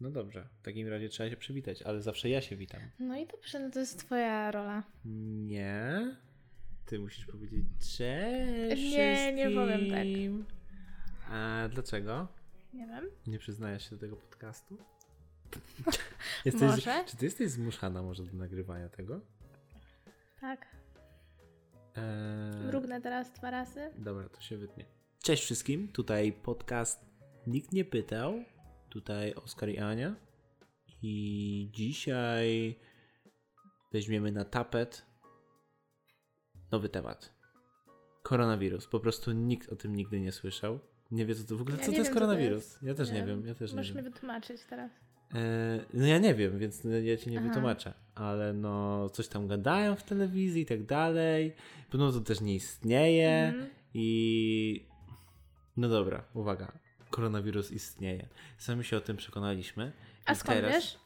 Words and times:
No 0.00 0.10
dobrze, 0.10 0.48
w 0.60 0.62
takim 0.62 0.88
razie 0.88 1.08
trzeba 1.08 1.30
się 1.30 1.36
przywitać, 1.36 1.82
ale 1.82 2.02
zawsze 2.02 2.28
ja 2.28 2.40
się 2.40 2.56
witam. 2.56 2.80
No 2.98 3.16
i 3.16 3.26
dobrze, 3.26 3.60
no 3.60 3.70
to 3.70 3.80
jest 3.80 3.98
twoja 3.98 4.50
rola. 4.50 4.82
Nie. 5.44 6.16
Ty 6.86 6.98
musisz 6.98 7.26
powiedzieć 7.26 7.64
cześć. 7.78 8.82
Nie, 8.92 9.32
nie 9.32 9.50
powiem 9.50 9.90
tak. 9.90 10.06
A 11.30 11.68
dlaczego? 11.72 12.28
Nie 12.74 12.86
wiem. 12.86 13.04
Nie 13.26 13.38
przyznajesz 13.38 13.84
się 13.84 13.90
do 13.90 13.98
tego 13.98 14.16
podcastu? 14.16 14.78
Jesteś, 16.44 16.62
Może. 16.62 17.04
Czy 17.06 17.16
ty 17.16 17.24
jesteś 17.24 17.50
zmuszana 17.50 18.02
może 18.02 18.24
do 18.24 18.32
nagrywania 18.32 18.88
tego? 18.88 19.20
Tak. 20.40 20.66
Eee, 21.96 22.66
Mrugnę 22.66 23.00
teraz 23.00 23.32
dwa 23.32 23.50
razy. 23.50 23.90
Dobra, 23.98 24.28
to 24.28 24.40
się 24.40 24.56
wytnie. 24.56 24.84
Cześć 25.22 25.42
wszystkim, 25.42 25.88
tutaj 25.88 26.32
podcast 26.32 27.00
Nikt 27.46 27.72
nie 27.72 27.84
pytał. 27.84 28.44
Tutaj 28.90 29.34
Oskar 29.34 29.68
i 29.68 29.78
Ania. 29.78 30.14
I 31.02 31.68
dzisiaj 31.72 32.74
weźmiemy 33.92 34.32
na 34.32 34.44
tapet 34.44 35.06
nowy 36.72 36.88
temat. 36.88 37.32
Koronawirus. 38.22 38.86
Po 38.86 39.00
prostu 39.00 39.32
nikt 39.32 39.72
o 39.72 39.76
tym 39.76 39.96
nigdy 39.96 40.20
nie 40.20 40.32
słyszał. 40.32 40.78
Nie 41.10 41.26
wie, 41.26 41.34
co 41.34 41.44
to 41.44 41.56
w 41.56 41.60
ogóle, 41.60 41.76
Ja 41.76 41.84
co 41.84 41.92
to 41.92 41.98
jest 41.98 42.10
co 42.10 42.14
to 42.14 42.20
koronawirus. 42.20 42.64
jest. 42.64 42.82
Ja 42.82 42.94
też 42.94 43.10
nie, 43.10 43.20
Nie 43.20 43.26
wiem, 43.26 43.46
ja 43.46 43.54
też 43.54 43.70
nie 43.72 43.76
Możesz 43.76 43.92
wiem. 43.94 44.04
mi 44.04 44.10
wytłumaczyć 44.10 44.60
teraz. 44.70 44.90
E, 45.34 45.84
no 45.94 46.06
ja 46.06 46.18
nie 46.18 46.34
wiem, 46.34 46.58
więc 46.58 46.82
ja 47.04 47.16
ci 47.16 47.30
nie 47.30 47.38
Aha. 47.38 47.48
wytłumaczę, 47.48 47.94
ale 48.14 48.52
no 48.52 49.08
coś 49.08 49.28
tam 49.28 49.46
gadają 49.48 49.96
w 49.96 50.02
telewizji 50.02 50.62
i 50.62 50.66
tak 50.66 50.82
dalej. 50.84 51.54
Podobno 51.90 52.12
to 52.20 52.24
też 52.24 52.40
nie 52.40 52.54
istnieje 52.54 53.30
Mhm. 53.48 53.70
i 53.94 54.86
no 55.76 55.88
dobra, 55.88 56.24
uwaga, 56.34 56.72
koronawirus 57.10 57.70
istnieje. 57.72 58.28
Sami 58.58 58.84
się 58.84 58.96
o 58.96 59.00
tym 59.00 59.16
przekonaliśmy. 59.16 59.92
A 60.24 60.34
skąd 60.34 60.58
teraz- 60.58 60.72
wiesz? 60.74 60.98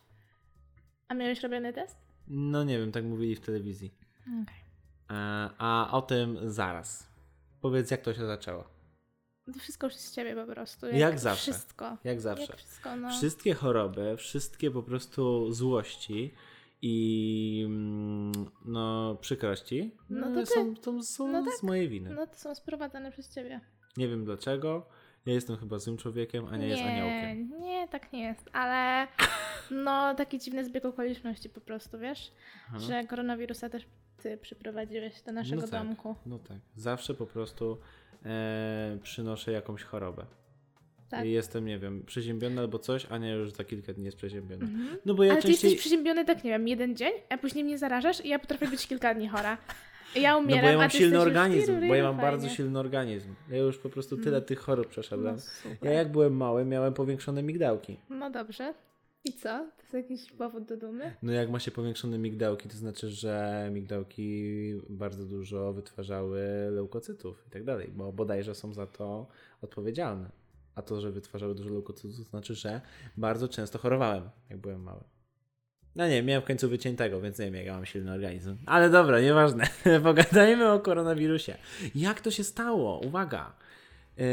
A 1.08 1.14
miałeś 1.14 1.40
robiony 1.40 1.72
test? 1.72 1.96
No 2.28 2.64
nie 2.64 2.78
wiem, 2.78 2.92
tak 2.92 3.04
mówili 3.04 3.36
w 3.36 3.40
telewizji. 3.40 3.94
Okej. 4.22 4.60
E, 5.10 5.50
a 5.58 5.88
o 5.92 6.02
tym 6.02 6.38
zaraz. 6.50 7.08
Powiedz, 7.60 7.90
jak 7.90 8.02
to 8.02 8.14
się 8.14 8.26
zaczęło. 8.26 8.64
To 9.54 9.58
wszystko 9.58 9.86
już 9.86 9.94
z 9.96 10.14
ciebie 10.14 10.34
po 10.34 10.52
prostu. 10.52 10.86
Jak 10.86 11.18
zawsze. 11.18 11.52
Wszystko. 11.52 11.96
Jak 12.04 12.20
zawsze. 12.20 12.46
Jak 12.46 12.56
wszystko, 12.56 12.96
no. 12.96 13.10
Wszystkie 13.10 13.54
choroby, 13.54 14.16
wszystkie 14.16 14.70
po 14.70 14.82
prostu 14.82 15.52
złości 15.52 16.34
i 16.82 17.62
mm, 17.66 18.32
no 18.64 19.16
przykrości 19.20 19.96
No 20.10 20.28
no 20.28 20.34
to 20.40 20.46
ty. 20.46 20.54
są, 20.54 20.74
są, 20.82 21.02
są 21.02 21.28
No 21.28 21.44
tak. 21.44 21.54
z 21.54 21.62
mojej 21.62 21.88
winy. 21.88 22.10
No 22.10 22.26
to 22.26 22.34
są 22.34 22.54
sprowadzane 22.54 23.12
przez 23.12 23.34
ciebie. 23.34 23.60
Nie 23.96 24.08
wiem 24.08 24.24
dlaczego. 24.24 24.86
Ja 25.26 25.32
jestem 25.32 25.56
chyba 25.56 25.78
złym 25.78 25.96
człowiekiem, 25.96 26.46
a 26.50 26.56
nie, 26.56 26.68
jest 26.68 26.82
aniołkiem. 26.82 27.60
nie, 27.60 27.88
tak 27.88 28.12
nie 28.12 28.22
jest, 28.22 28.50
ale 28.52 29.06
no 29.84 30.14
taki 30.14 30.38
dziwny 30.38 30.64
zbieg 30.64 30.84
okoliczności 30.84 31.48
po 31.48 31.60
prostu, 31.60 31.98
wiesz? 31.98 32.32
Aha. 32.68 32.78
Że 32.78 33.04
koronawirusa 33.04 33.68
też 33.68 33.86
ty 34.22 34.36
przyprowadziłeś 34.36 35.22
do 35.22 35.32
naszego 35.32 35.62
no 35.62 35.68
tak, 35.68 35.86
domku. 35.86 36.16
No 36.26 36.38
tak. 36.38 36.58
Zawsze 36.76 37.14
po 37.14 37.26
prostu 37.26 37.78
e, 38.24 38.98
przynoszę 39.02 39.52
jakąś 39.52 39.82
chorobę. 39.82 40.26
Tak. 41.10 41.26
I 41.26 41.30
jestem, 41.30 41.66
nie 41.66 41.78
wiem, 41.78 42.04
przeziębiony 42.06 42.60
albo 42.60 42.78
coś, 42.78 43.06
a 43.10 43.18
nie 43.18 43.30
już 43.30 43.52
za 43.52 43.64
kilka 43.64 43.92
dni 43.92 44.04
jest 44.04 44.16
przeziębiony. 44.16 44.64
Mhm. 44.64 44.98
No 45.06 45.14
bo 45.14 45.24
ja 45.24 45.32
Ale 45.32 45.42
ty 45.42 45.48
częściej... 45.48 45.70
jesteś 45.70 45.80
przeziębiony 45.80 46.24
tak, 46.24 46.44
nie 46.44 46.50
wiem, 46.50 46.68
jeden 46.68 46.96
dzień, 46.96 47.12
a 47.28 47.38
później 47.38 47.64
mnie 47.64 47.78
zarażasz 47.78 48.24
i 48.24 48.28
ja 48.28 48.38
potrafię 48.38 48.68
być 48.68 48.86
kilka 48.86 49.14
dni 49.14 49.28
chora. 49.28 49.58
Ja 50.14 50.32
No 50.32 50.38
umieram, 50.38 50.62
bo 50.62 50.68
ja 50.68 50.78
mam 50.78 50.90
silny 50.90 51.20
organizm, 51.20 51.88
bo 51.88 51.94
ja 51.94 52.02
mam 52.02 52.16
fajnie. 52.16 52.30
bardzo 52.30 52.48
silny 52.48 52.78
organizm. 52.78 53.34
Ja 53.50 53.56
już 53.58 53.78
po 53.78 53.88
prostu 53.90 54.16
tyle 54.16 54.42
tych 54.42 54.58
chorób 54.58 54.86
przeszedłem. 54.88 55.36
No. 55.64 55.70
Ja 55.82 55.90
jak 55.92 56.12
byłem 56.12 56.36
mały, 56.36 56.64
miałem 56.64 56.94
powiększone 56.94 57.42
migdałki. 57.42 57.96
no 58.10 58.30
dobrze. 58.30 58.74
I 59.24 59.32
co? 59.32 59.48
To 59.48 59.82
jest 59.82 59.94
jakiś 59.94 60.32
powód 60.32 60.64
do 60.64 60.76
dumy? 60.76 61.14
No 61.22 61.32
jak 61.32 61.50
ma 61.50 61.58
się 61.58 61.70
powiększone 61.70 62.18
migdałki, 62.18 62.68
to 62.68 62.76
znaczy, 62.76 63.10
że 63.10 63.68
migdałki 63.72 64.54
bardzo 64.88 65.24
dużo 65.24 65.72
wytwarzały 65.72 66.40
leukocytów 66.70 67.44
i 67.46 67.50
tak 67.50 67.64
dalej, 67.64 67.90
bo 67.96 68.12
bodajże 68.12 68.54
są 68.54 68.72
za 68.72 68.86
to 68.86 69.26
odpowiedzialne. 69.62 70.30
A 70.74 70.82
to, 70.82 71.00
że 71.00 71.10
wytwarzały 71.10 71.54
dużo 71.54 71.70
leukocytów, 71.70 72.16
to 72.16 72.22
znaczy, 72.22 72.54
że 72.54 72.80
bardzo 73.16 73.48
często 73.48 73.78
chorowałem, 73.78 74.30
jak 74.50 74.58
byłem 74.58 74.82
mały. 74.82 75.00
No 75.96 76.08
nie, 76.08 76.22
miałem 76.22 76.42
w 76.42 76.44
końcu 76.44 76.68
wyciętego, 76.68 77.20
więc 77.20 77.38
nie 77.38 77.44
wiem, 77.44 77.54
jak 77.54 77.66
ja 77.66 77.74
mam 77.74 77.86
silny 77.86 78.12
organizm. 78.12 78.56
Ale 78.66 78.90
dobra, 78.90 79.20
nieważne. 79.20 79.64
Pogadajmy 80.02 80.72
o 80.72 80.80
koronawirusie. 80.80 81.56
Jak 81.94 82.20
to 82.20 82.30
się 82.30 82.44
stało? 82.44 83.00
Uwaga. 83.06 83.52
Yy, 84.16 84.24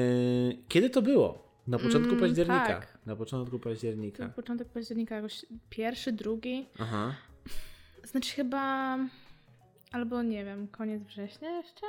kiedy 0.68 0.90
to 0.90 1.02
było? 1.02 1.48
Na 1.68 1.78
początku 1.80 2.10
Mm, 2.10 2.20
października. 2.20 2.68
tak. 2.68 2.98
Na 3.06 3.16
początku 3.16 3.60
października. 3.60 4.30
początek 4.30 4.68
października, 4.70 5.16
jakoś 5.16 5.46
pierwszy, 5.70 6.12
drugi. 6.12 6.66
Aha. 6.80 7.16
Znaczy 8.04 8.34
chyba. 8.36 8.98
Albo 9.92 10.24
nie 10.24 10.46
wiem, 10.46 10.68
koniec 10.68 11.04
września 11.04 11.50
jeszcze? 11.52 11.86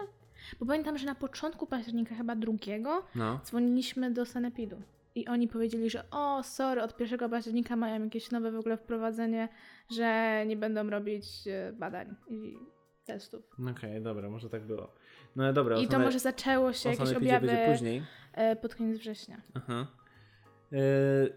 Bo 0.60 0.66
pamiętam, 0.66 0.98
że 0.98 1.06
na 1.06 1.14
początku 1.14 1.66
października, 1.66 2.14
chyba 2.14 2.36
drugiego, 2.36 3.02
No. 3.14 3.40
dzwoniliśmy 3.44 4.10
do 4.10 4.26
Sanepidu. 4.26 4.76
I 5.14 5.26
oni 5.26 5.48
powiedzieli, 5.48 5.90
że 5.90 6.10
o, 6.10 6.42
sorry, 6.42 6.82
od 6.82 7.00
1 7.00 7.30
października 7.30 7.76
mają 7.76 8.04
jakieś 8.04 8.30
nowe 8.30 8.52
w 8.52 8.58
ogóle 8.58 8.76
wprowadzenie, 8.76 9.48
że 9.90 10.44
nie 10.46 10.56
będą 10.56 10.90
robić 10.90 11.26
e, 11.46 11.72
badań 11.72 12.14
i 12.28 12.58
testów. 13.04 13.42
Okej, 13.70 14.02
dobra, 14.02 14.30
może 14.30 14.50
tak 14.50 14.62
było. 14.62 14.94
No 15.36 15.44
ale 15.44 15.52
dobra, 15.52 15.78
I 15.78 15.88
to 15.88 15.98
może 15.98 16.18
zaczęło 16.18 16.72
się 16.72 16.88
jakieś 16.90 17.12
objawy 17.12 17.46
będzie 17.46 17.72
później. 17.72 18.02
e, 18.32 18.56
pod 18.56 18.74
koniec 18.74 18.98
września. 18.98 19.42
Aha. 19.54 19.86
E, 20.72 20.76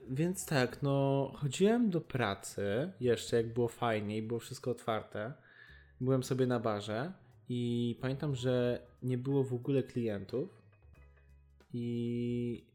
więc 0.10 0.46
tak, 0.46 0.82
no 0.82 1.32
chodziłem 1.36 1.90
do 1.90 2.02
pracy 2.02 2.92
jeszcze, 3.00 3.38
jak 3.38 3.54
było 3.54 3.68
fajnie 3.68 4.18
i 4.18 4.22
było 4.22 4.40
wszystko 4.40 4.72
otwarte. 4.72 5.34
Byłem 6.02 6.24
sobie 6.24 6.48
na 6.48 6.60
barze 6.60 7.12
i 7.50 7.98
pamiętam, 8.02 8.36
że 8.36 8.82
nie 9.04 9.18
było 9.18 9.44
w 9.44 9.54
ogóle 9.54 9.84
klientów. 9.84 10.62
I 11.74 12.66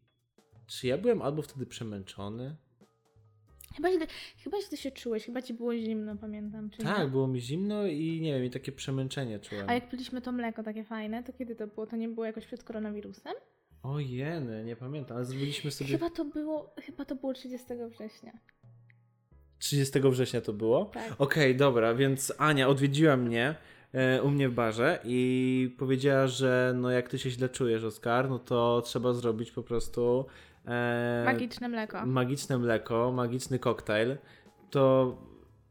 czy 0.67 0.87
ja 0.87 0.99
byłem 0.99 1.23
albo 1.23 1.43
wtedy 1.43 1.67
przemęczony? 1.67 2.57
Chyba 3.77 3.89
chyba 4.45 4.57
źle 4.61 4.79
się 4.79 4.91
czułeś, 4.91 5.25
chyba 5.27 5.43
ci 5.43 5.55
było 5.55 5.77
zimno, 5.77 6.17
pamiętam. 6.17 6.71
Czy 6.71 6.83
Tak, 6.83 6.99
nie? 6.99 7.07
było 7.09 7.27
mi 7.29 7.41
zimno 7.41 7.87
i 7.87 8.21
nie 8.21 8.35
wiem, 8.35 8.45
i 8.45 8.51
takie 8.51 8.73
przemęczenie 8.73 9.39
czułem. 9.39 9.71
A 9.71 9.75
jak 9.75 9.91
piliśmy 9.91 10.21
to 10.21 10.33
mleko 10.33 10.63
takie 10.63 10.85
fajne, 10.85 11.23
to 11.23 11.33
kiedy 11.33 11.57
to 11.57 11.67
było? 11.67 11.87
To 11.87 11.97
nie 11.97 12.09
było 12.09 12.27
jakoś 12.27 12.47
przed 12.47 12.65
koronawirusem? 12.65 13.35
O 13.83 13.99
jeny, 13.99 14.65
nie 14.65 14.77
pamiętam, 14.77 15.17
ale 15.17 15.27
zrobiliśmy 15.27 15.71
sobie... 15.71 15.91
Chyba 15.91 16.11
to 16.11 16.25
było, 16.25 16.75
chyba 16.83 17.05
to 17.05 17.17
było 17.17 17.35
30 17.35 17.67
września. 17.91 18.33
30 19.59 20.01
września 20.01 20.41
to 20.41 20.53
było? 20.53 20.85
Tak. 20.85 21.15
Okej, 21.19 21.57
dobra, 21.57 21.95
więc 21.95 22.33
Ania 22.39 22.69
odwiedziła 22.69 23.17
mnie 23.17 23.55
e, 23.93 24.23
u 24.23 24.31
mnie 24.31 24.49
w 24.49 24.55
barze 24.55 24.99
i 25.05 25.75
powiedziała, 25.79 26.27
że 26.27 26.75
no 26.77 26.91
jak 26.91 27.09
ty 27.09 27.19
się 27.19 27.31
źle 27.31 27.49
czujesz, 27.49 27.85
Oskar, 27.85 28.31
no 28.31 28.39
to 28.39 28.83
trzeba 28.85 29.13
zrobić 29.13 29.51
po 29.53 29.63
prostu 29.63 30.27
e, 30.67 31.23
Magiczne 31.25 31.69
mleko. 31.69 32.07
magiczne 32.07 32.59
mleko, 32.59 33.13
magiczny 33.13 33.59
koktajl. 33.59 34.17
To 34.71 35.17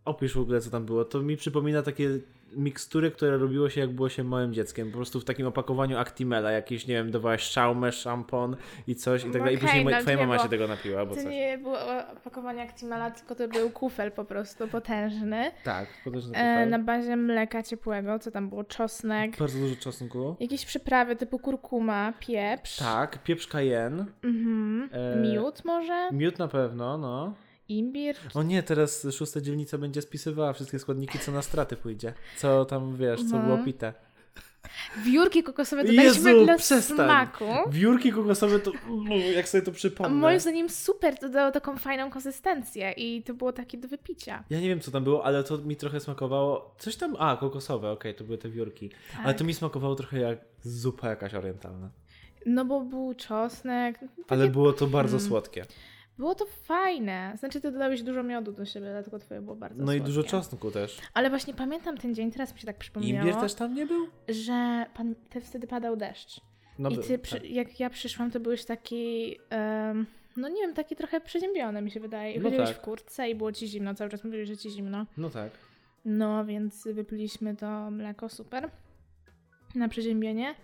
opisz 0.06 0.33
w 0.33 0.39
ogóle, 0.39 0.61
co 0.61 0.69
tam 0.69 0.85
było. 0.85 1.06
To 1.06 1.22
mi 1.22 1.38
przypomina 1.38 1.81
takie 1.81 2.09
mikstury, 2.55 3.11
które 3.11 3.38
robiło 3.38 3.69
się, 3.69 3.81
jak 3.81 3.89
było 3.89 4.09
się 4.09 4.23
małym 4.23 4.53
dzieckiem. 4.53 4.91
Po 4.91 4.97
prostu 4.97 5.19
w 5.19 5.25
takim 5.25 5.47
opakowaniu 5.47 5.97
Actimela, 5.97 6.51
jakieś, 6.51 6.88
nie 6.88 6.93
wiem, 6.95 7.11
dawałaś 7.11 7.41
szaumę, 7.43 7.91
szampon 7.91 8.55
i 8.88 8.95
coś 8.95 9.21
i 9.21 9.23
tak 9.23 9.31
dalej. 9.33 9.53
I 9.53 9.57
Okej, 9.57 9.67
później 9.67 9.85
no 9.85 10.01
twoja 10.01 10.17
mama 10.17 10.33
było- 10.33 10.43
się 10.43 10.49
tego 10.49 10.67
napiła, 10.67 10.99
albo 10.99 11.15
To 11.15 11.21
coś. 11.21 11.31
nie 11.31 11.57
było 11.57 11.77
opakowanie 12.17 12.61
Actimela, 12.61 13.11
tylko 13.11 13.35
to 13.35 13.47
był 13.47 13.69
kufel 13.69 14.11
po 14.11 14.25
prostu 14.25 14.67
potężny. 14.67 15.51
Tak, 15.63 15.88
potężny 16.03 16.31
E, 16.31 16.33
koktajl. 16.33 16.69
na 16.69 16.79
bazie 16.79 17.15
mleka 17.15 17.63
ciepłego, 17.63 18.19
co 18.19 18.31
tam 18.31 18.49
było? 18.49 18.63
Czosnek, 18.63 19.38
Bardzo 19.38 19.59
dużo 19.59 19.75
czosnku. 19.75 20.35
jakieś 20.39 20.65
przyprawy 20.65 21.15
typu 21.15 21.39
kurkuma, 21.39 22.13
pieprz, 22.19 22.77
Tak, 22.77 23.23
pieprz 23.23 23.47
cayenne, 23.47 24.05
mhm. 24.23 24.89
E, 24.91 25.15
miód 25.21 25.65
może, 25.65 26.09
miód 26.11 26.39
na 26.39 26.47
pewno, 26.47 26.97
no. 26.97 27.33
Imbir. 27.69 28.15
O 28.33 28.43
nie, 28.43 28.63
teraz 28.63 29.07
szósta 29.12 29.41
dzielnica 29.41 29.77
będzie 29.77 30.01
spisywała 30.01 30.53
wszystkie 30.53 30.79
składniki, 30.79 31.19
co 31.19 31.31
na 31.31 31.41
straty 31.41 31.75
pójdzie. 31.75 32.13
Co 32.38 32.65
tam, 32.65 32.95
wiesz, 32.97 33.19
co 33.29 33.38
No. 33.39 33.44
było 33.44 33.57
pite. 33.57 33.94
Wiórki 35.06 35.44
kokosowe 35.44 35.83
dodaliśmy 35.83 36.31
Jezu, 36.31 36.45
dla 36.45 36.57
przestań. 36.57 36.97
smaku. 36.97 37.45
Wiórki 37.69 38.12
kokosowe 38.12 38.59
to, 38.59 38.71
mm, 38.88 39.12
jak 39.35 39.50
sobie 39.50 39.62
to 39.62 39.71
przypomnę. 39.71 40.17
Moim 40.17 40.39
zdaniem 40.39 40.69
super, 40.69 41.19
to 41.19 41.29
dało 41.29 41.51
taką 41.51 41.77
fajną 41.77 42.09
konsystencję 42.09 42.91
i 42.91 43.23
to 43.23 43.33
było 43.33 43.53
takie 43.53 43.77
do 43.77 43.88
wypicia. 43.88 44.44
Ja 44.50 44.59
nie 44.59 44.68
wiem, 44.68 44.79
co 44.79 44.91
tam 44.91 45.03
było, 45.03 45.25
ale 45.25 45.44
to 45.44 45.57
mi 45.57 45.75
trochę 45.75 46.00
smakowało. 46.00 46.75
Coś 46.79 46.95
tam, 46.95 47.15
a, 47.19 47.38
kokosowe, 47.38 47.91
okej, 47.91 48.15
to 48.15 48.23
były 48.23 48.38
te 48.38 48.50
wiórki. 48.50 48.91
Ale 49.18 49.25
Tak. 49.27 49.38
to 49.38 49.44
mi 49.44 49.53
smakowało 49.53 49.95
trochę 49.95 50.19
jak 50.19 50.39
zupa 50.63 51.09
jakaś 51.09 51.33
orientalna. 51.33 51.89
No 52.45 52.65
bo 52.65 52.81
był 52.81 53.13
czosnek. 53.13 54.00
Takie... 54.00 54.11
Ale 54.27 54.47
było 54.47 54.73
to 54.73 54.88
bardzo 54.88 55.18
Hmm. 55.18 55.29
słodkie. 55.29 55.65
Było 56.17 56.35
to 56.35 56.45
fajne. 56.45 57.33
Znaczy, 57.39 57.62
ty 57.62 57.71
dodałeś 57.71 58.03
dużo 58.03 58.23
miodu 58.23 58.51
do 58.51 58.65
siebie, 58.65 58.88
dlatego 58.91 59.19
twoje 59.19 59.41
było 59.41 59.56
bardzo 59.56 59.83
No 59.83 59.94
i 59.94 59.97
słodkie. 59.97 60.13
dużo 60.13 60.23
czosnku 60.23 60.71
też. 60.71 60.97
Ale 61.13 61.29
właśnie 61.29 61.53
pamiętam 61.53 61.97
ten 61.97 62.15
dzień, 62.15 62.31
teraz 62.31 62.53
mi 62.53 62.59
się 62.59 62.65
tak 62.67 62.77
przypomniało, 62.77 63.27
Imbir 63.27 63.41
też 63.41 63.53
tam 63.53 63.73
nie 63.73 63.85
był? 63.85 64.07
że 64.29 64.85
pan, 64.94 65.15
te 65.29 65.41
wtedy 65.41 65.67
padał 65.67 65.95
deszcz. 65.95 66.41
No 66.79 66.89
I 66.89 66.97
ty, 66.97 67.17
tak. 67.19 67.50
jak 67.50 67.79
ja 67.79 67.89
przyszłam, 67.89 68.31
to 68.31 68.39
byłeś 68.39 68.65
taki 68.65 69.35
em, 69.50 70.06
No 70.38 70.50
nie 70.50 70.62
wiem, 70.62 70.73
takie 70.73 70.95
trochę 70.95 71.21
przeziębione 71.21 71.81
mi 71.81 71.91
się 71.91 72.00
wydaje. 72.00 72.33
I 72.33 72.38
No 72.39 72.44
chodziłeś 72.44 72.69
tak. 72.69 72.77
w 72.77 72.81
kurtce 72.81 73.29
i 73.29 73.35
było 73.35 73.51
ci 73.51 73.68
zimno, 73.68 73.95
cały 73.95 74.09
czas 74.09 74.23
mówili, 74.23 74.45
że 74.45 74.57
ci 74.57 74.69
zimno. 74.69 75.06
No 75.18 75.29
tak. 75.29 75.51
No, 76.06 76.45
więc 76.45 76.88
wypiliśmy 76.94 77.56
to 77.56 77.91
mleko, 77.91 78.29
super. 78.29 78.69
Na 79.75 79.88
przeziębienie. 79.89 80.56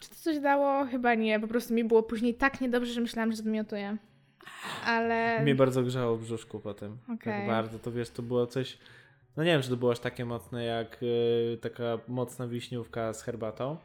Czy 0.00 0.08
to 0.08 0.14
coś 0.14 0.38
dało? 0.38 0.84
Chyba 0.86 1.14
nie, 1.14 1.40
po 1.40 1.48
prostu 1.48 1.74
mi 1.74 1.84
było 1.84 2.02
później 2.02 2.34
tak 2.34 2.60
niedobrze, 2.60 2.92
że 2.92 3.00
myślałam, 3.00 3.30
że 3.32 3.36
zmiotuję. 3.36 3.96
Ale... 4.84 5.42
Mnie 5.42 5.54
bardzo 5.54 5.82
grzało 5.82 6.16
w 6.16 6.22
brzuszku 6.22 6.60
potem. 6.60 6.98
Tak 7.06 7.20
Okej. 7.20 7.46
bardzo, 7.46 7.78
to 7.78 7.92
wiesz, 7.92 8.10
to 8.10 8.22
było 8.22 8.46
coś... 8.46 8.78
No 9.36 9.44
nie 9.44 9.50
wiem, 9.52 9.62
czy 9.62 9.68
to 9.68 9.76
było 9.76 9.92
aż 9.92 9.98
takie 9.98 10.24
mocne 10.24 10.64
jak 10.64 11.02
y, 11.02 11.58
taka 11.62 11.98
mocna 12.08 12.46
wiśniówka 12.46 13.12
z 13.14 13.22
herbatą. 13.22 13.76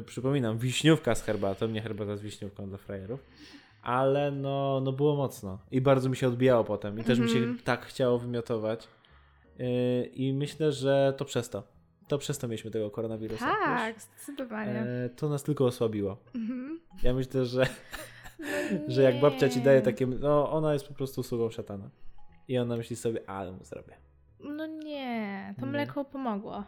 Y, 0.00 0.02
przypominam, 0.02 0.58
wiśniówka 0.58 1.14
z 1.14 1.22
herbatą, 1.22 1.68
nie 1.68 1.82
herbata 1.82 2.16
z 2.16 2.20
wiśniówką 2.22 2.68
dla 2.68 2.78
frajerów. 2.78 3.24
Ale 3.82 4.30
no, 4.30 4.80
no 4.84 4.92
było 4.92 5.16
mocno. 5.16 5.58
I 5.70 5.80
bardzo 5.80 6.08
mi 6.08 6.16
się 6.16 6.28
odbijało 6.28 6.64
potem. 6.64 6.98
I 6.98 7.04
też 7.04 7.18
mi 7.18 7.28
się 7.30 7.38
Mhm. 7.38 7.58
tak 7.58 7.86
chciało 7.86 8.18
wymiotować. 8.18 8.88
Y, 9.60 10.10
I 10.14 10.32
myślę, 10.32 10.72
że 10.72 11.14
to 11.16 11.24
przez 11.24 11.50
to. 11.50 11.62
To 12.08 12.18
przez 12.18 12.38
to 12.38 12.48
mieliśmy 12.48 12.70
tego 12.70 12.90
koronawirusa. 12.90 13.46
Tak, 13.64 14.00
zdecydowanie. 14.00 14.80
E, 14.80 15.08
to 15.16 15.28
nas 15.28 15.42
tylko 15.42 15.66
osłabiło. 15.66 16.16
Mhm. 16.34 16.80
Ja 17.02 17.14
myślę, 17.14 17.44
że 17.44 17.66
że 18.88 19.02
jak 19.02 19.20
babcia 19.20 19.48
ci 19.48 19.60
daje 19.60 19.82
takie, 19.82 20.06
no 20.06 20.50
ona 20.52 20.72
jest 20.72 20.88
po 20.88 20.94
prostu 20.94 21.22
sługą 21.22 21.50
szatana. 21.50 21.90
I 22.48 22.58
ona 22.58 22.76
myśli 22.76 22.96
sobie, 22.96 23.30
ale 23.30 23.52
mu 23.52 23.64
zrobię. 23.64 23.94
No 24.40 24.66
nie, 24.66 25.54
to 25.60 25.66
Nie. 25.66 25.72
mleko 25.72 26.04
pomogło. 26.04 26.64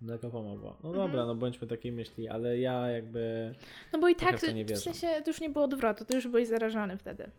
Mleko 0.00 0.30
pomogło. 0.30 0.76
No 0.82 0.88
Mhm. 0.90 1.06
dobra, 1.08 1.26
no 1.26 1.34
bądźmy 1.34 1.66
takiej 1.66 1.92
myśli, 1.92 2.28
ale 2.28 2.58
ja 2.58 2.88
jakby... 2.90 3.54
No 3.92 3.98
bo 3.98 4.08
i 4.08 4.14
tak, 4.16 4.36
w 4.36 4.78
sensie 4.78 5.08
to 5.24 5.30
już 5.30 5.40
nie 5.40 5.50
było 5.50 5.64
odwrotu, 5.64 6.04
to 6.04 6.14
już 6.14 6.28
byłeś 6.28 6.48
zarażony 6.48 6.96
wtedy. 6.96 7.30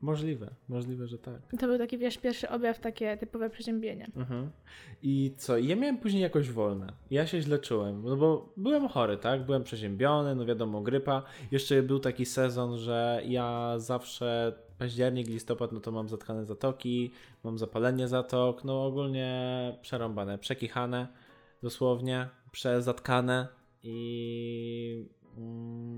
Możliwe, 0.00 0.50
możliwe, 0.68 1.06
że 1.06 1.18
tak. 1.18 1.40
To 1.60 1.66
był 1.66 1.78
taki, 1.78 1.98
wiesz, 1.98 2.18
pierwszy 2.18 2.48
objaw, 2.48 2.80
takie 2.80 3.16
typowe 3.16 3.50
przeziębienie. 3.50 4.06
Mhm. 4.16 4.50
I 5.02 5.32
co? 5.36 5.58
Ja 5.58 5.76
miałem 5.76 5.98
później 5.98 6.22
jakoś 6.22 6.50
wolne. 6.50 6.92
Ja 7.10 7.26
się 7.26 7.40
źle 7.40 7.58
czułem, 7.58 8.02
no 8.04 8.16
bo 8.16 8.52
byłem 8.56 8.88
chory, 8.88 9.16
tak? 9.16 9.46
Byłem 9.46 9.64
przeziębiony, 9.64 10.34
no 10.34 10.44
wiadomo, 10.46 10.80
grypa. 10.80 11.22
Jeszcze 11.50 11.82
był 11.82 11.98
taki 11.98 12.26
sezon, 12.26 12.78
że 12.78 13.22
ja 13.26 13.74
zawsze 13.78 14.52
październik, 14.78 15.28
listopad, 15.28 15.72
no 15.72 15.80
to 15.80 15.92
mam 15.92 16.08
zatkane 16.08 16.44
zatoki, 16.44 17.10
mam 17.44 17.58
zapalenie 17.58 18.08
zatok, 18.08 18.64
no 18.64 18.86
ogólnie 18.86 19.78
przerąbane, 19.82 20.38
przekichane, 20.38 21.08
dosłownie, 21.62 22.28
przezatkane 22.52 23.48
i 23.82 25.08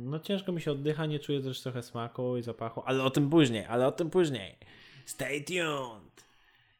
no 0.05 0.19
ciężko 0.19 0.52
mi 0.52 0.61
się 0.61 0.73
oddycha, 0.73 1.06
nie 1.06 1.19
czuję 1.19 1.40
też 1.40 1.61
trochę 1.61 1.82
smaku 1.82 2.37
i 2.37 2.43
zapachu, 2.43 2.82
ale 2.87 3.05
o 3.05 3.11
tym 3.11 3.31
później, 3.31 3.64
ale 3.64 3.87
o 3.87 3.93
tym 3.93 4.11
później. 4.11 4.56
Stay 5.05 5.44
tuned! 5.44 6.29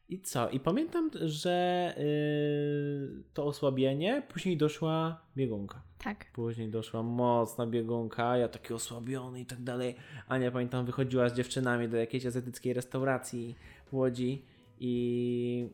I 0.09 0.21
co? 0.21 0.49
I 0.49 0.59
pamiętam, 0.59 1.11
że 1.21 1.93
yy, 1.97 3.23
to 3.33 3.45
osłabienie, 3.45 4.23
później 4.33 4.57
doszła 4.57 5.21
biegunka. 5.37 5.81
Tak. 6.03 6.25
Później 6.33 6.69
doszła 6.69 7.03
mocna 7.03 7.67
biegunka, 7.67 8.37
ja 8.37 8.47
taki 8.47 8.73
osłabiony 8.73 9.41
i 9.41 9.45
tak 9.45 9.63
dalej. 9.63 9.95
Ania, 10.27 10.51
pamiętam, 10.51 10.85
wychodziła 10.85 11.29
z 11.29 11.33
dziewczynami 11.33 11.89
do 11.89 11.97
jakiejś 11.97 12.25
azjatyckiej 12.25 12.73
restauracji 12.73 13.55
w 13.85 13.93
Łodzi 13.93 14.45
i... 14.79 15.69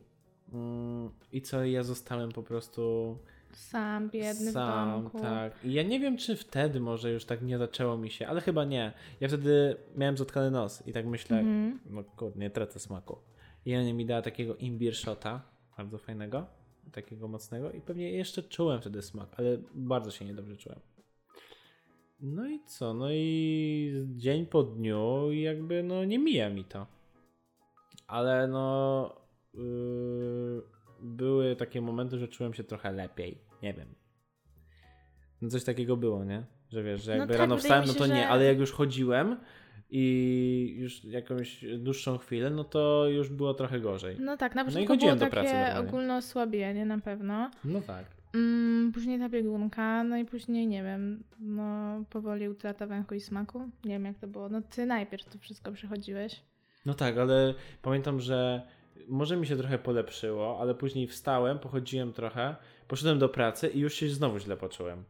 mm, 0.54 1.10
I 1.32 1.42
co? 1.42 1.66
Ja 1.66 1.84
zostałem 1.84 2.32
po 2.32 2.44
prostu 2.44 3.18
Sam, 3.56 4.10
biedny 4.10 4.52
sam, 4.52 5.00
w 5.00 5.04
domku. 5.04 5.20
tak. 5.20 5.66
I 5.66 5.74
ja 5.74 5.84
nie 5.84 6.00
wiem, 6.00 6.18
czy 6.18 6.36
wtedy 6.36 6.80
może 6.80 7.12
już 7.12 7.26
tak 7.26 7.42
nie 7.42 7.58
zaczęło 7.58 7.98
mi 7.98 8.12
się, 8.12 8.28
ale 8.28 8.42
chyba 8.42 8.66
nie. 8.66 8.94
Ja 9.22 9.28
wtedy 9.28 9.76
miałem 9.96 10.18
zatkany 10.18 10.52
nos 10.52 10.88
i 10.88 10.94
tak 10.94 11.06
myślę, 11.06 11.38
Mhm. 11.40 11.80
no 11.90 12.04
kurde, 12.04 12.40
nie 12.40 12.50
tracę 12.50 12.80
smaku. 12.80 13.18
I 13.66 13.74
Ania 13.76 13.94
mi 13.94 14.06
dała 14.06 14.22
takiego 14.22 14.56
imbir 14.56 14.96
shota, 14.96 15.42
bardzo 15.78 15.98
fajnego, 15.98 16.46
takiego 16.92 17.28
mocnego 17.28 17.72
i 17.72 17.82
pewnie 17.82 18.12
jeszcze 18.12 18.44
czułem 18.44 18.82
wtedy 18.82 19.02
smak, 19.02 19.30
ale 19.38 19.58
bardzo 19.74 20.12
się 20.12 20.26
niedobrze 20.26 20.58
czułem. 20.58 20.80
No 22.20 22.48
i 22.50 22.60
co? 22.66 22.94
No 22.94 23.08
i 23.12 24.06
dzień 24.16 24.46
po 24.46 24.64
dniu 24.64 25.32
jakby 25.32 25.84
no 25.84 26.06
nie 26.06 26.20
mija 26.20 26.50
mi 26.50 26.64
to. 26.66 26.88
Ale 28.08 28.48
no 28.48 29.16
yy, 29.54 30.62
były 31.02 31.56
takie 31.56 31.82
momenty, 31.82 32.20
że 32.20 32.28
czułem 32.28 32.54
się 32.54 32.64
trochę 32.64 32.92
lepiej. 32.92 33.38
Nie 33.64 33.74
wiem. 33.74 33.96
No 35.42 35.50
coś 35.50 35.64
takiego 35.64 35.98
było, 35.98 36.24
nie? 36.26 36.44
Że 36.70 36.84
wiesz, 36.84 37.04
że 37.04 37.12
No 37.12 37.18
jakby 37.18 37.34
tak, 37.34 37.40
rano 37.40 37.58
wstałem, 37.58 37.86
no 37.88 37.94
się, 37.94 38.00
to 38.00 38.08
nie, 38.08 38.16
że- 38.16 38.28
ale 38.28 38.46
jak 38.46 38.60
już 38.60 38.72
chodziłem 38.72 39.38
i 39.90 40.76
już 40.80 41.04
jakąś 41.04 41.66
dłuższą 41.78 42.18
chwilę, 42.18 42.50
no 42.50 42.64
to 42.64 43.08
już 43.10 43.30
było 43.30 43.54
trochę 43.54 43.80
gorzej. 43.80 44.18
No 44.20 44.38
tak, 44.38 44.56
na 44.56 44.64
No 44.64 44.70
i 44.70 44.72
początku 44.72 44.94
chodziłem 44.94 45.18
było 45.18 45.30
do 45.30 45.32
pracy 45.32 45.52
takie 45.52 45.80
ogólne 45.80 46.18
osłabienie 46.18 46.86
na 46.86 47.00
pewno. 47.00 47.52
No 47.66 47.82
tak. 47.82 48.06
Mm, 48.36 48.92
później 48.94 49.20
ta 49.20 49.30
biegunka, 49.30 50.04
no 50.04 50.18
i 50.18 50.26
później, 50.26 50.68
nie 50.68 50.84
wiem, 50.84 51.24
no 51.40 52.04
powoli 52.10 52.50
utrata 52.50 52.88
węchu 52.88 53.16
i 53.16 53.20
smaku. 53.22 53.60
Nie 53.86 53.94
wiem 53.94 54.06
jak 54.06 54.18
to 54.18 54.28
było. 54.28 54.50
No 54.50 54.62
ty 54.62 54.86
najpierw 54.86 55.26
to 55.26 55.40
wszystko 55.40 55.72
przechodziłeś. 55.72 56.42
No 56.86 56.94
tak, 56.94 57.18
ale 57.18 57.54
pamiętam, 57.82 58.20
że 58.20 58.62
może 59.08 59.38
mi 59.38 59.48
się 59.48 59.56
trochę 59.58 59.78
polepszyło, 59.80 60.58
ale 60.62 60.76
później 60.76 61.08
wstałem, 61.08 61.60
pochodziłem 61.60 62.14
trochę, 62.14 62.56
poszedłem 62.88 63.20
do 63.20 63.30
pracy 63.30 63.68
i 63.68 63.80
już 63.80 63.94
się 63.94 64.10
znowu 64.10 64.40
źle 64.40 64.58
poczułem. 64.58 65.04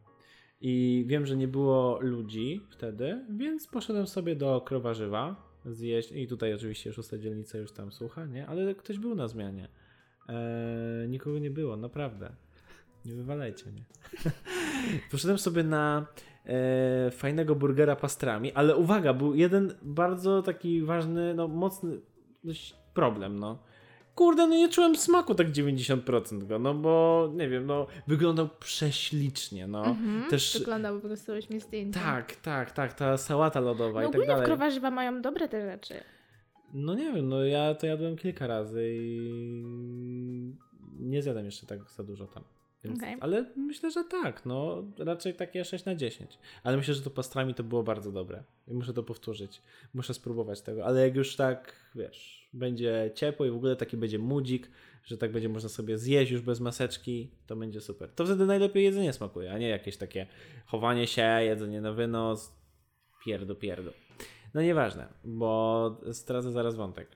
I 0.60 1.04
wiem, 1.06 1.26
że 1.26 1.36
nie 1.36 1.48
było 1.48 1.98
ludzi 2.00 2.60
wtedy, 2.70 3.24
więc 3.36 3.66
poszedłem 3.66 4.06
sobie 4.06 4.36
do 4.36 4.60
krowarzywa 4.60 5.46
zjeść. 5.64 6.12
I 6.12 6.28
tutaj 6.28 6.54
oczywiście 6.54 6.92
szósta 6.92 7.18
dzielnica 7.18 7.58
już 7.58 7.72
tam 7.72 7.92
słucha, 7.92 8.26
nie? 8.26 8.46
Ale 8.46 8.74
ktoś 8.74 8.98
był 8.98 9.14
na 9.14 9.28
zmianie. 9.28 9.68
Eee, 10.28 11.08
nikogo 11.08 11.38
nie 11.38 11.50
było, 11.50 11.76
naprawdę. 11.76 12.32
Nie 13.04 13.14
wywalajcie 13.14 13.72
mnie. 13.72 13.84
Poszedłem 15.10 15.38
sobie 15.38 15.62
na 15.62 16.06
e, 16.44 17.10
fajnego 17.10 17.54
burgera 17.54 17.96
pastrami, 17.96 18.52
ale 18.52 18.76
uwaga, 18.76 19.14
był 19.14 19.34
jeden 19.34 19.74
bardzo 19.82 20.42
taki 20.42 20.82
ważny, 20.82 21.34
no 21.34 21.48
mocny 21.48 22.00
problem, 22.94 23.38
no. 23.38 23.58
Kurde, 24.16 24.46
no 24.46 24.54
nie 24.54 24.68
czułem 24.68 24.96
smaku 24.96 25.34
tak 25.34 25.50
90% 25.50 26.46
go, 26.46 26.58
no 26.58 26.74
bo 26.74 27.28
nie 27.34 27.48
wiem, 27.48 27.66
no 27.66 27.86
wyglądał 28.06 28.48
prześlicznie, 28.60 29.66
no. 29.66 29.84
Mhm. 29.86 30.30
Też 30.30 30.58
Wyglądał, 30.58 31.00
bo 31.00 31.08
wysyłałeś 31.08 31.50
mi 31.50 31.60
zdjęcia. 31.60 32.00
tak, 32.00 32.36
tak, 32.36 32.70
tak, 32.72 32.94
ta 32.94 33.16
sałata 33.16 33.60
lodowa 33.60 34.00
No 34.00 34.00
i 34.00 34.04
tak 34.04 34.14
ogólnie 34.14 34.26
dalej. 34.28 34.46
krowarzywa 34.46 34.90
mają 34.90 35.22
dobre 35.22 35.48
te 35.48 35.70
rzeczy. 35.72 35.94
No 36.74 36.94
nie 36.94 37.12
wiem, 37.12 37.28
no 37.28 37.44
ja 37.44 37.74
to 37.74 37.86
jadłem 37.86 38.16
kilka 38.16 38.46
razy 38.46 38.88
i 38.96 39.32
nie 41.00 41.22
zjadłem 41.22 41.44
jeszcze 41.46 41.66
tak 41.66 41.90
za 41.90 42.02
dużo 42.04 42.26
tam. 42.26 42.42
Więc, 42.86 42.98
Okej. 42.98 43.16
Ale 43.20 43.44
myślę, 43.56 43.90
że 43.90 44.04
tak, 44.04 44.46
no 44.46 44.84
raczej 44.98 45.34
takie 45.34 45.64
6 45.64 45.84
na 45.84 45.94
10. 45.94 46.38
Ale 46.62 46.76
myślę, 46.76 46.94
że 46.94 47.02
to 47.02 47.10
pastrami 47.10 47.54
to 47.54 47.64
było 47.64 47.82
bardzo 47.82 48.12
dobre. 48.12 48.42
I 48.68 48.74
muszę 48.74 48.92
to 48.92 49.02
powtórzyć. 49.02 49.62
Muszę 49.94 50.14
spróbować 50.14 50.60
tego. 50.60 50.84
Ale 50.84 51.00
jak 51.00 51.16
już 51.16 51.36
tak, 51.36 51.72
wiesz, 51.94 52.48
będzie 52.52 53.10
ciepło 53.14 53.46
i 53.46 53.50
w 53.50 53.56
ogóle 53.56 53.76
taki 53.76 53.96
będzie 53.96 54.18
mudzik, 54.18 54.70
że 55.04 55.18
tak 55.18 55.32
będzie 55.32 55.48
można 55.48 55.68
sobie 55.68 55.98
zjeść 55.98 56.32
już 56.32 56.40
bez 56.40 56.60
maseczki, 56.60 57.30
to 57.46 57.56
będzie 57.56 57.80
super. 57.80 58.10
To 58.14 58.24
wtedy 58.24 58.46
najlepiej 58.46 58.84
jedzenie 58.84 59.12
smakuje, 59.12 59.52
a 59.52 59.58
nie 59.58 59.68
jakieś 59.68 59.96
takie 59.96 60.26
chowanie 60.66 61.06
się, 61.06 61.38
jedzenie 61.42 61.80
na 61.80 61.92
wynos, 61.92 62.52
pierdu, 63.24 63.54
pierdu. 63.54 63.90
No 64.54 64.62
nieważne, 64.62 65.08
bo 65.24 66.00
stracę 66.12 66.52
zaraz 66.52 66.76
wątek. 66.76 67.08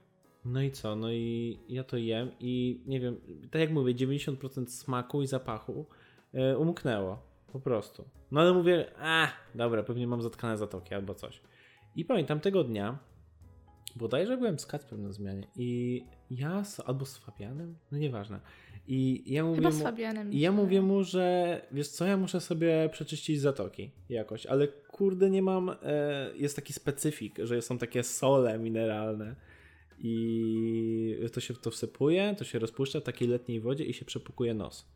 No 0.44 0.62
i 0.62 0.70
co? 0.70 0.96
No 0.96 1.12
i 1.12 1.58
ja 1.68 1.84
to 1.84 1.96
jem 1.96 2.30
i 2.40 2.80
nie 2.86 3.00
wiem, 3.00 3.16
tak 3.50 3.60
jak 3.60 3.70
mówię, 3.70 3.94
90% 3.94 4.66
smaku 4.66 5.22
i 5.22 5.26
zapachu 5.26 5.86
e, 6.34 6.58
umknęło. 6.58 7.22
Po 7.52 7.60
prostu. 7.60 8.04
No 8.30 8.40
ale 8.40 8.52
mówię, 8.52 8.86
a 8.98 9.28
dobra, 9.54 9.82
pewnie 9.82 10.06
mam 10.06 10.22
zatkane 10.22 10.58
zatoki 10.58 10.94
albo 10.94 11.14
coś. 11.14 11.40
I 11.96 12.04
pamiętam 12.04 12.40
tego 12.40 12.64
dnia, 12.64 12.98
bodajże 13.96 14.36
byłem 14.36 14.58
z 14.58 14.66
Kacprem 14.66 15.02
na 15.02 15.12
zmianie 15.12 15.46
i 15.56 16.02
ja, 16.30 16.64
z, 16.64 16.80
albo 16.80 17.06
z 17.06 17.16
Fabianem, 17.16 17.76
no 17.92 17.98
nieważne. 17.98 18.40
I 18.88 19.22
ja 19.26 19.44
mówię 19.44 19.56
Chyba 19.56 19.70
mu, 19.70 19.76
z 19.76 19.82
Fabianem. 19.82 20.32
i 20.32 20.40
ja 20.40 20.52
mówię 20.52 20.82
mu, 20.82 21.04
że 21.04 21.60
wiesz 21.72 21.88
co, 21.88 22.06
ja 22.06 22.16
muszę 22.16 22.40
sobie 22.40 22.88
przeczyścić 22.92 23.40
zatoki 23.40 23.90
jakoś, 24.08 24.46
ale 24.46 24.68
kurde 24.68 25.30
nie 25.30 25.42
mam, 25.42 25.70
e, 25.70 25.76
jest 26.36 26.56
taki 26.56 26.72
specyfik, 26.72 27.38
że 27.38 27.62
są 27.62 27.78
takie 27.78 28.02
sole 28.02 28.58
mineralne 28.58 29.36
i 30.02 31.28
to 31.32 31.40
się 31.40 31.54
w 31.54 31.58
to 31.58 31.70
wsypuje, 31.70 32.34
to 32.38 32.44
się 32.44 32.58
rozpuszcza 32.58 33.00
w 33.00 33.02
takiej 33.02 33.28
letniej 33.28 33.60
wodzie 33.60 33.84
i 33.84 33.94
się 33.94 34.04
przepukuje 34.04 34.54
nos. 34.54 34.88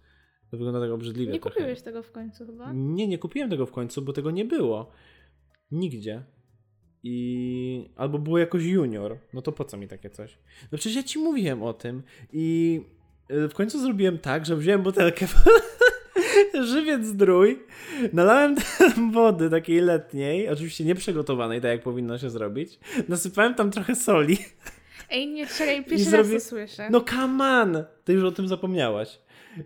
To 0.50 0.56
wygląda 0.56 0.80
tak 0.80 0.90
obrzydliwie 0.90 1.32
Nie 1.32 1.40
trochę. 1.40 1.54
kupiłeś 1.54 1.82
tego 1.82 2.02
w 2.02 2.12
końcu 2.12 2.46
chyba? 2.46 2.73
Nie, 2.73 3.08
nie 3.08 3.18
kupiłem 3.18 3.50
tego 3.50 3.66
w 3.66 3.73
końcu, 3.73 4.02
bo 4.02 4.12
tego 4.12 4.30
nie 4.30 4.44
było. 4.44 4.90
Nigdzie. 5.70 6.23
I 7.02 7.90
albo 7.96 8.18
było 8.18 8.38
jakoś 8.38 8.64
junior. 8.64 9.18
No 9.32 9.42
to 9.42 9.52
po 9.52 9.64
co 9.64 9.76
mi 9.76 9.88
takie 9.88 10.11
coś? 10.11 10.38
No 10.73 10.78
przecież 10.78 10.96
ja 10.96 11.02
ci 11.02 11.18
mówiłem 11.18 11.62
o 11.62 11.73
tym 11.73 12.02
i 12.32 12.80
y, 13.30 13.49
w 13.49 13.54
końcu 13.54 13.80
zrobiłem 13.80 14.18
tak, 14.18 14.46
że 14.46 14.56
wziąłem 14.56 14.82
butelkę 14.82 15.26
żywiec 16.73 17.04
zdrój, 17.06 17.62
nalałem 18.12 18.56
tam 18.78 19.12
wody 19.12 19.50
takiej 19.50 19.80
letniej, 19.80 20.49
oczywiście 20.49 20.84
nieprzygotowanej, 20.84 21.61
tak 21.61 21.70
jak 21.70 21.82
powinno 21.82 22.18
się 22.18 22.30
zrobić, 22.30 22.78
nasypałem 23.08 23.54
tam 23.54 23.70
trochę 23.70 23.96
soli. 23.96 24.38
Ej, 25.11 25.26
nie, 25.26 25.46
czekaj, 25.46 25.84
pierwszy 25.84 26.16
raz 26.16 26.30
to 26.30 26.40
słyszę. 26.40 26.88
No 26.90 27.00
come 27.00 27.44
on! 27.44 27.84
Ty 28.04 28.12
już 28.12 28.25
o 28.25 28.32
tym 28.32 28.49
zapomniałaś. 28.49 29.18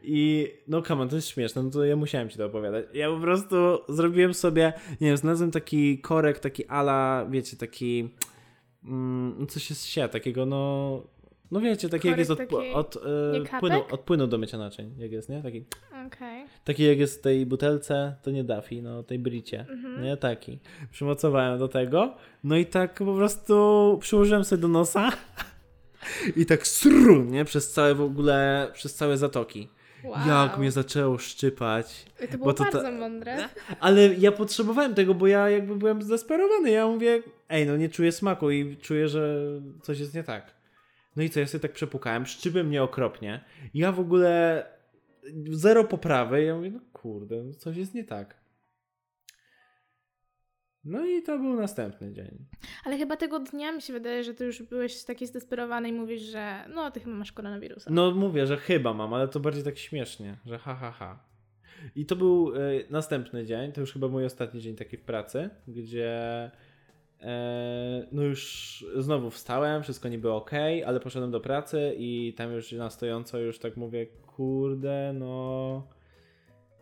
I 0.03 0.49
no 0.69 0.83
come 0.83 1.03
on, 1.03 1.09
to 1.09 1.17
jest 1.17 1.29
śmieszne, 1.29 1.63
no 1.63 1.71
to 1.71 1.85
ja 1.85 1.97
musiałem 1.97 2.29
ci 2.29 2.39
to 2.39 2.47
opowiadać. 2.47 2.87
Ja 2.95 3.11
po 3.11 3.21
prostu 3.21 3.57
zrobiłem 3.89 4.35
sobie, 4.35 4.73
nie 5.01 5.09
wiem, 5.09 5.17
znalazłem 5.17 5.51
taki 5.51 5.99
korek, 5.99 6.39
taki 6.39 6.67
ala, 6.67 7.27
wiecie, 7.31 7.57
taki, 7.57 8.09
mm, 8.85 9.47
coś 9.47 9.71
jest 9.71 9.87
się, 9.87 10.09
takiego 10.09 10.47
no, 10.47 11.03
no 11.51 11.61
wiecie, 11.61 11.89
taki 11.89 12.09
jak 12.09 12.17
Korek 12.17 12.19
jest 12.19 12.31
od, 12.31 12.39
taki 12.39 12.73
od, 12.75 12.99
kapek? 13.45 13.61
płynu, 13.61 13.83
od 13.91 14.01
płynu 14.01 14.27
do 14.27 14.39
mycia 14.39 14.59
naczyń, 14.59 14.95
jak 14.99 15.13
jest, 15.13 15.29
nie? 15.29 15.43
Taki, 15.43 15.65
Okej. 16.07 16.47
taki 16.65 16.85
jak 16.85 16.99
jest 16.99 17.19
w 17.19 17.23
tej 17.23 17.47
butelce, 17.47 18.15
to 18.23 18.31
nie 18.31 18.45
Daffy, 18.45 18.83
no 18.83 19.03
tej 19.03 19.19
bricie, 19.19 19.67
Mhm. 19.71 20.03
nie? 20.05 20.17
Taki. 20.17 20.59
Przymocowałem 20.91 21.59
do 21.59 21.69
tego, 21.69 22.15
no 22.45 22.57
i 22.57 22.67
tak 22.67 22.95
po 22.95 23.15
prostu 23.15 23.99
przyłożyłem 24.01 24.45
sobie 24.45 24.63
do 24.63 24.69
nosa 24.69 25.11
i 26.37 26.47
tak 26.47 26.67
sru, 26.67 27.25
nie? 27.25 27.45
Przez 27.45 27.73
całe 27.73 27.95
w 27.95 28.01
ogóle, 28.03 28.69
przez 28.73 28.95
całe 28.95 29.17
zatoki. 29.17 29.69
Wow. 30.05 30.19
Jak 30.29 30.59
mnie 30.59 30.71
zaczęło 30.71 31.19
szczypać. 31.19 32.05
To 32.33 32.39
było 32.39 32.53
to 32.55 32.63
bardzo 32.65 32.83
ta- 32.83 32.91
mądre. 32.91 33.37
Ale 33.81 34.15
ja 34.15 34.33
potrzebowałem 34.33 34.95
tego, 34.95 35.15
bo 35.15 35.27
ja 35.27 35.51
jakby 35.51 35.77
byłem 35.77 36.03
zdesperowany. 36.03 36.71
Ja 36.71 36.87
mówię, 36.87 37.23
ej, 37.49 37.67
no 37.67 37.77
nie 37.77 37.89
czuję 37.89 38.13
smaku 38.13 38.51
i 38.51 38.77
czuję, 38.77 39.09
że 39.09 39.45
coś 39.83 39.99
jest 40.01 40.15
nie 40.15 40.23
tak. 40.25 40.58
No 41.19 41.25
i 41.25 41.31
co, 41.31 41.41
ja 41.41 41.47
sobie 41.47 41.63
tak 41.63 41.73
przepukałem, 41.73 42.27
szczypy 42.27 42.65
mnie 42.65 42.83
okropnie. 42.83 43.45
Ja 43.75 43.93
w 43.93 44.01
ogóle 44.01 44.65
zero 45.51 45.85
poprawy. 45.85 46.43
Ja 46.43 46.57
mówię, 46.57 46.71
no 46.71 46.81
kurde, 46.93 47.43
no 47.45 47.53
coś 47.53 47.77
jest 47.77 47.95
nie 47.95 48.05
tak. 48.05 48.41
No 50.85 51.07
i 51.07 51.23
to 51.23 51.39
był 51.39 51.55
następny 51.55 52.13
dzień. 52.13 52.47
Ale 52.85 52.99
chyba 52.99 53.17
tego 53.17 53.41
dnia 53.41 53.73
mi 53.73 53.83
się 53.83 53.93
wydaje, 53.93 54.25
że 54.25 54.35
ty 54.35 54.45
już 54.45 54.63
byłeś 54.63 55.05
taki 55.05 55.27
zdesperowany 55.27 55.89
i 55.89 55.93
mówisz, 55.93 56.23
że 56.23 56.65
no, 56.75 56.91
ty 56.91 57.01
chyba 57.01 57.17
masz 57.17 57.33
koronawirusa. 57.33 57.91
No 57.91 58.11
mówię, 58.11 58.47
że 58.47 58.57
chyba 58.57 58.95
mam, 58.95 59.15
ale 59.15 59.29
to 59.29 59.41
bardziej 59.41 59.65
tak 59.65 59.79
śmiesznie, 59.79 60.37
że 60.47 60.59
ha, 60.59 60.75
ha, 60.75 60.91
ha. 60.91 61.25
I 61.97 62.07
to 62.07 62.17
był 62.17 62.53
e, 62.55 62.59
następny 62.91 63.45
dzień, 63.45 63.73
to 63.73 63.81
już 63.81 63.93
chyba 63.93 64.09
mój 64.09 64.25
ostatni 64.25 64.61
dzień 64.61 64.77
taki 64.77 64.97
w 64.97 65.03
pracy, 65.03 65.51
gdzie 65.69 66.51
no 68.13 68.23
już 68.23 68.85
znowu 68.97 69.31
wstałem, 69.31 69.83
wszystko 69.83 70.09
niby 70.09 70.33
ok, 70.33 70.51
ale 70.87 71.01
poszedłem 71.01 71.31
do 71.31 71.41
pracy 71.41 71.95
i 71.99 72.35
tam 72.37 72.53
już 72.53 72.73
na 72.73 72.91
stojąco 72.91 73.39
już 73.39 73.59
tak 73.59 73.77
mówię, 73.77 74.07
kurde, 74.07 75.13
no 75.15 75.83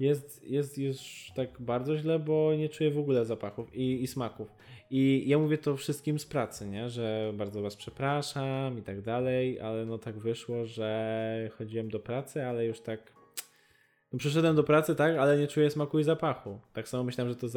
jest, 0.01 0.45
jest 0.45 0.79
już 0.79 1.31
tak 1.35 1.61
bardzo 1.61 1.97
źle, 1.97 2.19
bo 2.19 2.55
nie 2.59 2.69
czuję 2.69 2.91
w 2.91 2.99
ogóle 2.99 3.25
zapachów 3.25 3.75
i, 3.75 4.03
i 4.03 4.07
smaków. 4.07 4.49
I 4.91 5.25
ja 5.27 5.39
mówię 5.39 5.59
to 5.59 5.77
wszystkim 5.77 6.19
z 6.19 6.27
pracy, 6.27 6.67
nie? 6.67 6.89
że 6.89 7.33
bardzo 7.35 7.63
was 7.63 7.77
przepraszam 7.77 8.79
i 8.79 8.83
tak 8.83 9.03
dalej, 9.03 9.61
ale 9.61 9.87
no 9.87 9.99
tak 9.99 10.19
wyszło, 10.19 10.65
że 10.65 11.51
chodziłem 11.59 11.89
do 11.89 12.01
pracy, 12.01 12.47
ale 12.47 12.67
już 12.67 12.81
tak. 12.81 13.13
No 14.13 14.19
przyszedłem 14.19 14.57
do 14.57 14.65
pracy, 14.65 14.95
tak, 14.95 15.17
ale 15.17 15.39
nie 15.39 15.47
czuję 15.47 15.71
smaku 15.71 15.99
i 15.99 16.05
zapachu. 16.05 16.61
Tak 16.73 16.89
samo 16.89 17.05
myślałem, 17.05 17.33
że 17.33 17.37
to, 17.37 17.49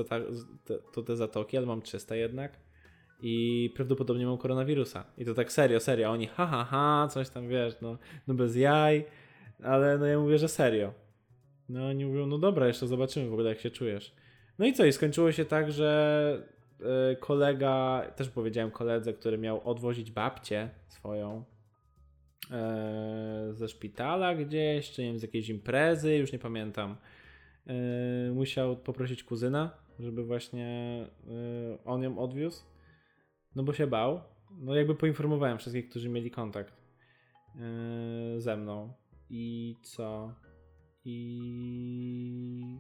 to, 0.93 1.03
te 1.03 1.15
zatoki, 1.15 1.57
ale 1.57 1.65
mam 1.65 1.81
300 1.81 2.15
jednak. 2.15 2.59
I 3.21 3.73
prawdopodobnie 3.75 4.25
mam 4.25 4.38
koronawirusa. 4.38 5.05
I 5.17 5.25
to 5.25 5.33
tak 5.33 5.51
serio, 5.51 5.79
serio. 5.79 6.09
Oni 6.09 6.27
ha, 6.27 6.47
ha, 6.47 6.63
ha, 6.63 7.07
coś 7.11 7.29
tam 7.29 7.47
wiesz, 7.47 7.73
no, 7.81 7.97
no 8.27 8.33
bez 8.33 8.55
jaj. 8.55 9.05
Ale 9.63 9.97
no 9.97 10.05
ja 10.05 10.19
mówię, 10.19 10.38
że 10.38 10.47
serio. 10.47 10.93
No 11.69 11.88
oni 11.88 12.05
mówią, 12.05 12.27
no 12.27 12.38
dobra, 12.38 12.67
jeszcze 12.67 12.88
zobaczymy 12.88 13.29
w 13.29 13.33
ogóle 13.33 13.49
jak 13.49 13.59
się 13.59 13.69
czujesz. 13.69 14.15
No 14.59 14.65
i 14.65 14.73
co, 14.73 14.85
i 14.85 14.91
skończyło 14.91 15.31
się 15.31 15.45
tak, 15.45 15.71
że 15.71 16.47
e, 17.11 17.15
kolega, 17.15 18.05
też 18.15 18.29
powiedziałem 18.29 18.71
koledze, 18.71 19.13
który 19.13 19.38
miał 19.38 19.69
odwozić 19.69 20.11
babcię 20.11 20.69
swoją 20.88 21.43
e, 22.51 23.49
ze 23.51 23.67
szpitala 23.67 24.35
gdzieś, 24.35 24.91
czy 24.91 25.01
nie 25.01 25.07
wiem, 25.07 25.19
z 25.19 25.21
jakiejś 25.21 25.49
imprezy, 25.49 26.15
już 26.15 26.33
nie 26.33 26.39
pamiętam. 26.39 26.95
E, 27.67 27.73
musiał 28.31 28.77
poprosić 28.77 29.23
kuzyna, 29.23 29.71
żeby 29.99 30.23
właśnie 30.23 31.05
on 31.85 32.03
ją 32.03 32.19
odwiózł, 32.19 32.63
no 33.55 33.63
bo 33.63 33.73
się 33.73 33.87
bał. 33.87 34.21
No 34.51 34.75
jakby 34.75 34.95
poinformowałem 34.95 35.57
wszystkich, 35.57 35.89
którzy 35.89 36.09
mieli 36.09 36.31
kontakt 36.31 36.73
e, 37.55 38.41
ze 38.41 38.57
mną. 38.57 38.93
I 39.29 39.75
co? 39.81 40.33
I 41.05 42.79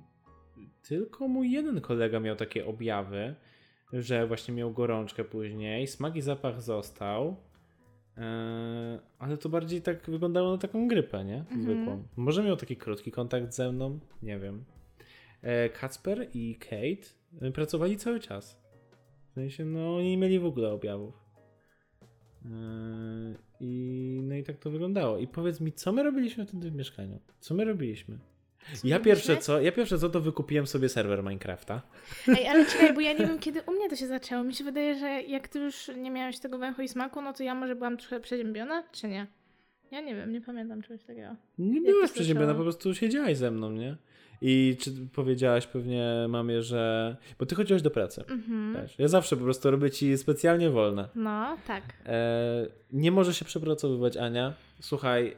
tylko 0.87 1.27
mój 1.27 1.51
jeden 1.51 1.81
kolega 1.81 2.19
miał 2.19 2.35
takie 2.35 2.65
objawy, 2.65 3.35
że 3.93 4.27
właśnie 4.27 4.53
miał 4.53 4.73
gorączkę 4.73 5.23
później, 5.23 5.87
smak 5.87 6.15
i 6.15 6.21
zapach 6.21 6.61
został, 6.61 7.35
e, 8.17 8.99
ale 9.19 9.37
to 9.37 9.49
bardziej 9.49 9.81
tak 9.81 10.09
wyglądało 10.09 10.51
na 10.51 10.57
taką 10.57 10.87
grypę, 10.87 11.25
nie? 11.25 11.37
Mhm. 11.37 11.61
Zwykłą. 11.61 12.03
Może 12.15 12.43
miał 12.43 12.57
taki 12.57 12.77
krótki 12.77 13.11
kontakt 13.11 13.53
ze 13.53 13.71
mną, 13.71 13.99
nie 14.23 14.39
wiem. 14.39 14.63
E, 15.41 15.69
Kacper 15.69 16.27
i 16.33 16.55
Kate 16.55 17.07
e, 17.41 17.51
pracowali 17.51 17.97
cały 17.97 18.19
czas. 18.19 18.61
Sensie, 19.39 19.65
no 19.65 19.95
oni 19.95 20.09
nie 20.09 20.17
mieli 20.17 20.39
w 20.39 20.45
ogóle 20.45 20.71
objawów. 20.71 21.13
E, 22.45 22.49
I 23.59 24.19
no 24.23 24.35
i 24.35 24.43
tak 24.43 24.57
to 24.57 24.71
wyglądało. 24.71 25.17
I 25.17 25.27
powiedz 25.27 25.61
mi, 25.61 25.73
co 25.73 25.91
my 25.91 26.03
robiliśmy 26.03 26.45
wtedy 26.45 26.71
w 26.71 26.75
mieszkaniu? 26.75 27.19
Co 27.39 27.53
my 27.53 27.65
robiliśmy? 27.65 28.17
Co 28.73 28.87
Ja 28.87 28.99
pierwsze 28.99 29.37
co, 29.37 29.61
ja 29.61 29.71
pierwsze 29.71 29.97
co 29.97 30.09
to 30.09 30.21
wykupiłem 30.21 30.67
sobie 30.67 30.89
serwer 30.89 31.23
Minecrafta. 31.23 31.81
Ej, 32.27 32.47
ale 32.47 32.65
czekaj, 32.65 32.93
bo 32.93 33.01
ja 33.01 33.13
nie 33.13 33.27
wiem, 33.27 33.39
kiedy 33.39 33.61
u 33.61 33.71
mnie 33.71 33.89
to 33.89 33.95
się 33.95 34.07
zaczęło. 34.07 34.43
Mi 34.43 34.53
się 34.53 34.63
wydaje, 34.63 34.95
że 34.95 35.07
jak 35.07 35.47
ty 35.47 35.59
już 35.59 35.91
nie 35.97 36.11
miałeś 36.11 36.39
tego 36.39 36.57
węchu 36.57 36.81
i 36.81 36.87
smaku, 36.87 37.21
no 37.21 37.33
to 37.33 37.43
ja 37.43 37.55
może 37.55 37.75
byłam 37.75 37.97
trochę 37.97 38.19
przeziębiona, 38.19 38.83
czy 38.91 39.07
nie? 39.07 39.27
Ja 39.91 40.01
nie 40.01 40.15
wiem, 40.15 40.31
nie 40.31 40.41
pamiętam 40.41 40.81
czegoś 40.81 41.03
takiego. 41.03 41.35
Nie 41.57 41.81
byłaś 41.81 42.11
przeziębiona, 42.11 42.53
po 42.53 42.61
prostu 42.61 42.95
siedziałaś 42.95 43.37
ze 43.37 43.51
mną, 43.51 43.71
nie? 43.71 43.97
I 44.41 44.77
czy 44.79 44.91
powiedziałaś 45.13 45.67
pewnie 45.67 46.25
mamie, 46.29 46.61
że... 46.61 47.15
Bo 47.39 47.45
ty 47.45 47.55
chodziłaś 47.55 47.81
do 47.81 47.91
pracy 47.91 48.23
Mhm. 48.29 48.87
Ja 48.97 49.07
zawsze 49.07 49.37
po 49.37 49.43
prostu 49.43 49.71
robię 49.71 49.91
ci 49.91 50.17
specjalnie 50.17 50.69
wolne. 50.69 51.09
No, 51.15 51.57
tak. 51.67 51.83
E, 52.05 52.67
nie 52.93 53.11
może 53.11 53.33
się 53.33 53.45
przepracowywać 53.45 54.17
Ania. 54.17 54.53
Słuchaj, 54.81 55.27
e, 55.27 55.33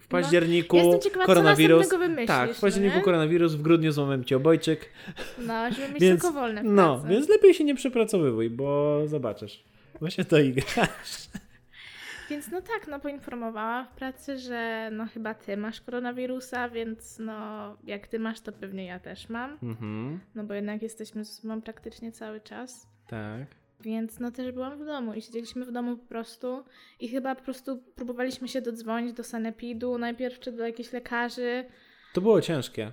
w 0.00 0.06
październiku 0.08 0.76
Ja 0.76 0.82
jestem 0.82 1.00
ciekawa, 1.00 1.26
koronawirus... 1.26 1.88
co 1.88 1.98
wymyślisz, 1.98 2.26
tak, 2.26 2.54
w 2.54 2.60
październiku 2.60 2.94
no 2.94 2.98
nie? 2.98 3.04
koronawirus, 3.04 3.54
w 3.54 3.62
grudniu 3.62 3.92
złamałem 3.92 4.24
ci 4.24 4.34
obojczyk. 4.34 4.88
No, 5.46 5.72
żeby 5.72 5.88
mieć 5.88 6.00
Więc- 6.02 6.22
tylko 6.22 6.34
wolne 6.34 6.62
No, 6.62 7.02
więc 7.08 7.28
lepiej 7.28 7.54
się 7.54 7.64
nie 7.64 7.74
przepracowywuj, 7.74 8.50
bo 8.50 9.00
zobaczysz. 9.06 9.62
Bo 10.00 10.10
się 10.10 10.24
to 10.24 10.38
igrasz. 10.38 11.28
Więc 12.30 12.50
no 12.50 12.60
tak, 12.62 12.88
no 12.88 13.00
poinformowała 13.00 13.84
w 13.84 13.88
pracy, 13.94 14.38
że 14.38 14.90
no 14.92 15.06
chyba 15.06 15.34
ty 15.34 15.56
masz 15.56 15.80
koronawirusa, 15.80 16.68
więc 16.68 17.18
no 17.18 17.76
jak 17.84 18.06
ty 18.08 18.18
masz, 18.18 18.40
to 18.40 18.52
pewnie 18.52 18.84
ja 18.86 18.98
też 18.98 19.28
mam. 19.28 19.58
Mhm, 19.62 20.20
No 20.34 20.44
bo 20.44 20.54
jednak 20.54 20.82
jesteśmy 20.82 21.24
z 21.24 21.44
mamą 21.44 21.62
praktycznie 21.62 22.12
cały 22.12 22.40
czas. 22.40 22.86
tak. 23.08 23.46
Więc 23.80 24.20
no 24.20 24.30
też 24.30 24.52
byłam 24.52 24.78
w 24.82 24.84
domu 24.86 25.14
i 25.14 25.22
siedzieliśmy 25.22 25.64
w 25.64 25.72
domu 25.72 25.96
po 25.96 26.06
prostu 26.06 26.64
i 27.00 27.08
chyba 27.08 27.34
po 27.34 27.42
prostu 27.42 27.82
próbowaliśmy 27.96 28.48
się 28.48 28.60
dodzwonić 28.62 29.12
do 29.12 29.24
sanepidu, 29.24 29.98
najpierw 29.98 30.40
czy 30.40 30.52
do 30.52 30.66
jakichś 30.66 30.92
lekarzy. 30.92 31.64
To 32.14 32.20
było 32.20 32.40
ciężkie, 32.40 32.92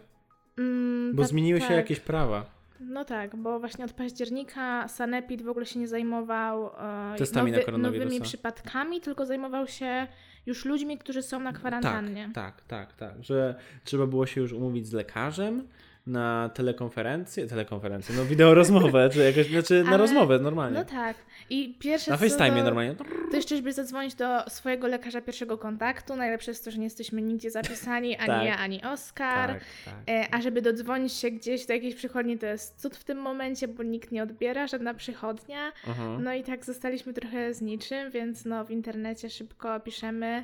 Mm, 0.57 1.15
bo 1.15 1.21
tak, 1.21 1.29
zmieniły 1.29 1.61
się 1.61 1.67
tak. 1.67 1.75
jakieś 1.77 1.99
prawa. 1.99 2.54
No 2.79 3.05
tak, 3.05 3.35
bo 3.35 3.59
właśnie 3.59 3.85
od 3.85 3.93
października 3.93 4.87
Sanepid 4.87 5.41
w 5.41 5.49
ogóle 5.49 5.65
się 5.65 5.79
nie 5.79 5.87
zajmował 5.87 6.67
e, 7.13 7.15
Testami 7.17 7.51
na 7.51 7.57
nowy, 7.57 7.65
koronawirusa. 7.65 8.05
nowymi 8.05 8.21
przypadkami, 8.21 9.01
tylko 9.01 9.25
zajmował 9.25 9.67
się 9.67 10.07
już 10.45 10.65
ludźmi, 10.65 10.97
którzy 10.97 11.21
są 11.21 11.39
na 11.39 11.53
kwarantannie. 11.53 12.29
Tak, 12.33 12.61
tak, 12.61 12.93
tak, 12.93 13.13
tak. 13.13 13.23
Że 13.23 13.55
trzeba 13.83 14.07
było 14.07 14.25
się 14.25 14.41
już 14.41 14.53
umówić 14.53 14.87
z 14.87 14.93
lekarzem 14.93 15.67
na 16.07 16.49
telekonferencję, 16.53 17.47
telekonferencję, 17.47 18.15
no 18.15 18.25
wideo 18.25 18.53
rozmowę, 18.53 19.09
czy 19.13 19.19
jakoś, 19.19 19.47
znaczy 19.51 19.83
na 19.83 19.89
Ale- 19.89 19.97
rozmowę 19.97 20.39
normalnie. 20.39 20.79
No 20.79 20.85
tak. 20.85 21.17
I 21.49 21.75
pierwsze 21.79 22.11
na 22.11 22.17
FaceTime 22.17 22.63
normalnie. 22.63 22.95
To 23.31 23.35
jeszcze, 23.35 23.55
żeby 23.55 23.73
zadzwonić 23.73 24.15
do 24.15 24.49
swojego 24.49 24.87
lekarza 24.87 25.21
pierwszego 25.21 25.57
kontaktu. 25.57 26.15
Najlepsze 26.15 26.51
jest 26.51 26.65
to, 26.65 26.71
że 26.71 26.77
nie 26.77 26.83
jesteśmy 26.83 27.21
nigdzie 27.21 27.51
zapisani, 27.51 28.17
ani 28.17 28.27
Tak. 28.27 28.45
ja, 28.45 28.57
ani 28.57 28.83
Oskar. 28.83 29.49
Tak, 29.49 29.61
tak. 29.85 29.93
E, 30.09 30.27
a 30.31 30.41
żeby 30.41 30.61
dodzwonić 30.61 31.13
się 31.13 31.31
gdzieś 31.31 31.65
do 31.65 31.73
jakiejś 31.73 31.95
przychodni, 31.95 32.37
to 32.37 32.45
jest 32.45 32.81
cud 32.81 32.95
w 32.97 33.03
tym 33.03 33.17
momencie, 33.17 33.67
bo 33.67 33.83
nikt 33.83 34.11
nie 34.11 34.23
odbiera, 34.23 34.67
żadna 34.67 34.93
przychodnia. 34.93 35.71
Aha. 35.89 36.17
No 36.21 36.33
i 36.33 36.43
tak 36.43 36.65
zostaliśmy 36.65 37.13
trochę 37.13 37.53
z 37.53 37.61
niczym, 37.61 38.11
więc 38.11 38.45
no 38.45 38.65
w 38.65 38.71
internecie 38.71 39.29
szybko 39.29 39.79
piszemy. 39.79 40.43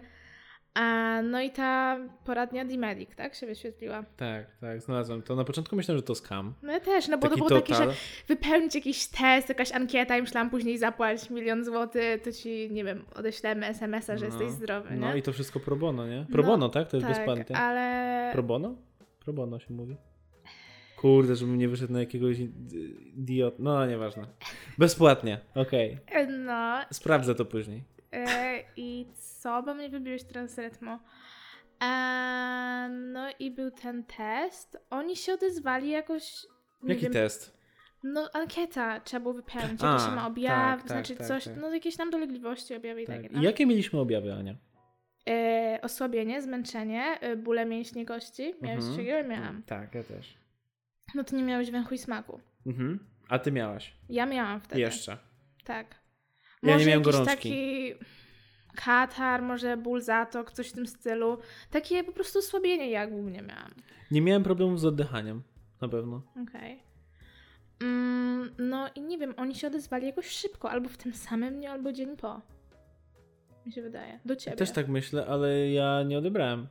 A, 0.74 1.22
no 1.22 1.42
i 1.42 1.51
ta 1.51 1.98
poradnia 2.25 2.66
D-Medic, 2.66 3.16
tak, 3.16 3.36
się 3.36 3.46
wyświetliła. 3.48 4.04
Tak, 4.18 4.46
tak, 4.62 4.82
znalazłem 4.82 5.22
to. 5.22 5.36
Na 5.36 5.44
początku 5.44 5.75
myślałem, 5.75 5.98
że 5.98 6.04
to 6.04 6.16
skam. 6.16 6.54
No 6.63 6.72
ja 6.74 6.80
też, 6.80 7.08
no 7.08 7.18
bo 7.18 7.22
Taki 7.30 7.40
to 7.42 7.48
było 7.48 7.60
takie, 7.62 7.74
total. 7.74 7.90
że 7.90 7.96
wypełnić 8.28 8.75
jakiś 8.75 9.08
test, 9.08 9.50
jakaś 9.50 9.72
ankieta 9.72 10.18
i 10.18 10.22
myślałam 10.22 10.50
później 10.50 10.78
zapłać 10.78 11.30
milion 11.30 11.66
złotych, 11.66 12.22
to 12.22 12.32
ci, 12.32 12.70
nie 12.72 12.84
wiem, 12.84 13.06
odeślemy 13.16 13.66
SMS-a, 13.68 14.18
że 14.18 14.25
No. 14.28 14.32
jesteś 14.32 14.50
zdrowy, 14.51 14.90
nie? 14.94 15.00
No 15.00 15.16
i 15.16 15.22
to 15.22 15.34
wszystko 15.34 15.60
pro 15.60 15.75
bono, 15.75 16.08
nie? 16.08 16.25
Pro 16.32 16.44
No, 16.44 16.50
bono, 16.50 16.70
tak? 16.70 16.88
To 16.90 16.98
jest 16.98 17.08
tak, 17.08 17.18
bezpłatnie. 17.18 17.58
ale... 17.58 18.30
Pro 18.34 18.44
bono? 18.44 18.75
Pro 19.20 19.34
bono 19.34 19.60
się 19.60 19.74
mówi. 19.74 19.96
Kurde, 20.98 21.36
żebym 21.36 21.58
nie 21.58 21.68
wyszedł 21.70 21.94
na 21.94 22.00
jakiegoś 22.00 22.38
idiot. 23.18 23.56
No, 23.60 23.86
nieważne. 23.86 24.25
Bezpłatnie, 24.78 25.40
okej. 25.56 25.98
E, 26.12 26.28
No 26.28 26.80
Sprawdzę 26.92 27.36
to 27.36 27.46
później. 27.46 27.84
E, 28.13 28.60
i 28.77 29.06
co? 29.41 29.63
Bo 29.63 29.74
mnie 29.74 29.89
wybiłeś 29.89 30.24
teraz 30.24 30.51
z 30.51 30.60
rytmu. 30.60 31.00
E, 31.84 32.89
no 32.89 33.27
i 33.39 33.51
był 33.51 33.72
ten 33.72 34.03
test. 34.03 34.77
Oni 34.89 35.15
się 35.15 35.34
odezwali 35.34 35.89
jakoś. 35.89 36.46
Jaki 36.84 37.01
wiem, 37.01 37.13
test? 37.13 37.58
No 38.03 38.30
ankieta 38.34 39.00
trzeba 39.00 39.20
było 39.22 39.34
wypełnić, 39.34 39.82
jakie 39.82 40.03
się 40.03 40.12
ma 40.12 40.30
tak, 40.36 40.80
tak, 40.80 40.88
znaczy 40.88 41.15
tak, 41.15 41.27
coś, 41.27 41.44
tak. 41.44 41.53
no 41.62 41.74
jakieś 41.74 41.96
tam 41.98 42.10
dolegliwości, 42.10 42.75
objawy 42.75 43.01
i 43.01 43.06
Tak. 43.06 43.15
takie. 43.15 43.27
I 43.27 43.36
No. 43.36 43.44
jakie 43.44 43.65
mieliśmy 43.65 44.00
objawy, 44.00 44.34
Ania? 44.34 44.56
E, 45.30 45.80
osłabienie, 45.82 46.41
zmęczenie, 46.41 47.20
bóle 47.38 47.65
mięśni 47.65 48.06
kości. 48.06 48.53
Miałeś 48.62 48.80
Mhm. 48.86 48.98
takiego? 48.98 49.30
Miałam. 49.30 49.63
Tak, 49.63 49.96
ja 49.96 50.03
też. 50.03 50.38
No 51.15 51.24
ty 51.24 51.36
nie 51.36 51.44
miałeś 51.44 51.72
węchu 51.72 51.94
i 51.94 51.98
smaku. 51.98 52.39
Mhm. 52.65 53.00
A 53.30 53.39
ty 53.39 53.51
miałaś? 53.51 53.94
Ja 54.10 54.25
miałam 54.25 54.62
wtedy. 54.62 54.82
Jeszcze. 54.82 55.18
Tak. 55.63 56.00
Ja 56.63 56.77
nie 56.77 56.86
miałem 56.86 57.01
gorączki. 57.01 57.36
taki 57.36 57.94
katar, 58.75 59.41
może 59.41 59.77
ból 59.77 60.01
zatok, 60.01 60.51
coś 60.51 60.70
w 60.70 60.74
tym 60.74 60.88
stylu. 60.88 61.38
Takie 61.72 62.03
po 62.03 62.12
prostu 62.12 62.39
osłabienie 62.39 62.89
ja 62.89 63.08
głównie 63.08 63.41
miałam. 63.41 63.72
Nie 64.12 64.22
miałem 64.22 64.44
problemów 64.44 64.80
z 64.80 64.86
oddychaniem. 64.86 65.44
Na 65.82 65.88
pewno. 65.88 66.22
Okej. 66.44 66.84
Mm, 67.82 68.50
no 68.58 68.89
i 68.96 69.01
nie 69.01 69.18
wiem, 69.18 69.34
oni 69.38 69.56
się 69.56 69.68
odezwali 69.68 70.06
jakoś 70.08 70.27
szybko, 70.27 70.72
albo 70.72 70.89
w 70.89 70.98
tym 70.98 71.13
samym 71.13 71.53
dniu, 71.60 71.70
albo 71.70 71.91
dzień 71.91 72.18
po. 72.18 72.41
Mi 73.65 73.72
się 73.72 73.82
wydaje. 73.82 74.20
Do 74.25 74.36
ciebie. 74.36 74.58
Też 74.58 74.72
tak 74.72 74.88
myślę, 74.88 75.25
ale 75.25 75.72
ja 75.72 76.03
nie 76.03 76.18
odebrałem. 76.18 76.68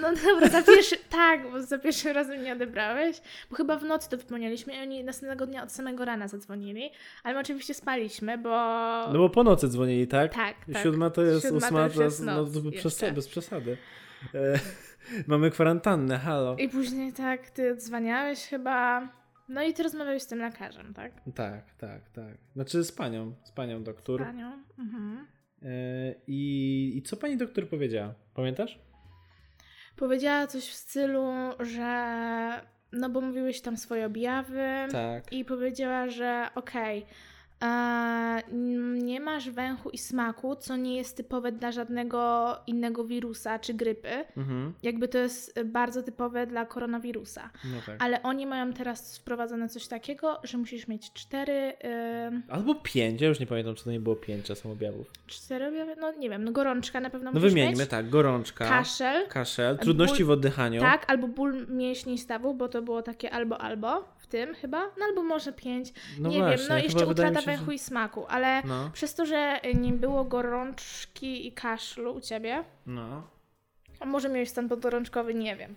No 0.00 0.08
dobra, 0.24 0.48
za 0.48 0.62
pierwszy, 0.62 0.96
tak, 1.10 1.50
bo 1.52 1.62
za 1.62 1.78
pierwszym 1.78 2.12
razem 2.12 2.42
nie 2.42 2.52
odebrałeś, 2.52 3.20
bo 3.50 3.56
chyba 3.56 3.76
w 3.76 3.84
nocy 3.84 4.10
to 4.10 4.16
wypełnialiśmy 4.16 4.76
i 4.76 4.78
oni 4.80 5.04
następnego 5.04 5.46
dnia 5.46 5.62
od 5.62 5.72
samego 5.72 6.04
rana 6.04 6.28
zadzwonili, 6.28 6.90
ale 7.22 7.34
my 7.34 7.40
oczywiście 7.40 7.74
spaliśmy, 7.74 8.38
bo... 8.38 8.50
No 9.12 9.18
bo 9.18 9.30
po 9.30 9.44
nocy 9.44 9.68
dzwonili, 9.68 10.06
tak? 10.06 10.34
tak, 10.34 10.56
tak. 10.72 10.82
Siódma 10.82 11.10
to 11.10 11.22
jest, 11.22 11.42
Siódma 11.42 11.66
ósma 11.66 11.88
to 11.88 12.02
jest 12.02 12.22
no, 12.22 12.44
bez, 12.44 12.74
przesady, 12.74 13.12
bez 13.12 13.28
przesady. 13.28 13.76
E, 14.34 14.58
mamy 15.26 15.50
kwarantannę, 15.50 16.18
halo. 16.18 16.56
I 16.56 16.68
później 16.68 17.12
tak, 17.12 17.50
ty 17.50 17.72
odzwaniałeś 17.72 18.38
chyba, 18.38 19.08
no 19.48 19.62
i 19.62 19.74
ty 19.74 19.82
rozmawiałeś 19.82 20.22
z 20.22 20.26
tym 20.26 20.38
lekarzem, 20.38 20.94
tak? 20.94 21.12
Tak, 21.34 21.74
tak, 21.74 22.10
tak. 22.10 22.36
Znaczy 22.54 22.84
z 22.84 22.92
panią, 22.92 23.34
z 23.44 23.52
panią 23.52 23.82
doktor. 23.82 24.20
Z 24.20 24.24
panią. 24.24 24.52
Mhm. 24.78 25.26
E, 25.62 25.68
i, 26.26 26.92
I 26.96 27.02
co 27.02 27.16
pani 27.16 27.36
doktor 27.36 27.68
powiedziała? 27.68 28.14
Pamiętasz? 28.34 28.87
Powiedziała 29.98 30.46
coś 30.46 30.64
w 30.68 30.74
stylu, 30.74 31.32
że... 31.60 31.88
No 32.92 33.10
bo 33.10 33.20
mówiłeś 33.20 33.60
tam 33.60 33.76
swoje 33.76 34.06
objawy. 34.06 34.64
Tak. 34.92 35.32
I 35.32 35.44
powiedziała, 35.44 36.08
że 36.08 36.48
okej, 36.54 36.98
n- 36.98 37.06
nie 39.02 39.20
masz 39.20 39.50
węchu 39.50 39.90
i 39.90 39.98
smaku, 39.98 40.56
co 40.56 40.76
nie 40.76 40.96
jest 40.96 41.16
typowe 41.16 41.52
dla 41.52 41.72
żadnego 41.72 42.56
innego 42.66 43.04
wirusa 43.04 43.58
czy 43.58 43.74
grypy. 43.74 44.24
Mhm. 44.36 44.72
Jakby 44.82 45.08
to 45.08 45.18
jest 45.18 45.58
e, 45.58 45.64
bardzo 45.64 46.02
typowe 46.02 46.46
dla 46.46 46.66
koronawirusa. 46.66 47.50
No 47.64 47.76
tak. 47.86 47.96
Ale 47.98 48.22
oni 48.22 48.46
mają 48.46 48.72
teraz 48.72 49.18
wprowadzone 49.18 49.68
coś 49.68 49.86
takiego, 49.86 50.40
że 50.44 50.58
musisz 50.58 50.88
mieć 50.88 51.12
cztery, 51.12 51.52
y, 51.52 52.52
Albo 52.52 52.74
pięć, 52.74 53.20
ja 53.20 53.28
już 53.28 53.40
nie 53.40 53.46
pamiętam, 53.46 53.74
czy 53.74 53.84
to 53.84 53.90
nie 53.90 54.00
było 54.00 54.16
pięć 54.16 54.46
czasem 54.46 54.70
objawów. 54.72 55.12
cztery 55.26 55.66
objawy, 55.68 55.96
no 56.00 56.12
nie 56.12 56.30
wiem, 56.30 56.44
no 56.44 56.52
gorączka 56.52 57.00
na 57.00 57.10
pewno 57.10 57.32
No 57.32 57.40
wymieńmy, 57.40 57.76
mieć. 57.80 57.88
tak, 57.90 58.08
gorączka, 58.10 58.68
Kaszel, 58.68 59.26
kaszel, 59.28 59.78
trudności 59.78 60.24
ból- 60.24 60.26
w 60.26 60.30
oddychaniu. 60.30 60.80
tak, 60.80 61.04
albo 61.10 61.28
ból 61.28 61.66
mięśni 61.68 62.18
stawów, 62.18 62.58
bo 62.58 62.68
to 62.68 62.82
było 62.82 63.02
takie 63.02 63.30
albo 63.30 63.60
albo 63.60 64.04
w 64.18 64.26
tym 64.26 64.54
chyba, 64.54 64.78
no 64.98 65.04
albo 65.08 65.22
może 65.22 65.52
pięć, 65.52 65.92
No 66.18 66.28
nie 66.28 66.38
właśnie, 66.38 66.56
wiem, 66.58 66.66
no 66.68 66.78
jeszcze 66.78 67.06
utrata 67.06 67.42
węchu 67.56 67.72
i 67.72 67.78
smaku, 67.78 68.26
ale 68.28 68.62
No, 68.64 68.90
przez 68.92 69.14
to, 69.14 69.26
że 69.26 69.60
nie 69.74 69.92
było 69.92 70.24
gorączki 70.24 71.46
i 71.46 71.52
kaszlu 71.52 72.14
u 72.14 72.20
ciebie, 72.20 72.64
no. 72.86 73.22
a 74.00 74.06
może 74.06 74.28
miałeś 74.28 74.48
stan 74.48 74.68
podgorączkowy, 74.68 75.34
nie 75.34 75.56
wiem. 75.56 75.74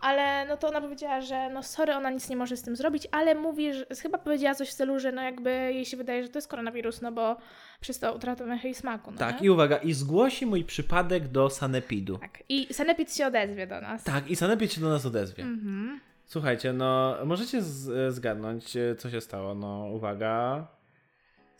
Ale 0.00 0.46
no 0.48 0.56
to 0.56 0.68
ona 0.68 0.80
powiedziała, 0.80 1.20
że 1.20 1.50
no 1.50 1.62
sorry, 1.62 1.94
ona 1.94 2.10
nic 2.10 2.28
nie 2.28 2.36
może 2.36 2.56
z 2.56 2.62
tym 2.62 2.76
zrobić, 2.76 3.08
ale 3.10 3.34
mówi, 3.34 3.74
że 3.74 3.86
chyba 4.02 4.18
powiedziała 4.18 4.54
coś 4.54 4.68
w 4.68 4.72
stylu, 4.72 4.98
że 4.98 5.12
no 5.12 5.22
jakby 5.22 5.50
jej 5.50 5.84
się 5.84 5.96
wydaje, 5.96 6.22
że 6.22 6.28
to 6.28 6.38
jest 6.38 6.48
koronawirus, 6.48 7.02
no 7.02 7.12
bo 7.12 7.36
przez 7.80 7.98
to 7.98 8.14
utrata 8.14 8.44
węchu 8.44 8.66
i 8.68 8.74
smaku. 8.74 9.10
No 9.10 9.18
Tak, 9.18 9.40
nie? 9.40 9.46
i 9.46 9.50
uwaga, 9.50 9.76
i 9.76 9.92
zgłosi 9.92 10.46
mój 10.46 10.64
przypadek 10.64 11.28
do 11.28 11.50
sanepidu. 11.50 12.18
tak. 12.18 12.42
I 12.48 12.74
sanepid 12.74 13.14
się 13.14 13.26
odezwie 13.26 13.66
do 13.66 13.80
nas. 13.80 14.04
Tak, 14.04 14.30
i 14.30 14.36
sanepid 14.36 14.72
się 14.72 14.80
do 14.80 14.88
nas 14.88 15.06
odezwie. 15.06 15.42
Mhm. 15.42 16.00
Słuchajcie, 16.26 16.72
no 16.72 17.16
możecie 17.24 17.62
zgadnąć, 18.08 18.76
e, 18.76 18.96
co 18.96 19.10
się 19.10 19.20
stało. 19.20 19.54
No 19.54 19.86
uwaga, 19.92 20.66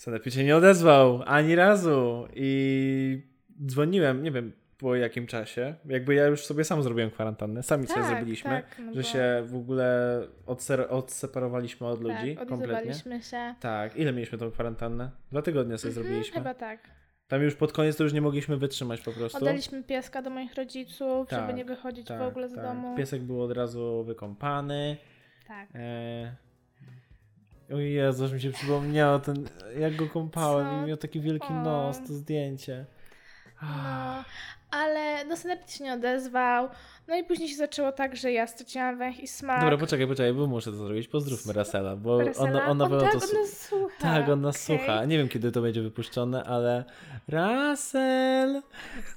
sanepid 0.03 0.35
się 0.35 0.45
nie 0.45 0.57
odezwał 0.57 1.23
ani 1.27 1.55
razu 1.55 2.29
i 2.35 3.23
dzwoniłem, 3.67 4.23
nie 4.23 4.31
wiem 4.31 4.53
po 4.79 4.97
jakim 4.97 5.27
czasie. 5.27 5.75
Jakby 5.85 6.15
ja 6.15 6.27
już 6.27 6.45
sobie 6.45 6.65
sam 6.65 6.83
zrobiłem 6.83 7.11
kwarantannę, 7.11 7.63
sami 7.63 7.87
sobie 7.87 8.01
Tak, 8.01 8.11
zrobiliśmy, 8.11 8.51
tak, 8.51 8.79
no 8.79 8.93
że 8.95 9.01
bo- 9.01 9.07
się 9.09 9.43
w 9.47 9.55
ogóle 9.57 10.21
odser- 10.47 10.87
odseparowaliśmy 10.89 11.87
od 11.87 12.01
ludzi 12.03 12.37
tak, 12.37 12.49
kompletnie. 12.49 12.95
się. 13.23 13.55
Tak, 13.61 13.97
ile 13.97 14.13
mieliśmy 14.13 14.39
tą 14.39 14.51
kwarantannę? 14.51 15.11
Dwa 15.31 15.43
tygodnie 15.43 15.79
sobie 15.79 15.91
Mhm, 15.91 16.07
zrobiliśmy. 16.07 16.39
Chyba 16.39 16.55
tak. 16.55 16.81
Tam 17.29 17.43
już 17.43 17.55
pod 17.55 17.73
koniec 17.73 17.97
to 17.97 18.05
już 18.05 18.13
nie 18.13 18.21
mogliśmy 18.21 18.57
wytrzymać 18.57 19.01
po 19.01 19.13
prostu. 19.13 19.39
Oddaliśmy 19.39 19.83
pieska 19.83 20.23
do 20.23 20.31
moich 20.31 20.55
rodziców, 20.55 21.31
żeby 21.31 21.43
Tak, 21.47 21.57
nie 21.57 21.65
wychodzić 21.65 22.07
tak, 22.07 22.19
w 22.19 22.23
ogóle 22.23 22.49
z 22.49 22.55
tak. 22.55 22.65
domu. 22.65 22.97
Piesek 22.97 23.23
był 23.23 23.43
od 23.43 23.53
razu 23.53 24.05
wykąpany. 24.05 24.97
Tak. 25.49 25.69
E... 25.75 26.37
O 27.75 27.79
Jezu, 27.79 28.35
mi 28.35 28.41
się 28.41 28.53
przypomniało 28.53 29.19
ten, 29.19 29.49
jak 29.79 29.97
go 29.97 30.09
kąpałem 30.09 30.67
Co? 30.67 30.85
i 30.85 30.89
miał 30.89 30.97
taki 30.97 31.21
wielki 31.21 31.53
nos, 31.53 31.99
to 32.07 32.15
zdjęcie. 32.15 32.87
No, 33.63 34.25
ale 34.73 35.25
no 35.25 35.37
sanepid 35.37 35.73
się 35.73 35.85
nie 35.85 35.93
odezwał. 35.93 36.69
No 37.09 37.17
i 37.17 37.25
później 37.25 37.49
się 37.49 37.57
zaczęło 37.57 37.93
tak, 37.93 38.17
że 38.17 38.33
ja 38.33 38.47
straciłam 38.47 38.99
węch 38.99 39.21
i 39.21 39.29
smak. 39.29 39.61
Dobra, 39.61 39.79
poczekaj, 39.79 40.07
poczekaj, 40.07 40.33
bo 40.33 40.47
muszę 40.47 40.71
to 40.71 40.77
zrobić. 40.77 41.09
Pozdrówmy 41.09 41.53
Rasela, 41.53 41.97
bo 41.97 42.19
Rasela? 42.21 42.67
on, 42.67 42.83
on 42.83 42.91
tak, 42.91 43.01
to... 43.01 43.07
on 43.07 43.41
nas 43.41 43.69
słucha. 43.69 43.95
Tak, 44.01 44.29
on 44.29 44.41
nas 44.41 44.65
okej. 44.65 44.79
słucha. 44.79 45.05
Nie 45.05 45.19
wiem, 45.19 45.29
kiedy 45.29 45.53
to 45.53 45.63
będzie 45.63 45.83
wypuszczone, 45.83 46.45
ale 46.45 46.85
Rasel, 47.29 48.63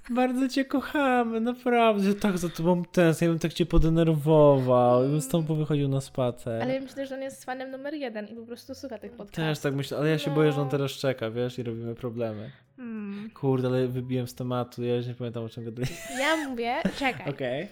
bardzo 0.09 0.49
cię 0.49 0.65
kochamy, 0.65 1.39
naprawdę. 1.39 2.13
Tak 2.13 2.37
za 2.37 2.49
tobą 2.49 2.85
tęsknię, 2.85 3.27
ja 3.27 3.31
bym 3.31 3.39
tak 3.39 3.53
cię 3.53 3.65
podenerwował, 3.65 5.03
ja 5.03 5.09
bym 5.09 5.21
z 5.21 5.27
tobą 5.27 5.55
wychodził 5.55 5.87
na 5.87 6.01
spacer. 6.01 6.61
Ale 6.61 6.73
ja 6.73 6.81
myślę, 6.81 7.07
że 7.07 7.15
on 7.15 7.21
jest 7.21 7.45
fanem 7.45 7.71
numer 7.71 7.93
jeden 7.93 8.27
i 8.27 8.35
po 8.35 8.45
prostu 8.45 8.75
słucha 8.75 8.97
tych 8.97 9.11
podcastów. 9.11 9.35
Też 9.35 9.59
tak 9.59 9.75
myślę, 9.75 9.97
ale 9.97 10.09
ja 10.09 10.17
się 10.17 10.29
No. 10.29 10.35
boję, 10.35 10.51
że 10.51 10.61
on 10.61 10.69
teraz 10.69 10.91
czeka, 10.91 11.31
wiesz, 11.31 11.59
i 11.59 11.63
robimy 11.63 11.95
problemy. 11.95 12.51
Hmm. 12.77 13.29
Kurde, 13.33 13.67
ale 13.67 13.87
wybiłem 13.87 14.27
z 14.27 14.35
tematu, 14.35 14.83
ja 14.83 14.95
już 14.95 15.07
nie 15.07 15.13
pamiętam 15.15 15.43
o 15.43 15.49
czym 15.49 15.65
gadaliśmy. 15.65 15.95
Ja 16.19 16.49
mówię, 16.49 16.75
czekaj, 16.97 17.29
Okej. 17.29 17.67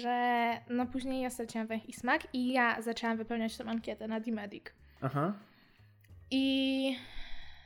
że 0.00 0.48
no 0.70 0.86
później 0.86 1.22
ja 1.22 1.30
straciłam 1.30 1.66
węch 1.66 1.88
i 1.88 1.92
smak 1.92 2.20
i 2.32 2.52
ja 2.52 2.82
zaczęłam 2.82 3.16
wypełniać 3.16 3.56
tą 3.56 3.64
ankietę 3.64 4.08
na 4.08 4.20
D-Medic. 4.20 4.64
Aha. 5.02 5.32
I 6.30 6.96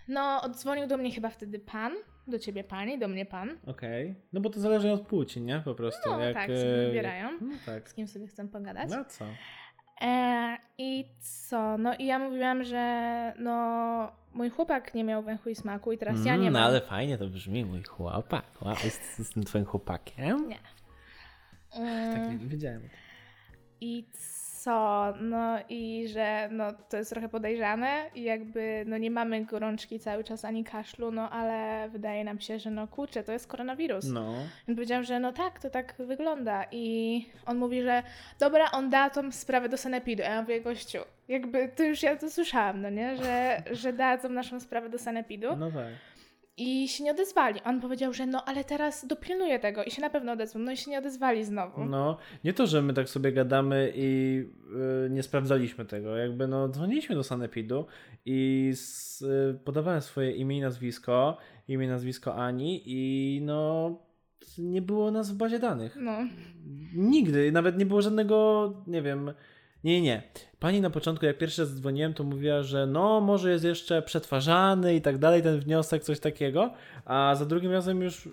no 0.09 0.41
oddzwonił 0.43 0.87
do 0.87 0.97
mnie 0.97 1.11
chyba 1.13 1.31
wtedy 1.31 1.59
pan, 1.59 1.93
do 2.27 2.39
ciebie 2.39 2.65
pani, 2.65 2.99
do 2.99 3.09
mnie 3.09 3.27
pan. 3.27 3.51
Okej. 3.67 4.15
No 4.33 4.41
bo 4.41 4.51
to 4.51 4.61
zależy 4.61 4.93
od 4.93 5.07
płci, 5.07 5.41
nie? 5.41 5.63
Po 5.65 5.75
prostu. 5.75 6.11
No 6.11 6.21
jak, 6.21 6.35
tak, 6.35 6.47
sobie 6.47 6.87
wybierają, 6.87 7.31
No 7.41 7.55
tak. 7.67 7.89
z 7.89 7.95
kim 7.95 8.09
sobie 8.09 8.27
chcę 8.27 8.49
pogadać. 8.49 8.91
No 8.91 9.05
co? 9.05 9.25
E, 10.01 10.57
I 10.79 11.05
co? 11.21 11.79
No 11.79 11.95
i 11.95 12.07
ja 12.07 12.19
mówiłam, 12.19 12.65
że 12.65 13.33
no 13.39 14.13
mój 14.35 14.51
chłopak 14.51 14.95
nie 14.95 15.05
miał 15.05 15.23
węchu 15.23 15.49
i 15.49 15.55
smaku 15.55 15.93
i 15.93 15.99
teraz 15.99 16.25
ja 16.25 16.33
nie 16.37 16.41
Mm, 16.41 16.53
mam. 16.53 16.63
No 16.63 16.69
ale 16.69 16.81
fajnie 16.81 17.19
to 17.19 17.27
brzmi, 17.27 17.65
mój 17.65 17.83
chłopak. 17.83 18.45
Wow, 18.63 18.75
jest 18.85 19.19
z 19.19 19.31
tym 19.33 19.45
twoim 19.45 19.65
chłopakiem? 19.65 20.49
Nie. 20.49 20.59
Tak, 21.71 21.81
Mm, 21.83 22.39
nie 22.43 22.47
wiedziałem. 22.47 22.83
I 23.81 24.05
co? 24.59 25.15
No 25.21 25.59
i 25.69 26.09
że 26.09 26.49
no 26.53 26.65
to 26.89 26.97
jest 26.97 27.11
trochę 27.11 27.29
podejrzane 27.29 28.11
i 28.15 28.23
jakby 28.23 28.85
no 28.87 28.99
nie 28.99 29.11
mamy 29.11 29.45
gorączki 29.45 30.01
cały 30.01 30.25
czas 30.25 30.45
ani 30.45 30.65
kaszlu, 30.65 31.11
no 31.11 31.31
ale 31.31 31.89
wydaje 31.89 32.25
nam 32.25 32.41
się, 32.41 32.59
że 32.59 32.71
no 32.71 32.89
kurczę, 32.89 33.25
to 33.25 33.33
jest 33.33 33.47
koronawirus. 33.47 34.05
No. 34.05 34.35
I 34.69 34.75
powiedziałam, 34.75 35.05
że 35.05 35.21
no 35.21 35.33
tak, 35.33 35.61
to 35.61 35.71
tak 35.71 35.95
wygląda. 35.99 36.65
I 36.73 37.27
on 37.47 37.59
mówi, 37.59 37.83
że 37.83 38.03
dobra, 38.39 38.71
on 38.71 38.91
da 38.91 39.11
tą 39.11 39.33
sprawę 39.33 39.69
do 39.69 39.77
sanepidu. 39.77 40.23
A 40.23 40.27
ja 40.27 40.43
mówię, 40.43 40.61
gościu, 40.61 40.99
jakby 41.29 41.69
to 41.69 41.83
już 41.83 42.03
ja 42.03 42.17
to 42.17 42.31
słyszałam, 42.31 42.83
no 42.83 42.91
nie? 42.91 43.17
Że, 43.17 43.63
że 43.71 43.93
dadzą 43.93 44.29
naszą 44.29 44.61
sprawę 44.61 44.89
do 44.89 44.99
sanepidu. 44.99 45.57
No 45.57 45.71
tak. 45.71 45.87
I 46.59 46.89
się 46.89 47.05
nie 47.05 47.11
odezwali. 47.11 47.61
On 47.65 47.81
powiedział, 47.81 48.13
że 48.13 48.27
no 48.27 48.45
ale 48.45 48.65
teraz 48.65 49.07
dopilnuję 49.07 49.59
tego 49.59 49.85
i 49.85 49.91
się 49.91 50.03
na 50.03 50.11
pewno 50.11 50.33
odezwą. 50.33 50.59
No 50.61 50.73
i 50.73 50.77
się 50.77 50.91
nie 50.91 50.99
odezwali 50.99 51.45
znowu. 51.45 51.85
No, 51.85 52.17
nie 52.45 52.53
to, 52.53 52.67
że 52.67 52.83
my 52.83 52.95
tak 52.95 53.09
sobie 53.09 53.33
gadamy 53.33 53.93
i 53.95 54.45
y, 55.07 55.11
nie 55.11 55.23
sprawdzaliśmy 55.23 55.85
tego. 55.85 56.17
Jakby 56.17 56.49
no, 56.49 56.69
dzwoniliśmy 56.69 57.15
do 57.15 57.25
Sanepidu 57.25 57.87
i 58.27 58.71
s, 58.73 59.23
y, 59.23 59.59
podawałem 59.65 60.01
swoje 60.01 60.33
imię 60.33 60.59
i 60.59 60.61
nazwisko, 60.61 61.37
imię 61.69 61.87
i 61.87 61.89
nazwisko 61.89 62.35
Ani 62.35 62.83
i 62.87 63.41
no, 63.43 63.99
nie 64.59 64.83
było 64.83 65.11
nas 65.11 65.33
w 65.33 65.37
bazie 65.37 65.59
danych. 65.59 65.97
No. 66.01 66.19
Nigdy, 66.95 67.53
nawet 67.53 67.79
nie 67.79 67.87
było 67.87 68.03
żadnego, 68.03 68.73
nie 68.87 69.03
wiem. 69.03 69.33
Nie, 69.85 70.01
nie. 70.01 70.23
Pani 70.59 70.81
na 70.81 70.91
początku, 70.91 71.27
jak 71.27 71.39
pierwszy 71.39 71.63
raz 71.63 71.75
dzwoniłem, 71.75 72.15
to 72.15 72.25
mówiła, 72.25 72.63
że 72.63 72.87
no, 72.87 73.21
może 73.21 73.51
jest 73.51 73.65
jeszcze 73.65 74.03
przetwarzany 74.03 74.95
i 74.95 75.01
tak 75.01 75.19
dalej, 75.19 75.43
ten 75.43 75.61
wniosek, 75.61 76.03
coś 76.03 76.21
takiego. 76.21 76.75
A 77.05 77.35
za 77.35 77.47
drugim 77.47 77.73
razem 77.73 78.03
już. 78.03 78.29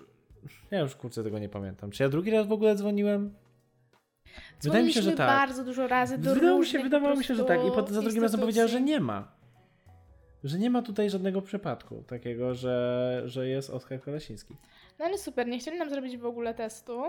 Ja 0.70 0.80
już 0.80 0.96
kurczę 0.96 1.24
tego 1.24 1.38
nie 1.38 1.48
pamiętam. 1.48 1.90
Czy 1.90 2.02
ja 2.02 2.08
drugi 2.08 2.30
raz 2.30 2.46
w 2.46 2.52
ogóle 2.52 2.74
dzwoniłem? 2.74 3.34
Wydaje 4.62 4.84
mi 4.84 4.92
się, 4.92 5.02
że 5.02 5.12
tak. 5.12 5.26
bardzo 5.26 5.64
dużo 5.64 5.88
razy 5.88 6.18
do 6.18 6.34
Wydawało 6.34 6.58
mi 6.58 6.66
się, 6.66 6.78
wydawało 6.78 7.16
mi 7.16 7.24
się, 7.24 7.34
że 7.34 7.44
tak. 7.44 7.60
I 7.64 7.70
potem 7.70 7.94
za 7.94 8.02
drugim 8.02 8.22
razem 8.22 8.40
powiedziała, 8.40 8.68
że 8.68 8.80
nie 8.80 9.00
ma. 9.00 9.36
Że 10.44 10.58
nie 10.58 10.70
ma 10.70 10.82
tutaj 10.82 11.10
żadnego 11.10 11.42
przypadku 11.42 12.04
takiego, 12.06 12.54
że, 12.54 13.22
że 13.24 13.48
jest 13.48 13.70
Oskar 13.70 14.00
Kolesiński. 14.00 14.56
No 14.98 15.04
ale 15.04 15.18
super, 15.18 15.46
nie 15.46 15.58
chcieli 15.58 15.78
nam 15.78 15.90
zrobić 15.90 16.16
w 16.16 16.26
ogóle 16.26 16.54
testu, 16.54 17.02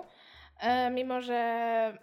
e, 0.60 0.92
mimo 0.92 1.22
że 1.22 1.98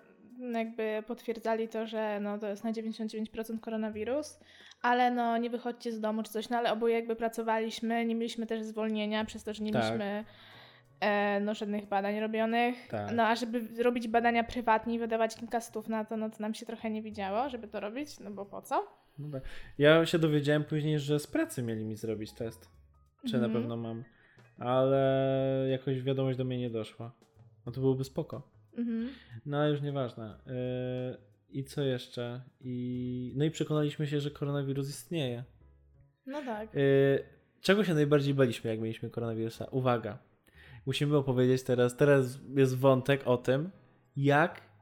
jakby 0.54 1.02
potwierdzali 1.06 1.68
to, 1.68 1.86
że 1.86 2.20
no, 2.20 2.38
to 2.38 2.48
jest 2.48 2.64
na 2.64 2.72
99% 2.72 3.60
koronawirus, 3.60 4.40
ale 4.82 5.10
no 5.10 5.38
nie 5.38 5.50
wychodźcie 5.50 5.92
z 5.92 6.00
domu 6.00 6.22
czy 6.22 6.32
coś, 6.32 6.48
no 6.48 6.56
ale 6.58 6.72
oboje 6.72 6.94
jakby 6.94 7.16
pracowaliśmy, 7.16 8.04
nie 8.06 8.14
mieliśmy 8.14 8.46
też 8.46 8.62
zwolnienia 8.62 9.24
przez 9.24 9.44
to, 9.44 9.54
że 9.54 9.64
nie 9.64 9.72
Tak. 9.72 9.82
mieliśmy 9.84 10.24
e, 11.00 11.40
no, 11.40 11.54
żadnych 11.54 11.86
badań 11.88 12.20
robionych. 12.20 12.88
Tak. 12.88 13.12
No 13.14 13.22
a 13.26 13.34
żeby 13.36 13.82
robić 13.82 14.08
badania 14.08 14.44
prywatnie 14.44 14.94
i 14.94 14.98
wydawać 14.98 15.36
kilka 15.36 15.60
stów 15.60 15.88
na 15.88 16.04
to, 16.04 16.16
no 16.16 16.30
to 16.30 16.36
nam 16.40 16.54
się 16.54 16.66
trochę 16.66 16.90
nie 16.90 17.02
widziało, 17.02 17.48
żeby 17.48 17.68
to 17.68 17.80
robić, 17.80 18.20
no 18.20 18.30
bo 18.30 18.46
po 18.46 18.62
co? 18.62 18.86
No 19.18 19.28
tak. 19.32 19.42
Ja 19.78 20.06
się 20.06 20.18
dowiedziałem 20.18 20.64
później, 20.64 20.98
że 20.98 21.18
z 21.18 21.26
pracy 21.26 21.62
mieli 21.62 21.84
mi 21.84 21.96
zrobić 21.96 22.32
test. 22.32 22.68
Czy 23.26 23.32
na 23.38 23.44
Mhm. 23.46 23.52
pewno 23.52 23.76
mam. 23.76 24.04
Ale 24.58 25.66
jakoś 25.70 26.02
wiadomość 26.02 26.38
do 26.38 26.44
mnie 26.44 26.58
nie 26.58 26.70
doszła. 26.70 27.12
No 27.66 27.72
to 27.72 27.80
byłoby 27.80 28.04
spoko. 28.04 28.42
Mhm. 28.76 29.08
No 29.46 29.56
ale 29.58 29.70
już 29.70 29.82
nieważne. 29.82 30.34
Yy, 30.46 30.52
I 31.50 31.64
co 31.64 31.82
jeszcze? 31.82 32.40
I... 32.60 33.32
No 33.36 33.44
i 33.44 33.50
przekonaliśmy 33.50 34.06
się, 34.06 34.20
że 34.20 34.30
koronawirus 34.30 34.88
istnieje. 34.88 35.44
No 36.26 36.42
tak. 36.42 36.74
Yy, 36.74 37.24
czego 37.60 37.84
się 37.84 37.94
najbardziej 37.94 38.34
baliśmy, 38.34 38.70
jak 38.70 38.80
mieliśmy 38.80 39.10
koronawirusa? 39.10 39.64
Uwaga. 39.64 40.18
Musimy 40.86 41.16
opowiedzieć 41.16 41.62
teraz. 41.62 41.96
Teraz 41.96 42.38
jest 42.56 42.78
wątek 42.78 43.26
o 43.26 43.36
tym, 43.36 43.70
jak. 44.16 44.74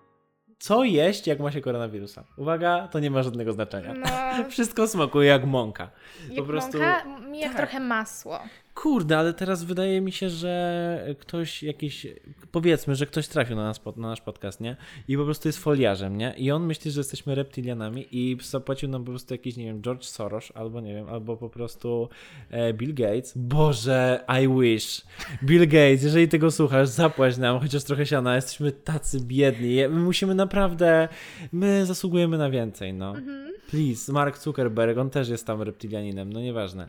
Co 0.59 0.85
jeść, 0.85 1.27
jak 1.27 1.41
ma 1.41 1.53
się 1.53 1.61
koronawirusa? 1.61 2.25
Uwaga, 2.37 2.89
to 2.89 3.01
nie 3.01 3.11
ma 3.11 3.23
żadnego 3.23 3.53
znaczenia. 3.53 3.95
No, 3.95 4.09
Wszystko 4.51 4.89
smakuje 4.89 5.29
jak 5.29 5.45
mąka. 5.45 5.91
jak 6.31 6.47
prostu- 6.47 6.79
mąka, 6.79 7.05
jak 7.35 7.53
tak. 7.53 7.57
trochę 7.57 7.81
masło. 7.81 8.41
Kurde, 8.83 9.19
ale 9.19 9.35
teraz 9.35 9.65
wydaje 9.65 10.01
mi 10.01 10.13
się, 10.13 10.31
że 10.31 11.15
ktoś 11.19 11.63
jakiś, 11.63 12.07
powiedzmy, 12.53 12.95
że 12.95 13.07
ktoś 13.07 13.29
trafił 13.29 13.57
na, 13.57 13.63
nas, 13.63 13.81
na 13.97 14.09
nasz 14.09 14.21
podcast, 14.21 14.61
nie? 14.61 14.77
I 15.09 15.17
po 15.17 15.25
prostu 15.25 15.49
jest 15.49 15.59
foliarzem, 15.59 16.17
nie? 16.17 16.35
I 16.37 16.51
on 16.51 16.67
myśli, 16.67 16.91
że 16.91 17.01
jesteśmy 17.01 17.35
reptilianami 17.35 18.07
i 18.11 18.37
zapłacił 18.43 18.89
nam 18.89 19.05
po 19.05 19.11
prostu 19.11 19.35
jakiś, 19.35 19.57
nie 19.57 19.65
wiem, 19.65 19.83
George 19.83 20.05
Soros, 20.05 20.53
albo 20.55 20.81
nie 20.81 20.95
wiem, 20.95 21.09
albo 21.09 21.37
po 21.37 21.51
prostu 21.51 22.09
e, 22.51 22.75
Bill 22.75 22.95
Gates. 22.95 23.33
Boże, 23.37 24.25
I 24.43 24.61
wish. 24.61 25.03
Bill 25.43 25.69
Gates, 25.69 26.03
jeżeli 26.03 26.29
tego 26.29 26.51
słuchasz, 26.51 26.89
zapłać 26.89 27.39
nam 27.39 27.61
chociaż 27.61 27.85
trochę 27.85 28.07
siana, 28.07 28.37
jesteśmy 28.37 28.73
tacy 28.73 29.21
biedni. 29.21 29.77
My 29.77 30.01
musimy 30.01 30.35
naprawdę, 30.35 31.09
my 31.53 31.87
zasługujemy 31.87 32.39
na 32.39 32.51
więcej, 32.51 32.95
no. 32.95 33.11
Mhm. 33.11 33.53
Please, 33.71 34.13
Mark 34.13 34.39
Zuckerberg, 34.39 34.99
on 34.99 35.11
też 35.11 35.29
jest 35.29 35.47
tam 35.47 35.63
reptilianinem, 35.63 36.33
no 36.33 36.41
nieważne. 36.41 36.89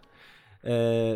E, 0.63 0.69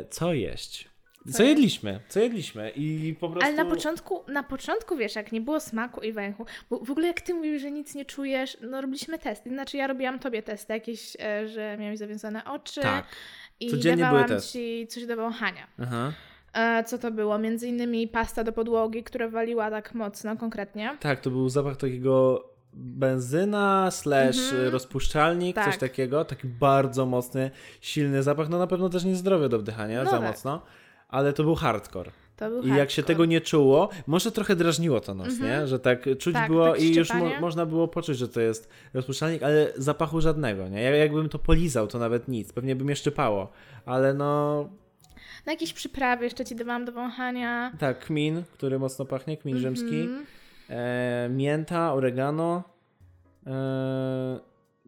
co 0.10 0.34
jeść? 0.34 0.90
Co, 1.34 1.44
jedliśmy? 1.44 2.00
Co 2.10 2.20
jedliśmy? 2.20 2.72
I 2.76 3.16
po 3.20 3.30
prostu... 3.30 3.48
Ale 3.48 3.64
na 3.64 3.66
początku, 3.76 4.24
na 4.28 4.44
początku, 4.44 4.98
wiesz, 4.98 5.16
jak 5.16 5.32
nie 5.32 5.42
było 5.42 5.60
smaku 5.60 6.02
i 6.02 6.14
węchu, 6.14 6.46
bo 6.70 6.80
w 6.80 6.92
ogóle 6.92 7.08
jak 7.08 7.22
ty 7.22 7.34
mówisz, 7.34 7.62
że 7.62 7.72
nic 7.72 7.96
nie 7.96 8.06
czujesz, 8.06 8.58
no 8.62 8.82
robiliśmy 8.82 9.20
testy. 9.20 9.50
Znaczy 9.50 9.78
ja 9.78 9.88
robiłam 9.88 10.20
tobie 10.20 10.44
testy 10.44 10.74
jakieś, 10.74 11.18
e, 11.20 11.48
że 11.48 11.78
miałeś 11.80 12.00
zawiązane 12.00 12.46
oczy 12.46 12.82
Tak. 12.82 13.06
i 13.60 13.72
Codziennie 13.72 14.04
dawałam 14.04 14.26
były 14.28 14.38
testy. 14.38 14.52
ci 14.52 14.88
coś 14.88 15.06
do 15.06 15.16
wąchania. 15.16 15.68
Aha. 15.82 16.14
E, 16.54 16.84
co 16.84 16.98
to 16.98 17.12
było? 17.12 17.38
Między 17.40 17.68
innymi 17.68 18.08
pasta 18.08 18.44
do 18.44 18.52
podłogi, 18.52 19.04
która 19.04 19.30
waliła 19.30 19.72
tak 19.72 19.94
mocno, 19.94 20.38
konkretnie. 20.38 20.98
Tak, 21.00 21.22
to 21.22 21.30
był 21.30 21.50
zapach 21.50 21.78
takiego 21.78 22.44
benzyna 22.74 23.92
slash 23.92 24.38
Mhm. 24.52 24.72
rozpuszczalnik, 24.72 25.56
coś 25.56 25.66
Tak. 25.66 25.78
takiego. 25.78 26.26
Taki 26.26 26.48
bardzo 26.48 27.06
mocny, 27.06 27.52
silny 27.82 28.24
zapach. 28.24 28.50
No 28.50 28.60
na 28.60 28.68
pewno 28.68 28.90
też 28.90 29.04
niezdrowy 29.06 29.50
do 29.50 29.60
wdychania, 29.60 30.04
No 30.04 30.12
za 30.12 30.18
tak. 30.20 30.28
mocno. 30.28 30.62
Ale 31.10 31.34
to 31.34 31.44
był 31.44 31.56
hardcore. 31.56 32.12
To 32.38 32.50
był 32.50 32.64
I 32.64 32.68
jak 32.68 32.76
się 32.92 32.96
hardcore. 32.96 33.06
tego 33.06 33.26
nie 33.26 33.42
czuło, 33.42 33.90
może 34.08 34.32
trochę 34.32 34.56
drażniło 34.56 35.00
to 35.00 35.14
nos, 35.14 35.28
Mhm. 35.28 35.62
nie? 35.62 35.68
Że 35.68 35.80
tak 35.80 36.04
czuć 36.20 36.34
Tak, 36.34 36.48
było 36.52 36.72
tak 36.72 36.82
i 36.82 36.96
już 36.96 37.14
mo- 37.14 37.40
można 37.42 37.66
było 37.66 37.88
poczuć, 37.88 38.18
że 38.18 38.28
to 38.28 38.42
jest 38.42 38.70
rozpuszczalnik, 38.94 39.44
ale 39.44 39.68
zapachu 39.78 40.22
żadnego, 40.22 40.68
nie? 40.70 40.82
Jak- 40.82 40.96
Jakbym 40.96 41.30
to 41.30 41.40
polizał, 41.40 41.88
to 41.88 42.00
nawet 42.00 42.28
nic. 42.28 42.54
Pewnie 42.54 42.76
by 42.76 42.84
mnie 42.84 42.96
szczypało. 42.96 43.52
Ale 43.86 44.14
no, 44.14 44.62
Na 45.46 45.52
jakieś 45.52 45.74
przyprawy 45.74 46.24
jeszcze 46.24 46.46
ci 46.46 46.56
dawałam 46.56 46.86
do 46.86 46.92
wąchania. 46.92 47.72
tak, 47.80 48.00
kmin, 48.06 48.44
który 48.54 48.80
mocno 48.80 49.06
pachnie, 49.06 49.38
kmin 49.38 49.58
rzymski. 49.58 50.10
E, 50.70 51.30
mięta, 51.30 51.94
oregano, 51.94 52.64
e, 53.48 54.40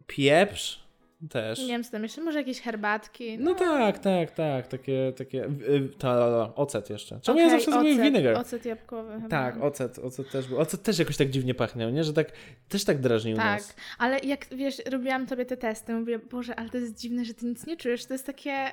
pieprz 0.06 0.90
też. 1.28 1.58
Nie 1.58 1.66
wiem, 1.66 1.84
co 1.84 1.90
tam 1.90 2.02
jeszcze, 2.02 2.20
może 2.20 2.38
jakieś 2.38 2.60
herbatki. 2.60 3.38
No 3.38 3.54
tak, 3.54 3.98
tak, 3.98 4.30
tak, 4.30 4.66
takie, 4.66 5.12
takie, 5.16 5.44
y, 5.44 5.88
ta, 5.98 6.54
ocet 6.54 6.90
jeszcze. 6.90 7.20
Czemu 7.20 7.38
ja 7.38 7.46
Okej, 7.46 7.58
zawsze 7.58 7.72
zrobię 7.72 7.92
ocet, 7.92 8.02
vinegar? 8.02 8.36
Ocet 8.36 8.64
jabłkowy 8.64 9.14
chyba. 9.14 9.28
Tak, 9.28 9.62
ocet, 9.62 9.98
ocet 9.98 10.30
też 10.30 10.48
był. 10.48 10.58
Ocet 10.58 10.82
też 10.82 10.98
jakoś 10.98 11.16
tak 11.16 11.30
dziwnie 11.30 11.54
pachniał, 11.54 11.90
nie? 11.90 12.04
Że 12.04 12.12
tak, 12.12 12.32
też 12.68 12.84
tak 12.84 13.00
drażnił 13.00 13.36
Tak, 13.36 13.60
nas. 13.60 13.76
ale 13.98 14.18
jak 14.18 14.46
wiesz, 14.52 14.82
robiłam 14.90 15.26
tobie 15.26 15.44
te 15.44 15.56
testy, 15.56 15.94
mówię, 15.94 16.18
Boże, 16.18 16.56
ale 16.56 16.70
to 16.70 16.78
jest 16.78 17.00
dziwne, 17.00 17.24
że 17.24 17.34
ty 17.34 17.46
nic 17.46 17.66
nie 17.66 17.76
czujesz. 17.76 18.06
To 18.06 18.14
jest 18.14 18.26
takie. 18.26 18.70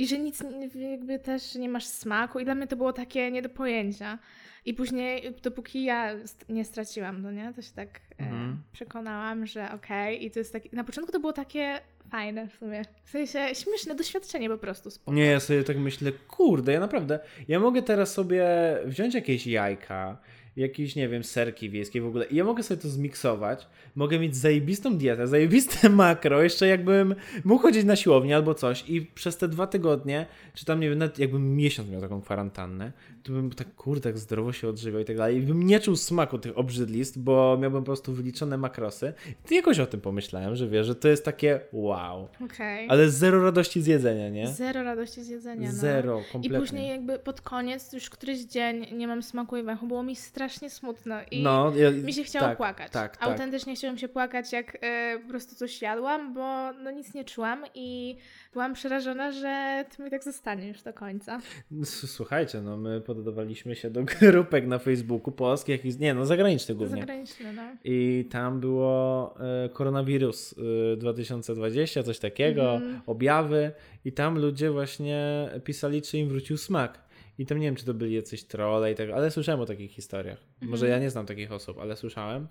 I 0.00 0.06
że 0.06 0.18
nic 0.18 0.42
nie- 0.74 0.90
jakby 0.90 1.18
też 1.18 1.54
nie 1.54 1.68
masz 1.68 1.84
smaku. 1.86 2.38
I 2.40 2.44
dla 2.44 2.54
mnie 2.54 2.66
to 2.66 2.76
było 2.76 2.92
takie 2.92 3.30
nie 3.30 3.42
do 3.42 3.48
pojęcia. 3.48 4.18
I 4.64 4.74
później, 4.74 5.34
dopóki 5.42 5.84
ja 5.84 6.14
nie 6.48 6.64
straciłam, 6.64 7.22
no 7.22 7.32
nie, 7.32 7.52
to 7.56 7.62
się 7.62 7.72
tak 7.74 8.00
Mhm. 8.18 8.50
e, 8.52 8.56
przekonałam, 8.72 9.46
że 9.46 9.72
okej. 9.72 10.24
I 10.24 10.30
to 10.30 10.38
jest 10.38 10.52
takie. 10.52 10.68
Na 10.72 10.84
początku 10.84 11.12
to 11.12 11.20
było 11.20 11.32
takie 11.32 11.80
fajne 12.10 12.48
w 12.48 12.54
sumie. 12.54 12.82
W 13.04 13.10
sensie 13.10 13.38
śmieszne 13.54 13.94
doświadczenie 13.94 14.48
po 14.50 14.58
prostu. 14.58 14.90
Spoko. 14.90 15.12
Nie, 15.16 15.24
ja 15.26 15.40
sobie 15.40 15.64
tak 15.64 15.76
myślę, 15.78 16.12
kurde, 16.12 16.72
ja 16.72 16.80
naprawdę, 16.80 17.18
ja 17.48 17.60
mogę 17.60 17.82
teraz 17.82 18.12
sobie 18.14 18.44
wziąć 18.84 19.14
jakieś 19.14 19.46
jajka, 19.46 20.18
jakieś, 20.56 20.96
nie 20.96 21.08
wiem, 21.08 21.24
serki 21.24 21.70
wiejskie 21.70 22.00
w 22.00 22.06
ogóle 22.06 22.24
i 22.24 22.36
ja 22.36 22.44
mogę 22.44 22.62
sobie 22.62 22.80
to 22.82 22.88
zmiksować, 22.88 23.66
mogę 23.94 24.18
mieć 24.18 24.36
zajebistą 24.36 24.98
dietę, 24.98 25.26
zajebiste 25.26 25.88
makro, 26.04 26.42
jeszcze 26.42 26.66
jakbym 26.66 27.14
mógł 27.44 27.62
chodzić 27.62 27.84
na 27.84 27.96
siłownię 27.96 28.36
albo 28.36 28.54
coś 28.54 28.84
i 28.88 29.02
przez 29.02 29.36
te 29.36 29.48
dwa 29.48 29.66
tygodnie, 29.66 30.26
czy 30.54 30.64
tam, 30.64 30.80
nie 30.80 30.88
wiem, 30.88 30.98
nawet 30.98 31.18
jakbym 31.18 31.56
miesiąc 31.56 31.88
miał 31.90 32.00
taką 32.00 32.20
kwarantannę, 32.20 32.92
to 33.22 33.32
bym 33.32 33.50
tak, 33.50 33.74
kurde, 33.74 34.02
tak 34.02 34.18
zdrowo 34.18 34.52
się 34.52 34.68
odżywiał 34.68 35.00
i 35.00 35.04
tak 35.04 35.16
dalej 35.16 35.36
i 35.36 35.40
bym 35.40 35.66
nie 35.66 35.80
czuł 35.80 35.96
smaku 35.96 36.38
tych 36.38 36.58
obrzydlistw, 36.58 37.18
bo 37.18 37.58
miałbym 37.60 37.82
po 37.82 37.86
prostu 37.86 38.12
wyliczone 38.12 38.58
makrosy. 38.58 39.12
I 39.50 39.54
jakoś 39.54 39.78
o 39.78 39.86
tym 39.86 40.00
pomyślałem, 40.00 40.56
że 40.56 40.68
wiesz, 40.68 40.86
że 40.86 40.94
to 40.94 41.08
jest 41.08 41.24
takie 41.24 41.60
wow, 41.72 42.28
Okej. 42.44 42.88
ale 42.88 43.10
zero 43.10 43.42
radości 43.44 43.82
z 43.82 43.86
jedzenia, 43.86 44.28
nie? 44.28 44.48
Zero 44.48 44.82
radości 44.82 45.22
z 45.24 45.28
jedzenia. 45.28 45.68
No. 45.68 45.74
Zero, 45.74 46.20
I 46.20 46.32
kompletnie. 46.32 46.60
później 46.60 46.88
jakby 46.88 47.18
pod 47.18 47.40
koniec, 47.40 47.92
już 47.92 48.10
któryś 48.10 48.40
dzień 48.40 48.86
nie 48.92 49.06
mam 49.06 49.22
smaku 49.22 49.56
i 49.56 49.62
węchu, 49.62 49.86
było 49.86 50.02
mi 50.02 50.16
strasznie 50.16 50.39
smutno 50.48 51.14
i 51.30 51.42
no, 51.42 51.72
ja, 51.76 51.90
mi 51.90 52.12
się 52.12 52.24
chciało 52.24 52.46
tak, 52.46 52.56
płakać. 52.56 52.92
Tak, 52.92 53.16
tak. 53.16 53.28
Autentycznie 53.28 53.74
chciałam 53.76 53.98
się 53.98 54.08
płakać, 54.08 54.52
jak 54.52 54.78
e, 54.80 55.18
po 55.22 55.28
prostu 55.28 55.54
coś 55.54 55.82
jadłam, 55.82 56.34
bo 56.34 56.72
no 56.72 56.90
nic 56.90 57.14
nie 57.14 57.24
czułam 57.24 57.64
i 57.74 58.16
byłam 58.52 58.74
przerażona, 58.74 59.32
że 59.32 59.84
to 59.96 60.02
mi 60.02 60.10
tak 60.10 60.24
zostanie 60.24 60.68
już 60.68 60.82
do 60.82 60.92
końca. 60.92 61.38
Słuchajcie, 61.84 62.60
no 62.60 62.76
my 62.76 63.00
poddawaliśmy 63.00 63.76
się 63.76 63.90
do 63.90 64.02
grupek 64.20 64.66
na 64.66 64.78
Facebooku 64.78 65.32
polskich, 65.32 65.84
i- 65.84 65.98
nie 65.98 66.14
no, 66.14 66.26
zagranicznych 66.26 66.76
głównie. 66.78 67.00
Zagraniczne, 67.00 67.52
no. 67.52 67.62
I 67.84 68.28
tam 68.30 68.60
było 68.60 69.34
e, 69.64 69.68
koronawirus 69.68 70.54
e, 70.92 70.96
2020, 70.96 72.02
coś 72.02 72.18
takiego, 72.18 72.72
Mhm. 72.74 73.00
objawy 73.06 73.72
i 74.04 74.12
tam 74.12 74.38
ludzie 74.38 74.70
właśnie 74.70 75.48
pisali, 75.64 76.02
czy 76.02 76.18
im 76.18 76.28
wrócił 76.28 76.56
smak. 76.56 76.98
I 77.40 77.46
tam 77.46 77.58
nie 77.58 77.66
wiem, 77.66 77.74
czy 77.76 77.84
to 77.84 77.94
byli 77.94 78.14
jacyś 78.14 78.44
trolle 78.44 78.92
i 78.92 78.94
tak, 78.94 79.10
ale 79.10 79.30
słyszałem 79.30 79.60
o 79.60 79.66
takich 79.66 79.90
historiach. 79.90 80.38
Może 80.62 80.86
Mhm. 80.86 80.90
ja 80.92 81.04
nie 81.04 81.10
znam 81.10 81.26
takich 81.26 81.52
osób, 81.52 81.78
ale 81.78 81.96
słyszałem, 81.96 82.48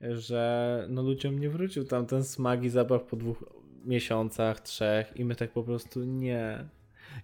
że 0.00 0.86
no 0.90 1.02
ludziom 1.02 1.38
nie 1.38 1.50
wrócił 1.50 1.84
tam 1.84 2.06
ten 2.06 2.24
smak 2.24 2.64
i 2.64 2.68
zapach 2.68 3.02
po 3.02 3.16
dwóch 3.16 3.44
miesiącach, 3.84 4.60
trzech 4.60 5.16
i 5.16 5.24
my 5.24 5.34
tak 5.34 5.50
po 5.50 5.62
prostu 5.62 6.04
nie. 6.04 6.64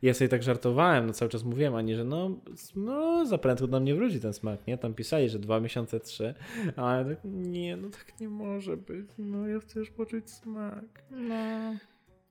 Ja 0.03 0.15
sobie 0.15 0.29
tak 0.29 0.43
żartowałem, 0.43 1.07
no 1.07 1.13
cały 1.13 1.29
czas 1.31 1.45
mówiłem 1.45 1.75
Ani, 1.75 1.95
że 1.95 2.05
no, 2.05 2.31
no 2.77 3.27
za 3.27 3.39
prędko 3.39 3.67
nam 3.67 3.85
nie 3.85 3.95
wróci 3.95 4.21
ten 4.21 4.33
smak, 4.33 4.67
nie? 4.67 4.79
Tam 4.79 4.95
pisali, 4.95 5.29
że 5.29 5.39
dwa 5.39 5.61
miesiące, 5.61 6.01
trzy, 6.01 6.35
a 6.77 6.97
ja 6.97 7.05
tak, 7.05 7.19
nie, 7.25 7.77
no 7.77 7.91
tak 7.91 8.21
nie 8.21 8.29
może 8.29 8.77
być, 8.77 9.07
no 9.19 9.49
ja 9.49 9.61
chcę 9.61 9.79
już 9.81 9.91
poczuć 9.91 10.31
smak. 10.31 10.85
no. 11.11 11.75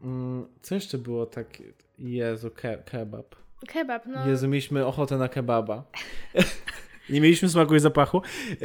Mm, 0.02 0.46
co 0.62 0.76
jeszcze 0.76 0.98
było 0.98 1.26
tak, 1.26 1.48
Jezu, 2.00 2.52
ke 2.52 2.78
kebab. 2.78 3.41
Kebab, 3.68 4.06
no. 4.06 4.28
Jezu, 4.28 4.48
mieliśmy 4.48 4.86
ochotę 4.86 5.18
na 5.18 5.28
kebaba. 5.30 5.84
Nie 7.10 7.22
mieliśmy 7.22 7.50
smaku 7.50 7.76
i 7.76 7.80
zapachu, 7.80 8.22
yy, 8.50 8.58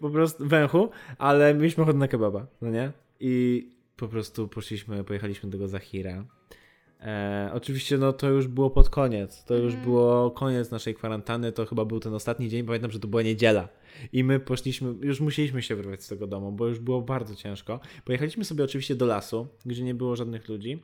po 0.00 0.10
prostu 0.10 0.46
węchu, 0.46 0.90
ale 1.18 1.54
mieliśmy 1.54 1.82
ochotę 1.82 1.98
na 1.98 2.08
kebaba, 2.08 2.46
no 2.62 2.70
nie? 2.70 2.92
I 3.20 3.66
po 3.96 4.08
prostu 4.08 4.48
poszliśmy, 4.48 5.04
pojechaliśmy 5.04 5.50
do 5.50 5.52
tego 5.58 5.68
Zahira. 5.68 6.24
E, 7.00 7.50
oczywiście 7.54 7.98
no 7.98 8.12
to 8.12 8.28
już 8.28 8.48
było 8.48 8.70
pod 8.70 8.88
koniec, 8.88 9.44
to 9.44 9.54
już 9.54 9.72
Mhm. 9.74 9.84
było 9.84 10.30
koniec 10.30 10.70
naszej 10.70 10.94
kwarantanny, 10.94 11.52
to 11.52 11.66
chyba 11.66 11.84
był 11.84 12.00
ten 12.00 12.14
ostatni 12.14 12.48
dzień, 12.48 12.66
pamiętam, 12.66 12.90
że 12.90 13.00
to 13.00 13.08
była 13.08 13.22
niedziela 13.22 13.68
i 14.12 14.24
my 14.24 14.40
poszliśmy, 14.40 14.94
już 15.00 15.20
musieliśmy 15.20 15.62
się 15.62 15.76
wyrwać 15.76 16.02
z 16.02 16.08
tego 16.08 16.26
domu, 16.26 16.52
bo 16.52 16.66
już 16.66 16.78
było 16.78 17.02
bardzo 17.02 17.34
ciężko. 17.34 17.80
Pojechaliśmy 18.04 18.44
sobie 18.44 18.64
oczywiście 18.64 18.94
do 18.94 19.06
lasu, 19.06 19.46
gdzie 19.66 19.82
nie 19.84 19.94
było 19.94 20.16
żadnych 20.16 20.48
ludzi. 20.48 20.82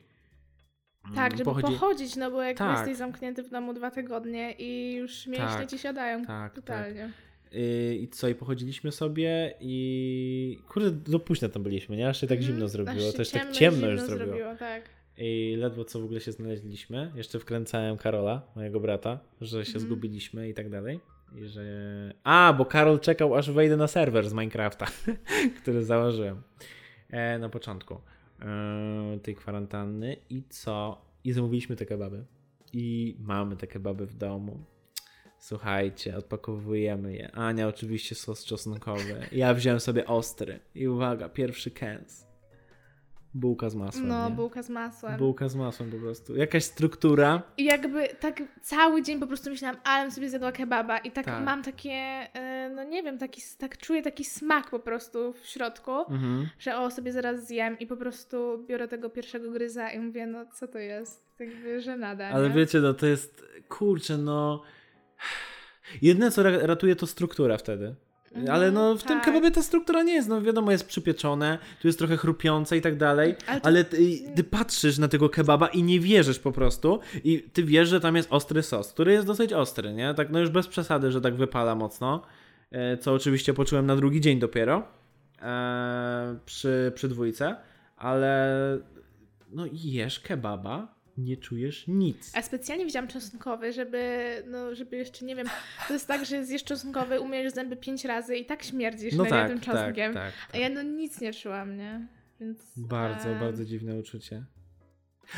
Tak, 1.15 1.31
żeby 1.31 1.43
Pochodzi- 1.43 1.73
pochodzić, 1.73 2.15
no 2.15 2.31
bo 2.31 2.41
jak 2.43 2.57
Tak. 2.57 2.77
jesteś 2.77 2.97
zamknięty 2.97 3.43
w 3.43 3.49
domu 3.49 3.73
dwa 3.73 3.91
tygodnie 3.91 4.51
i 4.51 4.93
już 4.95 5.27
mięśnie 5.27 5.45
Tak, 5.47 5.69
ci 5.69 5.79
siadają 5.79 6.25
tak, 6.25 6.53
totalnie. 6.53 7.11
Yy, 7.51 7.95
I 7.95 8.07
co, 8.07 8.27
i 8.29 8.35
pochodziliśmy 8.35 8.91
sobie 8.91 9.53
i 9.59 10.59
kurde, 10.69 10.91
do 10.91 11.19
późna 11.19 11.49
tam 11.49 11.63
byliśmy, 11.63 11.97
nie? 11.97 12.09
Aż 12.09 12.21
się 12.21 12.27
tak 12.27 12.37
Mhm, 12.37 12.53
zimno 12.53 12.67
zrobiło, 12.67 13.11
też 13.11 13.29
tak 13.29 13.41
ciemno 13.41 13.51
i 13.51 13.55
ciemno 13.55 13.87
już 13.87 14.01
zimno 14.01 14.15
zrobiło. 14.17 14.55
tak. 14.55 14.83
I 15.17 15.55
ledwo 15.59 15.85
co 15.85 15.99
w 15.99 16.03
ogóle 16.03 16.21
się 16.21 16.31
znaleźliśmy. 16.31 17.11
Jeszcze 17.15 17.39
wkręcałem 17.39 17.97
Karola, 17.97 18.41
mojego 18.55 18.79
brata, 18.79 19.19
że 19.41 19.65
się 19.65 19.69
Mhm. 19.69 19.85
zgubiliśmy 19.85 20.49
i 20.49 20.53
tak 20.53 20.69
dalej. 20.69 20.99
I 21.35 21.45
że... 21.45 21.63
A, 22.23 22.53
bo 22.57 22.65
Karol 22.65 22.99
czekał 22.99 23.35
aż 23.35 23.51
wejdę 23.51 23.77
na 23.77 23.87
serwer 23.87 24.29
z 24.29 24.33
Minecrafta, 24.33 24.85
który 25.61 25.83
założyłem 25.83 26.41
e, 27.09 27.39
na 27.39 27.49
początku 27.49 28.01
tej 29.23 29.35
kwarantanny. 29.35 30.17
I 30.29 30.43
co? 30.49 31.05
I 31.23 31.31
zamówiliśmy 31.31 31.75
te 31.75 31.85
kebaby. 31.85 32.25
I 32.73 33.17
mamy 33.19 33.57
te 33.57 33.67
kebaby 33.67 34.05
w 34.05 34.13
domu. 34.13 34.65
Słuchajcie, 35.39 36.17
odpakowujemy 36.17 37.13
je. 37.13 37.31
Ania 37.31 37.67
oczywiście 37.67 38.15
sos 38.15 38.45
czosnkowy. 38.45 39.27
Ja 39.31 39.53
wziąłem 39.53 39.79
sobie 39.79 40.07
ostry. 40.07 40.59
I 40.75 40.87
uwaga, 40.87 41.29
pierwszy 41.29 41.71
kęs. 41.71 42.30
Bułka 43.33 43.69
z 43.69 43.75
masłem. 43.75 44.07
No, 44.07 44.29
nie? 44.29 44.35
bułka 44.35 44.63
z 44.63 44.69
masłem. 44.69 45.17
Bułka 45.17 45.49
z 45.49 45.55
masłem 45.55 45.91
po 45.91 45.97
prostu. 45.97 46.35
Jakaś 46.35 46.63
struktura. 46.63 47.41
I 47.57 47.63
jakby 47.65 48.07
tak 48.19 48.43
cały 48.61 49.01
dzień 49.01 49.19
po 49.19 49.27
prostu 49.27 49.49
myślałam, 49.49 49.77
ale 49.83 50.11
sobie 50.11 50.29
zjadła 50.29 50.51
kebaba 50.51 50.97
i 50.97 51.11
tak, 51.11 51.25
Tak. 51.25 51.43
mam 51.45 51.63
takie, 51.63 51.89
e, 51.91 52.71
no 52.75 52.83
nie 52.83 53.03
wiem, 53.03 53.17
taki, 53.17 53.41
tak 53.57 53.77
czuję 53.77 54.01
taki 54.01 54.25
smak 54.25 54.69
po 54.69 54.79
prostu 54.79 55.33
w 55.33 55.45
środku, 55.45 55.91
Mhm. 55.91 56.49
że 56.59 56.77
o, 56.77 56.91
sobie 56.91 57.11
zaraz 57.11 57.47
zjem 57.47 57.79
i 57.79 57.87
po 57.87 57.97
prostu 57.97 58.65
biorę 58.67 58.87
tego 58.87 59.09
pierwszego 59.09 59.51
gryza 59.51 59.89
i 59.89 59.99
mówię, 59.99 60.27
no 60.27 60.45
co 60.45 60.67
to 60.67 60.79
jest? 60.79 61.23
Jakby 61.39 61.81
żenada, 61.81 62.25
Ale 62.27 62.49
nie? 62.49 62.55
wiecie, 62.55 62.79
no 62.79 62.93
to 62.93 63.05
jest, 63.05 63.45
kurczę, 63.69 64.17
no... 64.17 64.63
Jedyne, 66.01 66.31
co 66.31 66.43
ra- 66.43 66.57
ratuje, 66.67 66.95
to 66.95 67.07
struktura 67.07 67.57
wtedy. 67.57 67.95
Mhm, 68.33 68.55
Ale 68.55 68.71
no 68.71 68.95
w 68.95 69.03
tym 69.03 69.17
tak. 69.17 69.25
kebabie 69.25 69.51
ta 69.51 69.61
struktura 69.61 70.03
nie 70.03 70.13
jest, 70.13 70.29
no 70.29 70.41
wiadomo, 70.41 70.71
jest 70.71 70.87
przypieczone, 70.87 71.57
tu 71.81 71.87
jest 71.87 71.97
trochę 71.99 72.17
chrupiące 72.17 72.77
i 72.77 72.81
tak 72.81 72.97
dalej, 72.97 73.35
Ale 73.47 73.59
to- 73.61 73.67
ale 73.67 73.83
ty, 73.83 74.19
ty 74.35 74.43
patrzysz 74.43 74.97
na 74.97 75.07
tego 75.07 75.29
kebaba 75.29 75.67
i 75.67 75.83
nie 75.83 75.99
wierzysz 75.99 76.39
po 76.39 76.51
prostu 76.51 76.99
i 77.23 77.39
ty 77.53 77.63
wiesz, 77.63 77.89
że 77.89 77.99
tam 77.99 78.15
jest 78.15 78.31
ostry 78.31 78.63
sos, 78.63 78.93
który 78.93 79.11
jest 79.11 79.27
dosyć 79.27 79.53
ostry, 79.53 79.93
nie? 79.93 80.13
Tak 80.13 80.29
no 80.31 80.39
już 80.39 80.49
bez 80.49 80.67
przesady, 80.67 81.11
że 81.11 81.21
tak 81.21 81.35
wypala 81.35 81.75
mocno, 81.75 82.21
e, 82.71 82.97
co 82.97 83.13
oczywiście 83.13 83.53
poczułem 83.53 83.85
na 83.85 83.95
drugi 83.95 84.21
dzień 84.21 84.39
dopiero 84.39 84.83
e, 85.41 86.35
przy, 86.45 86.91
przy 86.95 87.07
dwójce, 87.09 87.55
ale 87.97 88.57
no 89.53 89.65
i 89.65 89.77
jesz 89.91 90.19
kebaba, 90.19 90.87
nie 91.17 91.37
czujesz 91.37 91.87
nic. 91.87 92.31
A 92.35 92.41
specjalnie 92.41 92.85
wziąłam 92.85 93.07
czosnkowy, 93.07 93.73
żeby, 93.73 94.03
no, 94.47 94.75
żeby 94.75 94.97
jeszcze, 94.97 95.25
nie 95.25 95.35
wiem, 95.35 95.47
to 95.87 95.93
jest 95.93 96.07
tak, 96.07 96.25
że 96.25 96.45
zjesz 96.45 96.63
czosnkowy, 96.63 97.19
umiesz 97.19 97.53
zęby 97.53 97.75
pięć 97.75 98.05
razy 98.05 98.35
i 98.37 98.45
tak 98.45 98.63
śmierdzisz 98.63 99.13
No 99.13 99.25
tak, 99.25 99.49
tym 99.49 99.59
tak, 99.59 99.65
czosnkiem. 99.75 100.13
tak, 100.13 100.33
A 100.53 100.57
ja 100.57 100.69
no 100.69 100.81
nic 100.81 101.21
nie 101.21 101.33
czułam, 101.33 101.77
nie? 101.77 102.07
Więc, 102.39 102.59
Bardzo, 102.77 103.29
bardzo 103.39 103.65
dziwne 103.65 103.95
uczucie. 103.99 104.43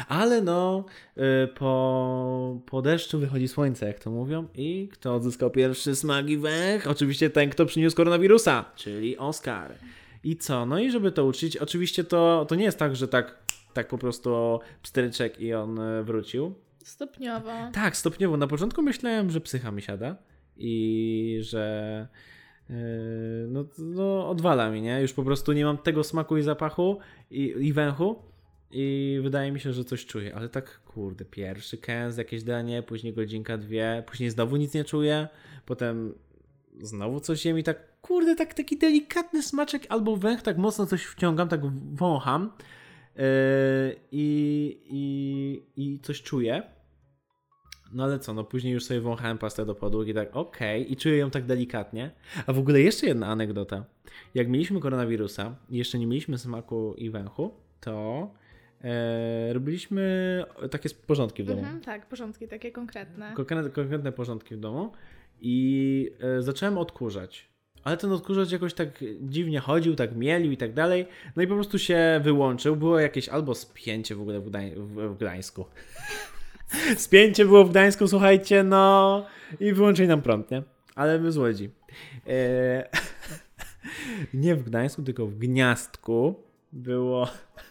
Ale 0.08 0.42
no, 0.42 0.86
y, 1.18 1.48
po, 1.48 2.62
po 2.66 2.82
deszczu 2.82 3.20
wychodzi 3.20 3.48
słońce, 3.48 3.88
jak 3.88 4.00
to 4.00 4.12
mówią. 4.12 4.48
I 4.56 4.90
kto 4.94 5.16
odzyskał 5.16 5.52
pierwszy 5.52 5.96
smak 5.96 6.30
i 6.30 6.38
węch? 6.38 6.88
Oczywiście 6.88 7.30
ten, 7.30 7.50
kto 7.50 7.66
przyniósł 7.66 7.96
koronawirusa, 7.96 8.66
czyli 8.76 9.18
Oscar. 9.18 9.76
I 10.24 10.38
co? 10.38 10.66
No 10.66 10.80
i 10.80 10.92
żeby 10.92 11.12
to 11.12 11.26
uczyć, 11.26 11.58
oczywiście 11.58 12.04
to, 12.04 12.46
to 12.50 12.56
nie 12.56 12.64
jest 12.64 12.80
tak, 12.80 12.96
że 12.96 13.08
tak, 13.08 13.43
tak 13.74 13.88
po 13.88 13.98
prostu 13.98 14.60
pstryczek 14.82 15.42
i 15.42 15.54
on 15.54 15.80
y, 15.80 16.04
wrócił. 16.04 16.56
Stopniowo. 16.84 17.52
Tak, 17.74 17.98
stopniowo. 17.98 18.38
Na 18.38 18.48
początku 18.48 18.82
myślałem, 18.82 19.30
że 19.30 19.42
psycha 19.42 19.72
mi 19.72 19.82
siada 19.82 20.16
i 20.58 21.38
że 21.42 22.08
yy, 22.70 22.76
no, 23.50 23.66
no 23.78 24.30
odwala 24.30 24.70
mi, 24.70 24.82
nie? 24.82 25.02
Już 25.02 25.14
po 25.14 25.24
prostu 25.24 25.54
nie 25.54 25.66
mam 25.66 25.78
tego 25.78 26.04
smaku 26.04 26.38
i 26.38 26.42
zapachu 26.42 27.00
i, 27.32 27.54
i 27.60 27.74
węchu 27.74 28.16
i 28.72 29.20
wydaje 29.24 29.52
mi 29.52 29.60
się, 29.60 29.74
że 29.74 29.84
coś 29.84 30.06
czuję, 30.06 30.36
ale 30.36 30.50
tak 30.50 30.80
kurde, 30.80 31.26
pierwszy 31.26 31.78
kęs, 31.78 32.18
jakieś 32.18 32.44
danie, 32.44 32.84
później 32.84 33.14
godzinka, 33.14 33.58
dwie, 33.58 34.04
później 34.08 34.30
znowu 34.30 34.56
nic 34.56 34.74
nie 34.74 34.84
czuję, 34.84 35.28
potem 35.66 36.14
znowu 36.82 37.20
coś 37.20 37.46
jem 37.46 37.60
i 37.60 37.64
tak 37.64 38.02
kurde, 38.02 38.36
tak 38.36 38.54
taki 38.54 38.78
delikatny 38.78 39.44
smaczek 39.44 39.86
albo 39.90 40.18
węch, 40.18 40.42
tak 40.42 40.58
mocno 40.58 40.86
coś 40.86 41.04
wciągam, 41.04 41.48
tak 41.48 41.62
wącham 41.96 42.52
i, 44.12 44.78
i, 44.90 45.64
i 45.76 46.00
coś 46.00 46.22
czuję. 46.22 46.64
No 47.94 48.04
ale 48.04 48.20
co, 48.20 48.34
no 48.34 48.44
później 48.44 48.74
już 48.74 48.86
sobie 48.86 49.02
wąchałem 49.02 49.38
pastę 49.38 49.66
do 49.66 49.76
podłóg 49.76 50.08
i 50.08 50.14
tak 50.14 50.36
okej, 50.36 50.92
i 50.92 50.96
czuję 50.96 51.18
ją 51.18 51.30
tak 51.30 51.46
delikatnie. 51.46 52.12
A 52.48 52.54
w 52.54 52.60
ogóle 52.60 52.82
jeszcze 52.82 53.08
jedna 53.08 53.28
anegdota. 53.28 53.86
Jak 54.36 54.48
mieliśmy 54.48 54.80
koronawirusa 54.80 55.56
i 55.70 55.78
jeszcze 55.78 56.00
nie 56.00 56.08
mieliśmy 56.08 56.38
smaku 56.38 56.94
i 56.98 57.10
węchu, 57.10 57.54
to 57.80 58.30
e, 58.82 59.54
robiliśmy 59.54 60.44
takie 60.72 60.90
porządki 60.90 61.44
w 61.44 61.46
domu. 61.46 61.60
Mhm, 61.60 61.82
tak, 61.82 62.10
porządki 62.10 62.48
takie 62.48 62.72
konkretne. 62.72 63.34
Konkretne, 63.36 63.70
konkretne 63.70 64.12
porządki 64.12 64.56
w 64.56 64.60
domu 64.60 64.92
i 65.42 66.12
e, 66.20 66.42
zacząłem 66.42 66.78
odkurzać. 66.78 67.53
Ale 67.84 67.98
ten 67.98 68.12
odkurzacz 68.12 68.52
jakoś 68.52 68.74
tak 68.74 68.90
dziwnie 69.22 69.60
chodził, 69.60 69.96
tak 69.96 70.16
mielił 70.16 70.52
i 70.52 70.58
tak 70.58 70.74
dalej. 70.74 71.06
No 71.36 71.44
i 71.44 71.48
po 71.48 71.54
prostu 71.54 71.80
się 71.80 72.22
wyłączył. 72.24 72.76
Było 72.76 73.00
jakieś 73.00 73.30
albo 73.30 73.56
spięcie 73.56 74.16
w 74.16 74.22
ogóle 74.22 74.40
w, 74.40 74.50
Gdań- 74.50 74.74
w, 74.76 75.18
Gdańsku. 75.18 75.66
spięcie 76.98 77.46
było 77.46 77.66
w 77.66 77.70
Gdańsku, 77.70 78.08
słuchajcie, 78.08 78.64
no 78.64 79.26
i 79.60 79.74
wyłączyli 79.74 80.08
nam 80.08 80.22
prąd, 80.22 80.52
nie? 80.52 80.64
Ale 80.96 81.20
my 81.20 81.32
z 81.32 81.38
Łodzi. 81.38 81.70
E, 82.28 82.90
nie 84.34 84.56
w 84.56 84.64
Gdańsku, 84.64 85.04
tylko 85.04 85.28
w 85.28 85.36
Gniazdku 85.36 86.36
było 86.72 87.28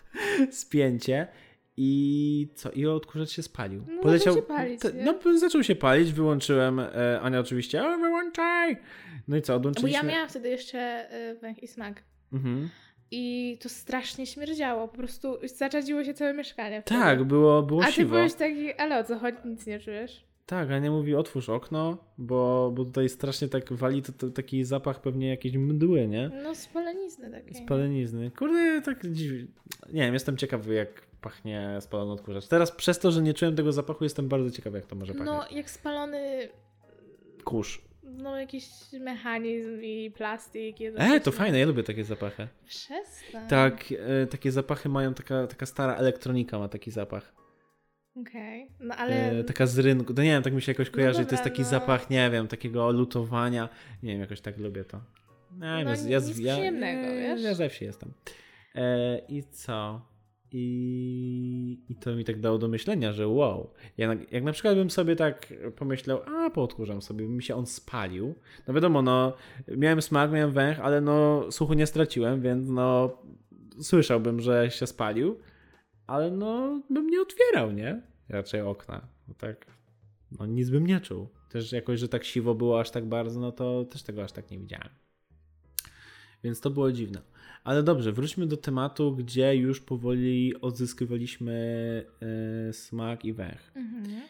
spięcie 0.51 1.27
i 1.77 2.49
co? 2.55 2.71
I 2.71 2.87
odkurzacz 2.87 3.31
się 3.31 3.43
spalił. 3.43 3.83
No, 4.05 4.19
zaczął 4.19 4.35
się 4.35 4.43
palić, 4.43 4.81
Te- 4.81 4.93
no, 4.93 5.39
zaczął 5.39 5.63
się 5.63 5.75
palić, 5.75 6.13
wyłączyłem. 6.13 6.81
E, 6.81 7.21
Ania 7.21 7.41
oczywiście, 7.41 7.85
o, 7.87 7.99
wyłączaj! 7.99 8.77
No 9.29 9.37
i 9.37 9.43
co, 9.43 9.53
Bo 9.53 9.57
odłączyliśmy. 9.57 9.99
ja 9.99 10.03
miałam 10.15 10.29
wtedy 10.29 10.49
jeszcze 10.49 11.09
y, 11.31 11.39
węch 11.39 11.63
i 11.63 11.67
smak. 11.69 12.03
Mhm. 12.33 12.69
I 13.11 13.59
to 13.63 13.69
strasznie 13.69 14.27
śmierdziało. 14.27 14.89
Po 14.89 14.97
prostu 14.97 15.39
zaczadziło 15.57 16.05
się 16.05 16.15
całe 16.15 16.35
mieszkanie. 16.35 16.83
wtedy. 16.83 17.01
Tak, 17.01 17.25
było, 17.25 17.63
było 17.63 17.83
A 17.83 17.87
ty 17.87 17.93
siwo. 17.93 18.09
byłeś 18.11 18.35
taki, 18.35 18.73
ale 18.75 18.99
o 18.99 19.05
co 19.05 19.19
chodzi? 19.19 19.39
Nic 19.45 19.67
nie 19.67 19.81
czujesz? 19.81 20.25
Tak, 20.47 20.71
Ania 20.71 20.91
mówi, 20.91 21.15
otwórz 21.15 21.49
okno, 21.49 22.05
bo, 22.19 22.73
bo 22.75 22.85
tutaj 22.85 23.09
strasznie 23.09 23.49
tak 23.49 23.73
wali 23.73 24.03
to, 24.03 24.13
to 24.13 24.31
taki 24.31 24.65
zapach 24.65 25.01
pewnie 25.01 25.29
jakiejś 25.29 25.55
mdły, 25.57 26.09
nie? 26.09 26.31
No 26.43 26.55
spalenizny 26.55 27.31
takiej. 27.31 27.55
Spalenizny. 27.55 28.31
Kurde, 28.31 28.83
tak 28.85 29.07
dziwnie. 29.13 29.47
Nie 29.93 30.03
wiem, 30.03 30.15
jestem 30.15 30.37
ciekawy, 30.37 30.75
jak 30.75 31.12
pachnie 31.23 31.79
spalony 31.81 32.13
odkurzacz. 32.13 32.49
Teraz 32.49 32.73
przez 32.73 32.99
to, 32.99 33.11
że 33.13 33.23
nie 33.23 33.35
czułem 33.35 33.57
tego 33.57 33.73
zapachu, 33.73 34.05
jestem 34.05 34.29
bardzo 34.29 34.51
ciekawy, 34.51 34.79
jak 34.79 34.87
to 34.87 34.97
może 34.97 35.13
pachnieć. 35.15 35.29
No, 35.31 35.45
jak 35.57 35.71
spalony, 35.71 36.49
Kurz. 37.45 37.83
no 38.03 38.41
jakiś 38.41 38.67
mechanizm 39.01 39.81
i 39.83 40.11
plastik. 40.11 40.81
i 40.81 40.87
E, 40.87 41.21
to 41.21 41.31
coś- 41.31 41.35
fajne, 41.35 41.59
ja 41.59 41.67
lubię 41.67 41.83
takie 41.83 42.05
zapachy. 42.05 42.49
Przestań. 42.67 43.49
Tak, 43.49 43.85
e, 44.23 44.27
takie 44.27 44.53
zapachy 44.53 44.89
mają, 44.89 45.15
taka, 45.15 45.47
taka 45.47 45.67
stara 45.67 45.95
elektronika 45.95 46.59
ma 46.59 46.69
taki 46.69 46.91
zapach. 46.91 47.33
Okej. 48.17 48.69
No 48.81 48.95
ale... 48.97 49.31
E, 49.31 49.45
taka 49.45 49.67
z 49.67 49.79
rynku, 49.79 50.13
no 50.17 50.23
nie 50.23 50.29
wiem, 50.31 50.43
tak 50.43 50.53
mi 50.53 50.63
się 50.63 50.73
jakoś 50.73 50.91
kojarzy, 50.91 51.19
to 51.19 51.23
dobra, 51.25 51.35
jest 51.35 51.45
taki 51.45 51.63
no. 51.63 51.69
zapach, 51.69 52.11
nie 52.11 52.31
wiem, 52.31 52.49
takiego 52.49 52.91
lutowania. 52.93 53.69
Nie 54.03 54.13
wiem, 54.13 54.21
jakoś 54.21 54.41
tak 54.41 54.59
lubię 54.59 54.85
to. 54.85 54.97
Nie, 55.53 55.85
No, 55.85 55.91
ja, 55.91 55.97
z- 55.97 56.07
ja, 56.07 56.19
nic 56.19 56.39
ja, 56.39 56.55
przyjemnego, 56.55 57.01
ja, 57.13 57.35
wiesz? 57.35 57.43
ja 57.45 57.55
ze 57.55 57.69
wsi 57.69 57.85
jestem. 57.85 58.13
E, 58.75 59.19
I 59.29 59.43
co? 59.45 60.01
I, 60.53 61.85
I 61.89 61.97
to 61.97 62.17
mi 62.17 62.25
tak 62.25 62.41
dało 62.41 62.59
do 62.59 62.69
myślenia, 62.69 63.13
że 63.13 63.29
wow. 63.29 63.71
Ja, 63.97 64.15
jak 64.31 64.45
na 64.45 64.53
przykład 64.53 64.75
bym 64.75 64.91
sobie 64.91 65.17
tak 65.17 65.55
pomyślał, 65.77 66.23
a 66.23 66.51
poodkurzam 66.51 67.03
sobie, 67.03 67.29
mi 67.29 67.43
się 67.43 67.55
on 67.55 67.67
spalił. 67.67 68.35
No 68.69 68.75
wiadomo, 68.75 69.03
no 69.03 69.37
miałem 69.69 70.03
smak, 70.03 70.33
miałem 70.33 70.53
węch, 70.53 70.81
ale 70.81 71.01
no 71.01 71.47
słuchu 71.53 71.75
nie 71.75 71.87
straciłem, 71.87 72.41
więc 72.41 72.69
no 72.69 73.19
słyszałbym, 73.81 74.41
że 74.41 74.71
się 74.71 74.87
spalił, 74.87 75.39
ale 76.07 76.31
no 76.31 76.83
bym 76.91 77.07
nie 77.07 77.21
otwierał, 77.21 77.73
nie? 77.73 78.03
Raczej 78.29 78.61
okna. 78.61 79.07
No 79.29 79.35
tak 79.35 79.67
no 80.39 80.47
nic 80.47 80.71
bym 80.71 80.87
nie 80.87 81.01
czuł. 81.01 81.29
Też 81.51 81.73
jakoś, 81.73 82.01
że 82.01 82.09
tak 82.09 82.25
siwo 82.25 82.55
było 82.55 82.81
aż 82.81 82.91
tak 82.91 83.07
bardzo, 83.07 83.41
no 83.41 83.53
to 83.53 83.85
też 83.85 84.03
tego 84.03 84.25
aż 84.25 84.33
tak 84.33 84.51
nie 84.51 84.59
widziałem. 84.59 84.89
Więc 86.45 86.61
to 86.61 86.71
było 86.71 86.93
dziwne. 86.93 87.32
Ale 87.65 87.83
dobrze, 87.83 88.13
wróćmy 88.13 88.47
do 88.47 88.57
tematu, 88.57 89.17
gdzie 89.17 89.57
już 89.57 89.81
powoli 89.81 90.61
odzyskiwaliśmy 90.61 92.05
y, 92.69 92.73
smak 92.73 93.25
i 93.25 93.33
węch. 93.33 93.73
Mhm. 93.75 94.23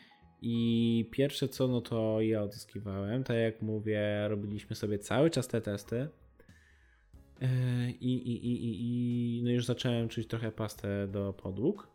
I 0.43 1.09
pierwsze 1.11 1.49
co, 1.49 1.69
no 1.69 1.81
to 1.81 2.21
ja 2.21 2.43
odzyskiwałem. 2.43 3.25
Tak 3.25 3.37
jak 3.37 3.63
mówię, 3.63 4.29
robiliśmy 4.29 4.77
sobie 4.77 4.99
cały 4.99 5.31
czas 5.31 5.49
te 5.49 5.61
testy. 5.61 6.09
Yy, 7.41 7.49
I, 8.01 8.13
i, 8.13 8.47
i, 8.47 8.67
i, 8.67 9.39
i 9.39 9.43
no 9.43 9.51
już 9.51 9.65
zacząłem 9.65 10.09
czuć 10.09 10.27
trochę 10.27 10.53
pastę 10.53 11.09
do 11.09 11.33
podłóg. 11.33 11.89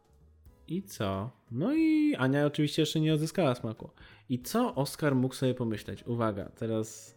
I 0.68 0.84
co? 0.84 1.32
No 1.52 1.74
i 1.76 2.16
Ania 2.16 2.46
oczywiście 2.46 2.82
jeszcze 2.82 3.00
nie 3.00 3.14
odzyskała 3.14 3.56
smaku. 3.56 3.90
I 4.30 4.40
co 4.40 4.76
Oskar 4.76 5.16
mógł 5.16 5.36
sobie 5.36 5.54
pomyśleć? 5.54 6.04
Uwaga, 6.08 6.46
teraz. 6.46 7.17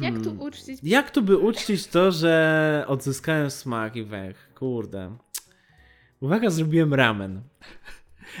Jak 0.00 0.14
tu 0.14 0.24
hmm, 0.24 0.40
uczcić? 0.40 0.80
Jak 0.82 1.10
tu 1.10 1.22
by 1.22 1.38
uczcić 1.38 1.86
to, 1.86 2.12
że 2.12 2.84
odzyskałem 2.86 3.50
smak 3.50 3.96
i 3.96 4.04
węch? 4.04 4.36
Kurde. 4.54 5.16
Uwaga, 6.20 6.50
zrobiłem 6.50 6.94
ramen. 6.94 7.42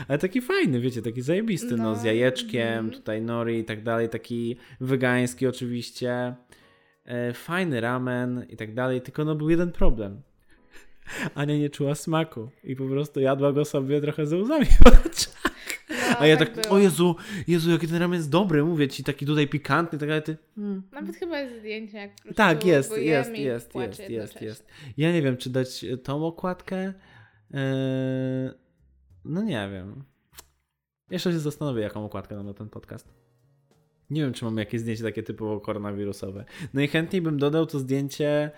Ale 0.08 0.18
taki 0.18 0.40
fajny, 0.40 0.80
wiecie, 0.80 1.02
taki 1.02 1.22
zajebisty, 1.22 1.76
no, 1.76 1.82
No, 1.82 1.94
z 1.94 2.04
jajeczkiem, 2.04 2.78
mhm. 2.78 2.90
tutaj 2.90 3.22
nori 3.22 3.58
i 3.58 3.64
tak 3.64 3.82
dalej, 3.82 4.08
taki 4.08 4.56
wegański 4.80 5.46
oczywiście. 5.46 6.34
E, 7.04 7.32
fajny 7.32 7.80
ramen 7.80 8.46
i 8.48 8.56
tak 8.56 8.74
dalej, 8.74 9.02
tylko 9.02 9.24
no 9.24 9.34
był 9.34 9.50
jeden 9.50 9.72
problem. 9.72 10.22
Ania 11.34 11.56
nie 11.56 11.70
czuła 11.70 11.94
smaku 11.94 12.50
i 12.64 12.76
po 12.76 12.86
prostu 12.86 13.20
jadła 13.20 13.52
go 13.52 13.64
sobie 13.64 14.00
trochę 14.00 14.26
ze 14.26 14.36
łzami. 14.36 14.66
No, 14.84 14.92
A 16.20 16.26
ja 16.26 16.36
tak, 16.36 16.54
było. 16.54 16.74
o 16.74 16.78
Jezu, 16.78 17.16
Jezu, 17.48 17.70
jaki 17.70 17.88
ten 17.88 17.96
ramen 17.96 18.16
jest 18.16 18.30
dobry, 18.30 18.64
mówię 18.64 18.88
ci, 18.88 19.04
taki 19.04 19.26
tutaj 19.26 19.48
pikantny 19.48 19.98
tak 19.98 20.08
dalej, 20.08 20.22
ty... 20.22 20.36
Hmm. 20.56 20.82
Nawet 20.92 21.16
chyba 21.16 21.40
jest 21.40 21.58
zdjęcie, 21.58 21.98
jak 21.98 22.10
Tak, 22.34 22.64
jest, 22.64 22.98
jest, 22.98 23.38
jest, 23.38 23.74
jest, 23.74 24.10
jest, 24.10 24.42
jest. 24.42 24.66
Ja 24.96 25.12
nie 25.12 25.22
wiem, 25.22 25.36
czy 25.36 25.50
dać 25.50 25.84
e, 25.84 25.96
tą 25.96 26.26
okładkę. 26.26 26.92
Eee, 27.54 28.50
no 29.24 29.42
nie 29.42 29.68
wiem. 29.72 30.04
Jeszcze 31.10 31.32
się 31.32 31.38
zastanowię, 31.38 31.82
jaką 31.82 32.04
okładkę 32.04 32.34
dam 32.36 32.46
na 32.46 32.54
ten 32.54 32.68
podcast. 32.68 33.08
Nie 34.10 34.22
wiem, 34.22 34.32
czy 34.32 34.44
mamy 34.44 34.60
jakieś 34.60 34.80
zdjęcie 34.80 35.02
takie 35.02 35.22
typowo 35.22 35.60
koronawirusowe. 35.60 36.44
Najchętniej 36.74 37.22
bym 37.22 37.38
dodał 37.38 37.66
to 37.66 37.78
zdjęcie, 37.78 38.50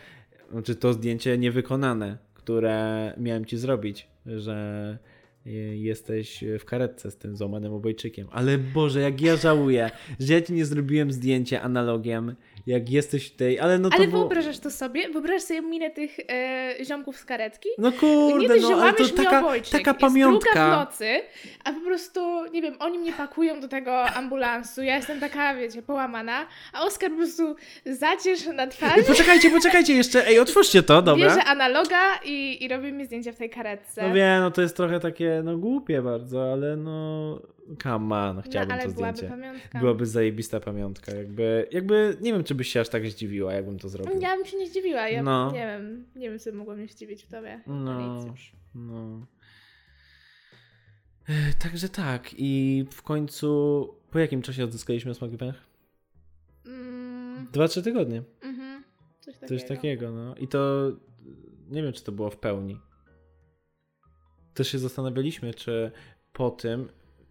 znaczy 0.51 0.77
to 0.77 0.93
zdjęcie 0.93 1.39
niewykonane, 1.39 2.19
które 2.35 3.15
miałem 3.19 3.45
ci 3.45 3.59
zrobić, 3.59 4.09
że 4.27 4.99
e, 5.05 5.22
jesteś 5.75 6.45
w 6.59 6.65
karetce 6.65 7.11
z 7.11 7.17
tym 7.17 7.37
złamanym 7.37 7.73
obojczykiem. 7.73 8.29
Ale 8.33 8.59
Boże, 8.59 9.01
jak 9.01 9.21
ja 9.21 9.37
żałuję, 9.37 9.91
że 10.21 10.35
ja 10.35 10.43
ci 10.43 10.53
nie 10.53 10.65
zrobiłem 10.65 11.13
zdjęcie 11.13 11.61
analogiem, 11.63 12.35
jak 12.67 12.91
jesteś 12.91 13.27
w 13.27 13.37
tej, 13.37 13.61
ale 13.61 13.79
no 13.79 13.91
to 13.91 13.97
Ale 13.97 14.09
było... 14.09 14.19
wyobrażasz 14.19 14.59
to 14.59 14.71
sobie? 14.71 15.09
Wyobrażasz 15.09 15.43
sobie 15.43 15.63
minę 15.63 15.91
tych 15.91 16.19
e, 16.29 16.75
ziomków 16.85 17.17
z 17.17 17.25
karetki? 17.25 17.69
No 17.79 17.91
nie 17.91 17.99
kurde, 17.99 18.49
dość, 18.49 18.63
no 18.63 18.69
że 18.69 18.75
ale 18.75 18.93
to 18.93 19.09
taka, 19.09 19.41
obojczyk, 19.41 19.73
taka 19.73 19.91
jest 19.91 19.99
druga 20.01 20.09
w 20.09 20.13
pamiątka. 20.13 20.77
nocy, 20.77 21.21
a 21.65 21.73
po 21.73 21.81
prostu, 21.81 22.21
nie 22.53 22.63
wiem, 22.63 22.75
oni 22.79 22.99
mnie 22.99 23.13
pakują 23.13 23.61
do 23.61 23.69
tego 23.69 24.05
ambulansu, 24.05 24.83
ja 24.83 24.97
jestem 24.97 25.21
taka, 25.21 25.55
wiecie, 25.55 25.83
połamana, 25.83 26.47
a 26.73 26.83
Oskar 26.85 27.11
po 27.11 27.17
prostu 27.17 27.57
zacierz 27.87 28.47
na 28.47 28.67
twarzy, 28.67 29.03
Poczekajcie, 29.05 29.51
poczekajcie 29.51 29.95
jeszcze, 29.95 30.27
ej, 30.27 30.39
otwórzcie 30.39 30.83
to, 30.83 31.03
dobra. 31.03 31.27
bierze 31.29 31.45
analoga 31.45 32.01
i, 32.25 32.65
i 32.65 32.69
robi 32.69 32.93
mi 32.93 33.05
zdjęcia 33.07 33.33
w 33.33 33.37
tej 33.37 33.51
karetce. 33.51 34.09
No 34.09 34.15
wiem, 34.15 34.41
no 34.41 34.51
to 34.51 34.63
jest 34.63 34.77
trochę 34.77 35.01
takie, 35.01 35.32
no 35.45 35.59
głupie 35.59 36.03
bardzo, 36.03 36.53
ale 36.53 36.77
no, 36.77 37.41
come 37.83 38.17
on, 38.17 38.37
no, 38.37 38.43
chciałbym 38.43 38.73
ale 38.73 38.83
to 38.89 38.93
byłaby 38.95 39.17
zdjęcie. 39.17 39.37
pamiątka. 39.37 39.79
Byłaby 39.81 40.07
zajebista 40.07 40.61
pamiątka, 40.61 41.15
jakby, 41.15 41.67
jakby, 41.71 42.17
nie 42.21 42.33
wiem, 42.33 42.45
czy 42.45 42.55
byś 42.55 42.69
się 42.69 42.81
aż 42.81 42.89
tak 42.89 43.07
zdziwiła, 43.07 43.53
jakbym 43.53 43.79
to 43.79 43.89
zrobił. 43.89 44.21
Ja 44.21 44.37
bym 44.37 44.47
się 44.47 44.57
nie 44.57 44.67
zdziwiła, 44.69 45.09
ja 45.09 45.23
No. 45.23 45.53
nie 45.53 45.59
wiem, 45.67 46.05
nie 46.17 46.31
wiem, 46.31 46.39
co 46.39 46.53
mogło 46.53 46.75
mnie 46.75 46.89
zdziwić 46.89 47.25
w 47.25 47.29
tobie. 47.29 47.61
No. 47.67 48.25
No. 48.25 48.35
No. 48.75 49.27
Także 51.59 51.89
tak, 51.89 52.31
i 52.37 52.85
w 52.91 53.03
końcu, 53.03 53.89
po 54.11 54.19
jakim 54.19 54.43
czasie 54.43 54.65
odzyskaliśmy 54.65 55.15
smak 55.15 55.33
i 55.33 55.37
węch? 55.37 55.57
Mm, 56.67 57.47
Dwa, 57.53 57.69
trzy 57.69 57.83
tygodnie. 57.83 58.23
mhm. 58.43 58.83
Coś 59.21 59.35
takiego. 59.35 59.49
Coś 59.61 59.69
takiego, 59.69 60.11
no. 60.13 60.35
I 60.37 60.49
to 60.49 60.91
nie 61.71 61.83
wiem, 61.83 61.93
czy 61.93 62.05
to 62.05 62.13
było 62.13 62.31
w 62.31 62.37
pełni. 62.37 62.81
Też 64.55 64.69
się 64.69 64.79
zastanawialiśmy, 64.79 65.55
czy 65.55 65.91
po 66.33 66.51
tym, 66.51 66.89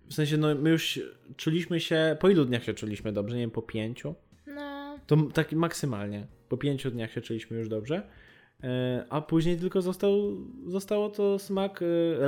w 0.10 0.14
sensie, 0.14 0.38
no 0.38 0.56
my 0.56 0.70
już 0.70 1.00
czuliśmy 1.38 1.80
się, 1.80 2.18
po 2.20 2.30
ilu 2.30 2.46
dniach 2.46 2.64
się 2.64 2.74
czuliśmy 2.74 3.12
dobrze? 3.14 3.36
Nie 3.36 3.42
wiem, 3.42 3.52
po 3.52 3.62
pięciu? 3.62 4.16
No, 4.48 5.00
To 5.08 5.18
tak 5.34 5.52
maksymalnie. 5.52 6.28
Po 6.50 6.58
pięciu 6.58 6.92
dniach 6.92 7.12
się 7.12 7.22
czuliśmy 7.22 7.58
już 7.58 7.70
dobrze. 7.70 8.08
E, 8.64 9.06
A 9.10 9.22
później 9.22 9.58
tylko 9.58 9.82
został, 9.82 10.38
zostało 10.68 11.10
to 11.10 11.40
smak, 11.40 11.80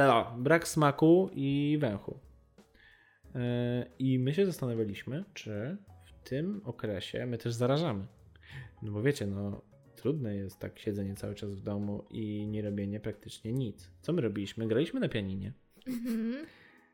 a, 0.02 0.36
brak 0.38 0.68
smaku 0.68 1.30
i 1.34 1.78
węchu. 1.82 2.20
E, 3.36 3.86
I 4.00 4.20
my 4.20 4.34
się 4.34 4.46
zastanawialiśmy, 4.46 5.24
czy 5.34 5.78
w 6.06 6.30
tym 6.30 6.62
okresie 6.66 7.26
my 7.26 7.38
też 7.38 7.54
zarażamy. 7.54 8.06
No 8.82 8.92
bo 8.92 9.02
wiecie, 9.02 9.28
no 9.28 9.62
trudne 10.04 10.36
jest 10.36 10.60
tak 10.60 10.80
siedzenie 10.80 11.16
cały 11.16 11.36
czas 11.36 11.54
w 11.54 11.62
domu 11.62 12.04
i 12.10 12.48
nie 12.48 12.62
robienie 12.62 13.00
praktycznie 13.00 13.54
nic. 13.54 13.90
Co 14.02 14.14
my 14.14 14.22
robiliśmy? 14.22 14.68
Graliśmy 14.68 15.00
na 15.00 15.10
pianinie. 15.10 15.54
mhm. 15.88 16.46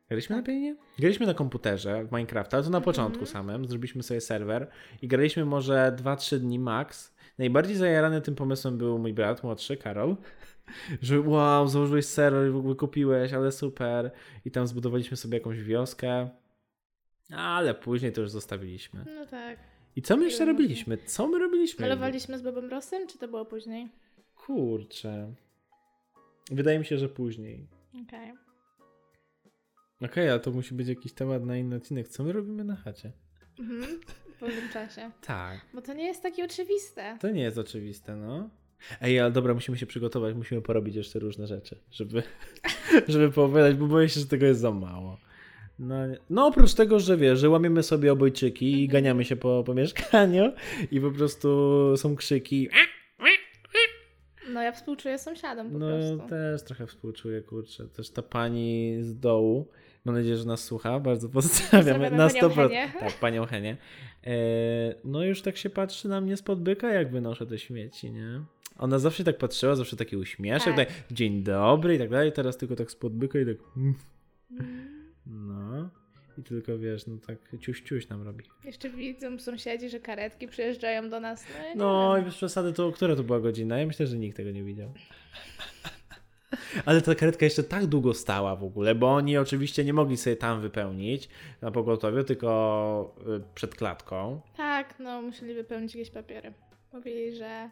Graliśmy 0.07 0.35
na 0.35 0.43
pianinie? 0.43 0.75
Graliśmy 0.99 1.25
na 1.25 1.33
komputerze 1.33 2.05
w 2.05 2.11
Minecrafta, 2.11 2.63
to 2.63 2.69
na 2.69 2.81
początku 2.81 3.25
samym. 3.25 3.65
Zrobiliśmy 3.65 4.03
sobie 4.03 4.21
serwer 4.21 4.67
i 5.01 5.07
graliśmy 5.07 5.45
może 5.45 5.95
2-3 5.97 6.39
dni 6.39 6.59
max. 6.59 7.15
Najbardziej 7.37 7.75
zajarany 7.75 8.21
tym 8.21 8.35
pomysłem 8.35 8.77
był 8.77 8.99
mój 8.99 9.13
brat 9.13 9.43
młodszy, 9.43 9.77
Karol. 9.77 10.15
Że 11.01 11.21
wow, 11.21 11.67
założyłeś 11.67 12.05
serwer, 12.05 12.51
w 12.51 12.57
ogóle 12.57 12.75
kupiłeś, 12.75 13.33
ale 13.33 13.51
super. 13.51 14.11
I 14.45 14.51
tam 14.51 14.67
zbudowaliśmy 14.67 15.17
sobie 15.17 15.37
jakąś 15.37 15.63
wioskę. 15.63 16.29
Ale 17.31 17.73
później 17.73 18.11
to 18.11 18.21
już 18.21 18.29
zostawiliśmy. 18.29 19.05
no 19.15 19.25
tak. 19.25 19.78
I 19.99 20.01
co 20.01 20.17
my 20.17 20.25
jeszcze 20.25 20.45
robiliśmy? 20.45 20.97
Co 20.97 21.27
my 21.27 21.39
robiliśmy? 21.39 21.81
Malowaliśmy 21.87 22.37
z 22.37 22.41
Bobem 22.41 22.69
Rossem, 22.69 23.07
czy 23.07 23.17
to 23.17 23.27
było 23.27 23.45
później? 23.45 23.89
Kurczę. 24.35 25.33
Wydaje 26.51 26.79
mi 26.79 26.85
się, 26.85 26.97
że 26.97 27.09
później. 27.09 27.67
Okej. 28.07 28.33
Okej, 30.01 30.29
ale 30.29 30.39
to 30.39 30.51
musi 30.51 30.73
być 30.73 30.87
jakiś 30.87 31.13
temat 31.13 31.45
na 31.45 31.57
inny 31.57 31.75
odcinek. 31.75 32.07
Co 32.07 32.23
my 32.23 32.31
robimy 32.31 32.63
na 32.63 32.75
chacie? 32.75 33.11
Mhm. 33.59 33.99
W 34.35 34.39
pewnym 34.39 34.69
czasie. 34.69 35.11
Tak. 35.21 35.59
Bo 35.73 35.81
to 35.81 35.93
nie 35.93 36.05
jest 36.05 36.23
takie 36.23 36.45
oczywiste. 36.45 37.17
To 37.21 37.29
nie 37.29 37.41
jest 37.41 37.57
oczywiste, 37.57 38.15
no. 38.15 38.49
Ej, 39.01 39.19
ale 39.19 39.31
dobra, 39.31 39.53
musimy 39.53 39.77
się 39.77 39.85
przygotować, 39.85 40.35
musimy 40.35 40.61
porobić 40.61 40.95
jeszcze 40.95 41.19
różne 41.19 41.47
rzeczy, 41.47 41.79
żeby, 41.91 42.23
żeby 43.07 43.31
poowiadać, 43.31 43.75
bo 43.75 43.87
boję 43.87 44.09
się, 44.09 44.19
że 44.19 44.25
tego 44.25 44.45
jest 44.45 44.59
za 44.59 44.71
mało. 44.71 45.17
No, 45.79 45.95
no 46.29 46.45
oprócz 46.47 46.73
tego, 46.73 46.99
że 46.99 47.17
wiesz, 47.17 47.39
że 47.39 47.49
łamiemy 47.49 47.83
sobie 47.83 48.11
obojczyki 48.11 48.71
i 48.71 48.73
Mhm. 48.85 48.87
ganiamy 48.89 49.25
się 49.25 49.35
po, 49.35 49.63
po 49.65 49.73
mieszkaniu 49.73 50.51
i 50.91 51.01
po 51.01 51.11
prostu 51.11 51.47
są 51.97 52.15
krzyki. 52.15 52.69
No 54.53 54.61
ja 54.63 54.71
współczuję 54.71 55.17
sąsiadom 55.19 55.71
po 55.71 55.79
No 55.79 55.87
prostu. 55.87 56.29
też 56.29 56.63
trochę 56.63 56.87
współczuję, 56.87 57.41
kurczę. 57.41 57.87
Też 57.87 58.09
ta 58.09 58.21
pani 58.21 58.97
z 59.01 59.19
dołu, 59.19 59.67
mam 60.05 60.15
nadzieję, 60.15 60.37
że 60.37 60.45
nas 60.45 60.63
słucha, 60.63 60.99
bardzo. 60.99 61.29
Pozdrawiamy 61.29 62.11
Na 62.11 62.27
panią 62.29 62.49
100%. 62.49 62.55
Henię. 62.69 62.91
Tak, 62.99 63.13
panią 63.13 63.45
Henię. 63.45 63.77
E, 64.23 64.31
no 65.03 65.23
już 65.23 65.41
tak 65.41 65.57
się 65.57 65.69
patrzy 65.69 66.07
na 66.09 66.21
mnie 66.21 66.37
spod 66.37 66.61
byka, 66.61 66.93
jak 66.93 67.11
wynoszę 67.11 67.45
te 67.45 67.57
śmieci, 67.59 68.11
nie? 68.11 68.41
Ona 68.77 68.99
zawsze 68.99 69.23
tak 69.23 69.37
patrzyła, 69.37 69.75
zawsze 69.75 69.95
taki 69.95 70.17
uśmieszek, 70.17 70.75
Tak. 70.75 70.87
tak. 70.87 71.03
dzień 71.11 71.43
dobry 71.43 71.95
i 71.95 71.97
tak 71.97 72.09
dalej, 72.09 72.31
teraz 72.31 72.57
tylko 72.57 72.75
tak 72.75 72.91
spod 72.91 73.13
byka 73.13 73.39
i 73.39 73.45
tak 73.45 73.55
mm, 73.77 73.93
Mm. 74.51 74.65
no. 74.93 74.98
I 76.39 76.43
tylko 76.43 76.77
wiesz, 76.77 77.07
no 77.07 77.17
tak 77.27 77.37
ciuś 77.61 77.81
ciuś 77.81 78.09
nam 78.09 78.23
robi. 78.23 78.45
Jeszcze 78.63 78.89
widzą 78.89 79.39
sąsiedzi, 79.39 79.89
że 79.89 79.99
karetki 79.99 80.47
przyjeżdżają 80.47 81.09
do 81.09 81.19
nas. 81.19 81.45
No, 81.75 81.85
No 81.85 82.17
i 82.17 82.21
bez 82.21 82.35
przesady, 82.35 82.73
to 82.73 82.91
która 82.91 83.15
to 83.15 83.23
była 83.23 83.39
godzina? 83.39 83.79
Ja 83.79 83.85
myślę, 83.87 84.07
że 84.07 84.17
nikt 84.17 84.37
tego 84.37 84.51
nie 84.51 84.63
widział. 84.63 84.93
Ale 86.85 87.01
ta 87.01 87.15
karetka 87.15 87.45
jeszcze 87.45 87.63
tak 87.63 87.85
długo 87.85 88.13
stała 88.13 88.55
w 88.55 88.63
ogóle, 88.63 88.95
bo 88.95 89.13
oni 89.13 89.37
oczywiście 89.37 89.83
nie 89.85 89.93
mogli 89.93 90.17
sobie 90.17 90.35
tam 90.35 90.61
wypełnić 90.61 91.29
na 91.61 91.71
pogotowiu, 91.71 92.23
tylko 92.23 93.15
y, 93.37 93.53
przed 93.55 93.75
klatką. 93.75 94.41
Tak, 94.57 94.99
no 94.99 95.21
musieli 95.21 95.53
wypełnić 95.53 95.95
jakieś 95.95 96.11
papiery. 96.11 96.53
Mówili, 96.93 97.35
że 97.35 97.69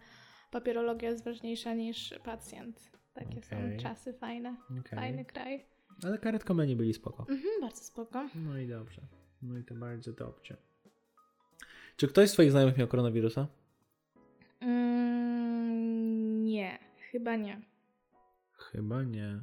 papierologia 0.51 1.09
jest 1.09 1.23
ważniejsza 1.25 1.73
niż 1.73 2.13
pacjent. 2.23 2.91
Takie 3.13 3.29
Okej. 3.29 3.43
są 3.43 3.83
czasy 3.83 4.13
fajne. 4.13 4.55
Okej. 4.79 4.99
Fajny 4.99 5.25
kraj. 5.25 5.65
Ale 6.03 6.17
karetkomeni 6.17 6.75
byli 6.75 6.93
spoko. 6.93 7.25
Mhm, 7.29 7.61
bardzo 7.61 7.83
spoko. 7.83 8.29
No 8.35 8.57
i 8.57 8.67
dobrze. 8.67 9.01
No 9.41 9.57
i 9.57 9.63
to 9.63 9.75
bardzo 9.75 10.13
dobrze. 10.13 10.57
Czy 11.97 12.07
ktoś 12.07 12.29
z 12.29 12.33
twoich 12.33 12.51
znajomych 12.51 12.77
miał 12.77 12.87
koronawirusa? 12.87 13.47
Mm, 14.59 16.45
nie, 16.45 16.79
chyba 17.11 17.35
nie. 17.35 17.61
Chyba 18.51 19.03
nie. 19.03 19.39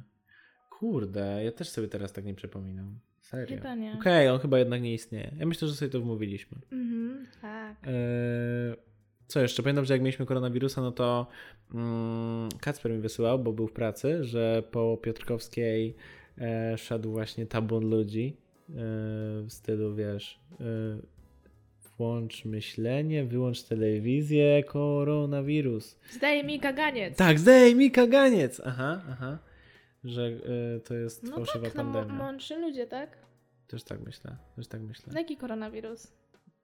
Kurde, 0.69 1.43
ja 1.43 1.51
też 1.51 1.69
sobie 1.69 1.87
teraz 1.87 2.13
tak 2.13 2.25
nie 2.25 2.33
przypominam. 2.33 2.99
Serio? 3.19 3.57
Chyba 3.57 3.75
nie. 3.75 3.93
Okej, 3.93 4.29
on 4.29 4.39
chyba 4.39 4.59
jednak 4.59 4.81
nie 4.81 4.93
istnieje. 4.93 5.31
Ja 5.37 5.45
myślę, 5.45 5.67
że 5.67 5.73
sobie 5.73 5.91
to 5.91 6.01
wmówiliśmy. 6.01 6.57
Mhm, 6.71 7.27
tak. 7.41 7.77
Eee, 7.87 8.75
co 9.27 9.39
jeszcze? 9.39 9.63
Pamiętam, 9.63 9.85
że 9.85 9.93
jak 9.93 10.01
mieliśmy 10.01 10.25
koronawirusa, 10.25 10.81
no 10.81 10.91
to 10.91 11.27
mm, 11.73 12.49
Kacper 12.61 12.91
mi 12.91 12.99
wysyłał, 12.99 13.39
bo 13.39 13.53
był 13.53 13.67
w 13.67 13.73
pracy, 13.73 14.23
że 14.23 14.63
po 14.71 14.97
Piotrkowskiej 14.97 15.95
e, 16.37 16.77
szedł 16.77 17.11
właśnie 17.11 17.45
tabun 17.45 17.89
ludzi 17.89 18.37
e, 18.69 18.73
w 19.41 19.47
stylu, 19.49 19.95
wiesz, 19.95 20.39
e, 20.51 20.65
włącz 21.97 22.45
myślenie, 22.45 23.25
wyłącz 23.25 23.63
telewizję, 23.63 24.63
koronawirus. 24.63 25.99
Zdaje 26.11 26.43
mi 26.43 26.59
kaganiec. 26.59 27.17
Tak, 27.17 27.39
zdejmij 27.39 27.91
kaganiec! 27.91 28.61
Aha, 28.65 29.01
aha. 29.09 29.37
Że 30.03 30.21
e, 30.25 30.79
to 30.79 30.93
jest 30.93 31.23
No 31.23 31.35
fałszywa 31.35 31.65
tak, 31.65 31.75
no 31.75 31.83
pandemia. 31.83 32.13
mądrzy 32.13 32.55
ludzie, 32.57 32.87
tak? 32.87 33.17
Też 33.67 33.83
tak 33.83 33.99
myślę, 34.05 34.37
też 34.55 34.67
tak 34.67 34.81
myślę. 34.81 35.13
No 35.13 35.19
Jaki 35.19 35.37
koronawirus? 35.37 36.13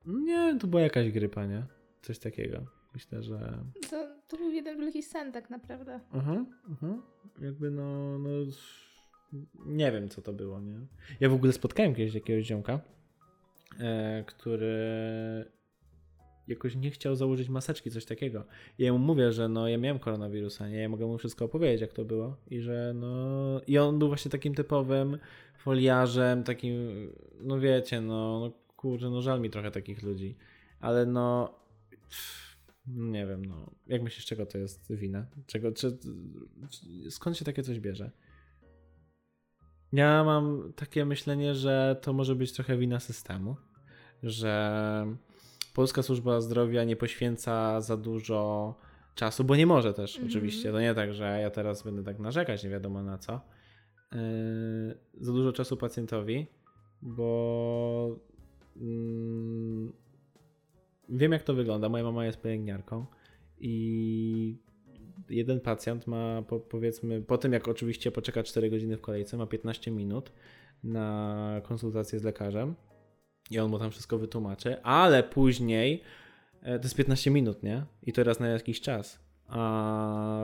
Nie, 0.05 0.57
to 0.59 0.67
była 0.67 0.81
jakaś 0.81 1.11
grypa, 1.11 1.45
nie? 1.45 1.63
Coś 2.01 2.19
takiego. 2.19 2.65
Myślę, 2.93 3.23
że... 3.23 3.57
To, 3.89 4.07
to 4.27 4.37
był 4.37 4.51
jeden 4.51 4.79
wielki 4.79 5.03
sen 5.03 5.31
tak 5.31 5.49
naprawdę. 5.49 5.99
Aha, 6.13 6.45
aha. 6.71 6.95
Jakby 7.41 7.71
no, 7.71 8.19
no... 8.19 8.29
Nie 9.65 9.91
wiem, 9.91 10.09
co 10.09 10.21
to 10.21 10.33
było, 10.33 10.59
nie? 10.59 10.79
Ja 11.19 11.29
w 11.29 11.33
ogóle 11.33 11.53
spotkałem 11.53 11.95
kiedyś 11.95 12.13
jakiegoś 12.13 12.45
ziomka, 12.45 12.79
e, 13.79 14.23
który 14.27 14.75
jakoś 16.47 16.75
nie 16.75 16.91
chciał 16.91 17.15
założyć 17.15 17.49
maseczki, 17.49 17.91
coś 17.91 18.05
takiego. 18.05 18.45
I 18.79 18.83
ja 18.83 18.93
mu 18.93 18.99
mówię, 18.99 19.31
że 19.31 19.49
no 19.49 19.67
ja 19.67 19.77
miałem 19.77 19.99
koronawirusa, 19.99 20.69
nie? 20.69 20.77
Ja 20.77 20.89
mogę 20.89 21.05
mu 21.05 21.17
wszystko 21.17 21.45
opowiedzieć, 21.45 21.81
jak 21.81 21.93
to 21.93 22.05
było. 22.05 22.37
I 22.49 22.61
że 22.61 22.93
no... 22.95 23.61
I 23.67 23.77
on 23.77 23.99
był 23.99 24.07
właśnie 24.07 24.31
takim 24.31 24.55
typowym 24.55 25.17
foliarzem, 25.57 26.43
takim, 26.43 26.73
no 27.39 27.59
wiecie, 27.59 28.01
no, 28.01 28.39
no 28.39 28.51
kurczę, 28.75 29.09
no 29.09 29.21
żal 29.21 29.41
mi 29.41 29.49
trochę 29.49 29.71
takich 29.71 30.03
ludzi. 30.03 30.35
Ale 30.79 31.05
no... 31.05 31.59
Nie 32.87 33.27
wiem, 33.27 33.45
no. 33.45 33.71
Jak 33.87 34.01
myślisz, 34.01 34.25
czego 34.25 34.45
to 34.45 34.57
jest 34.57 34.93
wina? 34.93 35.25
Czego, 35.45 35.71
czy, 35.71 35.97
skąd 37.09 37.37
się 37.37 37.45
takie 37.45 37.63
coś 37.63 37.79
bierze? 37.79 38.11
Ja 39.93 40.23
mam 40.23 40.73
takie 40.75 41.05
myślenie, 41.05 41.55
że 41.55 41.99
to 42.01 42.13
może 42.13 42.35
być 42.35 42.51
trochę 42.53 42.77
wina 42.77 42.99
systemu, 42.99 43.55
że 44.23 45.05
Polska 45.73 46.03
Służba 46.03 46.41
Zdrowia 46.41 46.83
nie 46.83 46.95
poświęca 46.95 47.81
za 47.81 47.97
dużo 47.97 48.75
czasu, 49.15 49.43
bo 49.43 49.55
nie 49.55 49.65
może 49.65 49.93
też 49.93 50.15
Mhm. 50.15 50.29
oczywiście. 50.31 50.71
To 50.71 50.81
nie 50.81 50.95
tak, 50.95 51.13
że 51.13 51.39
ja 51.41 51.49
teraz 51.49 51.83
będę 51.83 52.03
tak 52.03 52.19
narzekać, 52.19 52.63
nie 52.63 52.69
wiadomo 52.69 53.03
na 53.03 53.17
co. 53.17 53.41
Yy, 54.11 54.17
za 55.19 55.31
dużo 55.33 55.51
czasu 55.53 55.77
pacjentowi, 55.77 56.47
bo 57.01 58.19
mm, 58.77 59.91
wiem 61.09 61.31
jak 61.31 61.43
to 61.43 61.53
wygląda. 61.53 61.89
Moja 61.89 62.03
mama 62.03 62.25
jest 62.25 62.41
pielęgniarką 62.41 63.05
i 63.59 64.57
jeden 65.31 65.59
pacjent 65.59 66.07
ma 66.07 66.41
po, 66.41 66.59
powiedzmy, 66.59 67.21
po 67.21 67.37
tym 67.37 67.53
jak 67.53 67.67
oczywiście 67.67 68.11
poczeka 68.11 68.43
4 68.43 68.69
godziny 68.69 68.97
w 68.97 69.01
kolejce, 69.01 69.37
ma 69.37 69.47
15 69.47 69.91
minut 69.91 70.31
na 70.83 71.61
konsultację 71.63 72.19
z 72.19 72.23
lekarzem 72.23 72.75
i 73.51 73.59
on 73.59 73.71
mu 73.71 73.79
tam 73.79 73.91
wszystko 73.91 74.17
wytłumaczy, 74.17 74.81
ale 74.83 75.23
później 75.23 76.03
e, 76.61 76.79
to 76.79 76.85
jest 76.85 76.95
15 76.95 77.31
minut, 77.31 77.63
nie? 77.63 77.85
I 78.03 78.13
to 78.13 78.23
raz 78.23 78.39
na 78.39 78.47
jakiś 78.47 78.81
czas. 78.81 79.19
A 79.47 80.41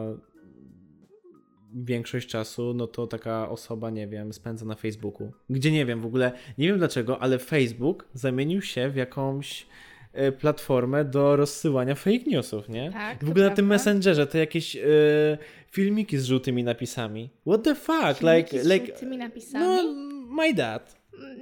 większość 1.73 2.29
czasu, 2.29 2.73
no 2.73 2.87
to 2.87 3.07
taka 3.07 3.49
osoba, 3.49 3.89
nie 3.89 4.07
wiem, 4.07 4.33
spędza 4.33 4.65
na 4.65 4.75
Facebooku. 4.75 5.31
Gdzie 5.49 5.71
nie 5.71 5.85
wiem 5.85 6.01
w 6.01 6.05
ogóle, 6.05 6.31
nie 6.57 6.67
wiem 6.67 6.77
dlaczego, 6.77 7.19
ale 7.19 7.39
Facebook 7.39 8.07
zamienił 8.13 8.61
się 8.61 8.89
w 8.89 8.95
jakąś 8.95 9.67
platformę 10.39 11.05
do 11.05 11.35
rozsyłania 11.35 11.95
fake 11.95 12.23
newsów, 12.27 12.69
nie? 12.69 12.91
Tak, 12.91 13.25
W 13.25 13.29
ogóle 13.29 13.49
na 13.49 13.55
tym. 13.55 13.67
Messengerze 13.67 14.27
to 14.27 14.37
jakieś 14.37 14.75
e, 14.75 14.79
filmiki 15.71 16.17
z 16.17 16.25
żółtymi 16.25 16.63
napisami. 16.63 17.29
What 17.47 17.63
the 17.63 17.75
fuck? 17.75 18.17
Filmiki 18.19 18.55
like, 18.55 18.63
z 18.63 18.67
like, 18.67 18.87
żółtymi 18.87 19.17
napisami? 19.17 19.65
no, 19.65 19.93
my 20.35 20.53
dad. 20.53 20.97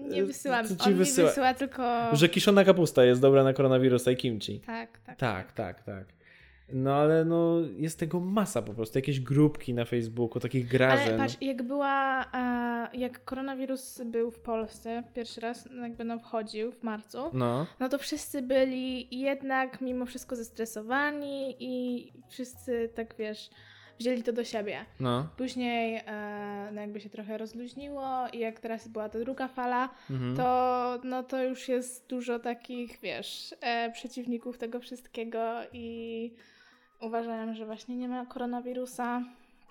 nie 0.09 0.25
wysyłam. 0.25 0.67
co 0.67 0.75
ci 0.75 0.89
On 0.89 0.95
wysyła? 0.95 1.25
mi 1.25 1.29
wysyła 1.29 1.53
tylko... 1.53 2.09
Że 2.13 2.29
kiszona 2.29 2.63
kapusta 2.63 3.05
jest 3.05 3.21
dobra 3.21 3.43
na 3.43 3.53
koronawirusa 3.53 4.11
i 4.11 4.15
kimchi. 4.17 4.59
Tak, 4.59 4.99
tak. 5.05 5.17
Tak, 5.17 5.51
tak, 5.51 5.83
tak. 5.83 6.14
No 6.73 6.93
ale 6.95 7.25
no 7.25 7.55
jest 7.77 7.99
tego 7.99 8.19
masa 8.19 8.61
po 8.61 8.73
prostu, 8.73 8.97
jakieś 8.97 9.19
grupki 9.19 9.73
na 9.73 9.85
Facebooku, 9.85 10.39
takich 10.39 10.67
grażeń. 10.67 11.07
Ale 11.07 11.17
patrz, 11.17 11.37
jak 11.41 11.63
była, 11.63 12.25
e, 12.33 12.97
jak 12.97 13.23
koronawirus 13.25 14.01
był 14.05 14.31
w 14.31 14.39
Polsce 14.39 15.03
pierwszy 15.13 15.41
raz, 15.41 15.67
no 15.71 15.83
jakby 15.83 16.03
no 16.03 16.19
wchodził 16.19 16.71
w 16.71 16.83
marcu, 16.83 17.17
No, 17.33 17.65
no 17.79 17.89
to 17.89 17.97
wszyscy 17.97 18.41
byli 18.41 19.19
jednak 19.19 19.81
mimo 19.81 20.05
wszystko 20.05 20.35
zestresowani 20.35 21.55
i 21.59 22.11
wszyscy 22.29 22.89
tak 22.95 23.15
wiesz, 23.19 23.49
wzięli 23.99 24.23
to 24.23 24.33
do 24.33 24.43
siebie. 24.43 24.85
no. 24.99 25.27
Później 25.37 26.01
e, 26.07 26.69
no 26.73 26.81
jakby 26.81 26.99
się 26.99 27.09
trochę 27.09 27.37
rozluźniło 27.37 28.27
i 28.33 28.39
jak 28.39 28.59
teraz 28.59 28.87
była 28.87 29.09
ta 29.09 29.19
druga 29.19 29.47
fala, 29.47 29.89
Mhm. 30.09 30.35
to, 30.37 30.99
no 31.03 31.23
to 31.23 31.43
już 31.43 31.67
jest 31.69 32.07
dużo 32.09 32.39
takich, 32.39 32.99
wiesz, 33.03 33.55
e, 33.61 33.91
przeciwników 33.91 34.57
tego 34.57 34.79
wszystkiego 34.79 35.53
i 35.73 36.31
uważają, 37.05 37.55
że 37.55 37.65
właśnie 37.65 37.97
nie 37.97 38.07
ma 38.07 38.25
koronawirusa. 38.25 39.23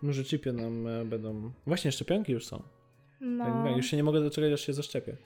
Może 0.03 0.25
chipy 0.25 0.53
nam 0.53 0.87
e, 0.87 1.05
będą... 1.05 1.51
Właśnie, 1.67 1.93
szczepionki 1.93 2.33
już 2.33 2.47
są. 2.47 2.63
No. 3.21 3.45
Tak, 3.45 3.65
tak, 3.65 3.77
już 3.77 3.87
się 3.87 3.97
nie 3.97 4.05
mogę 4.05 4.21
doczekać, 4.21 4.53
aż 4.53 4.61
się 4.61 4.73
zaszczepię. 4.73 5.17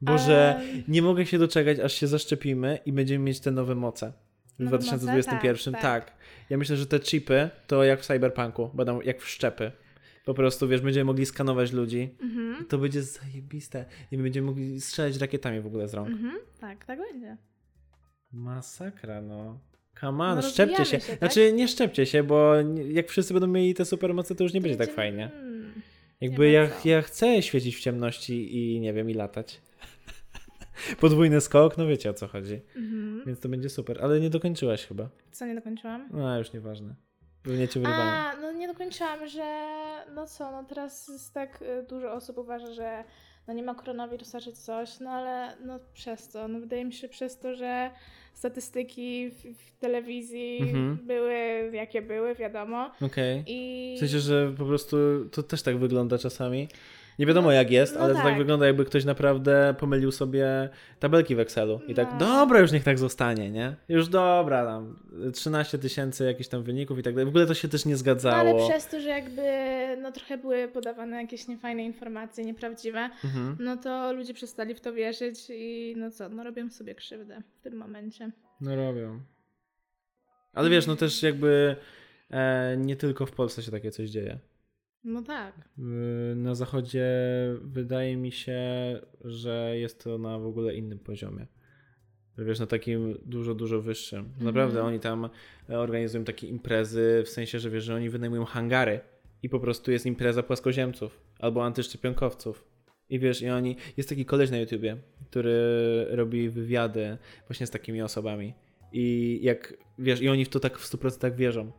Boże, 0.00 0.54
Ale- 0.58 0.82
nie 0.88 1.02
mogę 1.02 1.26
się 1.26 1.38
doczekać, 1.38 1.78
aż 1.78 1.92
się 1.92 2.06
zaszczepimy 2.06 2.78
i 2.86 2.92
będziemy 2.92 3.24
mieć 3.24 3.40
te 3.40 3.50
nowe 3.50 3.74
moce. 3.74 4.12
W 4.58 4.64
Nowe 4.64 4.78
2021, 4.78 5.54
moce? 5.56 5.72
tak, 5.72 6.04
Tak, 6.04 6.16
Ja 6.50 6.58
myślę, 6.58 6.76
że 6.76 6.86
te 6.86 7.00
chipy 7.00 7.50
to 7.66 7.84
jak 7.84 8.00
w 8.00 8.06
Cyberpunku, 8.06 8.70
będą 8.74 9.00
jak 9.00 9.20
w 9.20 9.28
szczepy. 9.28 9.72
Po 10.24 10.34
prostu, 10.34 10.68
wiesz, 10.68 10.80
będziemy 10.80 11.04
mogli 11.04 11.26
skanować 11.26 11.72
ludzi. 11.72 12.16
Mhm. 12.22 12.66
To 12.66 12.78
będzie 12.78 13.02
zajebiste. 13.02 13.84
I 14.10 14.16
my 14.16 14.22
będziemy 14.22 14.46
mogli 14.46 14.80
strzelać 14.80 15.16
rakietami 15.16 15.60
w 15.60 15.66
ogóle 15.66 15.88
z 15.88 15.94
rąk. 15.94 16.08
Mhm. 16.08 16.38
Tak, 16.60 16.84
tak 16.84 16.98
będzie. 16.98 17.36
Masakra, 18.32 19.20
no. 19.22 19.58
Come 20.00 20.24
on, 20.24 20.36
No, 20.36 20.42
szczepcie 20.42 20.84
się. 20.84 21.00
się, 21.00 21.06
tak? 21.06 21.18
Znaczy, 21.18 21.52
nie 21.52 21.68
szczepcie 21.68 22.06
się, 22.06 22.22
bo 22.22 22.54
jak 22.90 23.08
wszyscy 23.08 23.34
będą 23.34 23.46
mieli 23.46 23.74
te 23.74 23.84
supermoce, 23.84 24.34
to 24.34 24.44
już 24.44 24.52
nie 24.52 24.60
będzie 24.60 24.76
tak 24.76 24.92
fajnie. 24.92 25.30
Mm. 25.34 25.82
Jakby 26.20 26.50
ja, 26.50 26.68
ja 26.84 27.02
chcę 27.02 27.42
świecić 27.42 27.76
w 27.76 27.80
ciemności 27.80 28.56
i 28.56 28.80
nie 28.80 28.92
wiem, 28.92 29.10
i 29.10 29.14
latać. 29.14 29.60
Podwójny 31.00 31.40
skok, 31.40 31.78
no 31.78 31.86
wiecie 31.86 32.10
o 32.10 32.14
co 32.14 32.28
chodzi. 32.28 32.60
Mhm. 32.76 33.22
Więc 33.26 33.40
to 33.40 33.48
będzie 33.48 33.68
super, 33.68 33.98
ale 34.02 34.20
nie 34.20 34.30
dokończyłaś 34.30 34.86
chyba. 34.86 35.08
Co 35.32 35.46
nie 35.46 35.54
dokończyłam? 35.54 36.08
No, 36.12 36.38
już 36.38 36.52
nieważne. 36.52 36.94
Pewnie 37.42 37.68
cię 37.68 37.80
wyrwałem. 37.80 38.08
A, 38.08 38.36
no 38.40 38.52
nie 38.52 38.68
dokończyłam, 38.68 39.26
że 39.26 39.66
no 40.14 40.26
co, 40.26 40.50
no 40.50 40.64
teraz 40.64 41.08
jest 41.08 41.34
tak 41.34 41.62
y, 41.62 41.86
dużo 41.88 42.12
osób 42.12 42.38
uważa, 42.38 42.72
że 42.72 43.04
no 43.48 43.54
nie 43.54 43.62
ma 43.62 43.74
koronawirusa 43.74 44.40
czy 44.40 44.52
coś, 44.52 45.00
no 45.00 45.10
ale 45.10 45.56
no 45.64 45.78
przez 45.94 46.28
to, 46.28 46.48
no 46.48 46.60
wydaje 46.60 46.84
mi 46.84 46.92
się 46.92 47.08
przez 47.08 47.38
to, 47.38 47.54
że 47.54 47.90
statystyki 48.34 49.30
w, 49.30 49.34
w 49.58 49.78
telewizji 49.78 50.58
Mhm. 50.62 50.98
były 51.06 51.34
jakie 51.72 52.02
były, 52.02 52.34
wiadomo. 52.34 52.90
Okej. 53.02 53.44
I 53.46 53.94
W 53.96 54.00
sensie, 54.00 54.18
że 54.18 54.52
po 54.58 54.64
prostu 54.64 54.96
to 55.32 55.42
też 55.42 55.62
tak 55.62 55.78
wygląda 55.78 56.18
czasami. 56.18 56.68
Nie 57.18 57.26
wiadomo 57.26 57.52
jak 57.52 57.70
jest, 57.70 57.94
no 57.94 58.00
ale 58.00 58.08
to 58.08 58.14
tak 58.14 58.28
tak. 58.28 58.38
wygląda 58.38 58.66
jakby 58.66 58.84
ktoś 58.84 59.04
naprawdę 59.04 59.74
pomylił 59.78 60.12
sobie 60.12 60.68
tabelki 60.98 61.34
w 61.36 61.40
Excelu. 61.40 61.80
I 61.88 61.94
tak, 61.94 62.08
No. 62.12 62.18
dobra, 62.18 62.60
już 62.60 62.72
niech 62.72 62.84
tak 62.84 62.98
zostanie, 62.98 63.50
nie? 63.50 63.76
Już 63.88 64.08
dobra, 64.08 64.64
tam 64.66 64.96
13 65.32 65.78
tysięcy 65.78 66.24
jakichś 66.24 66.48
tam 66.48 66.62
wyników 66.62 66.98
i 66.98 67.02
tak 67.02 67.14
dalej. 67.14 67.26
W 67.26 67.28
ogóle 67.28 67.46
to 67.46 67.54
się 67.54 67.68
też 67.68 67.84
nie 67.84 67.92
no, 67.92 67.98
zgadzało. 67.98 68.36
ale 68.36 68.54
przez 68.70 68.86
to, 68.88 69.00
że 69.00 69.08
jakby 69.08 69.42
no 70.02 70.12
trochę 70.12 70.38
były 70.38 70.68
podawane 70.68 71.16
jakieś 71.22 71.48
niefajne 71.48 71.84
informacje, 71.84 72.44
nieprawdziwe, 72.44 73.10
Mhm. 73.24 73.56
no 73.60 73.76
to 73.76 74.12
ludzie 74.12 74.34
przestali 74.34 74.74
w 74.74 74.80
to 74.80 74.92
wierzyć 74.92 75.38
i 75.50 75.94
no 75.96 76.10
co, 76.10 76.28
no 76.28 76.44
robią 76.44 76.70
sobie 76.70 76.94
krzywdę 76.94 77.42
w 77.58 77.62
tym 77.62 77.76
momencie. 77.76 78.30
No 78.60 78.76
robią. 78.76 79.20
Ale 80.52 80.70
wiesz, 80.70 80.86
no 80.86 80.96
też 80.96 81.22
jakby 81.22 81.76
e, 82.30 82.76
nie 82.78 82.96
tylko 82.96 83.26
w 83.26 83.32
Polsce 83.32 83.62
się 83.62 83.70
takie 83.70 83.90
coś 83.90 84.10
dzieje. 84.10 84.38
No 85.08 85.22
tak. 85.22 85.54
Y, 85.78 86.34
Na 86.36 86.54
zachodzie 86.54 87.06
wydaje 87.62 88.16
mi 88.16 88.32
się, 88.32 88.60
że 89.24 89.72
jest 89.78 90.04
to 90.04 90.18
na 90.18 90.38
w 90.38 90.46
ogóle 90.46 90.74
innym 90.74 90.98
poziomie. 90.98 91.46
Wiesz, 92.38 92.60
na 92.60 92.66
takim 92.66 93.18
dużo, 93.24 93.54
dużo 93.54 93.80
wyższym. 93.80 94.28
Naprawdę 94.40 94.82
oni 94.82 95.00
tam 95.00 95.28
e, 95.70 95.78
organizują 95.78 96.24
takie 96.24 96.46
imprezy, 96.46 97.22
w 97.24 97.28
sensie, 97.28 97.58
że 97.58 97.70
wiesz, 97.70 97.84
że 97.84 97.94
oni 97.94 98.10
wynajmują 98.10 98.44
hangary 98.44 99.00
i 99.42 99.48
po 99.48 99.60
prostu 99.60 99.92
jest 99.92 100.06
impreza 100.06 100.42
płaskoziemców 100.42 101.20
albo 101.38 101.64
antyszczepionkowców. 101.64 102.64
I 103.10 103.18
wiesz, 103.18 103.42
i 103.42 103.48
oni. 103.48 103.76
Jest 103.96 104.08
taki 104.08 104.24
koleś 104.24 104.50
na 104.50 104.58
YouTubie, 104.58 104.96
który 105.30 105.56
robi 106.08 106.48
wywiady 106.48 107.18
właśnie 107.46 107.66
z 107.66 107.70
takimi 107.70 108.02
osobami. 108.02 108.54
I 108.92 109.38
jak 109.42 109.74
wiesz, 109.98 110.22
i 110.22 110.28
oni 110.28 110.44
w 110.44 110.48
to 110.48 110.60
tak 110.60 110.78
w 110.78 110.90
100% 110.90 111.34
wierzą. 111.34 111.72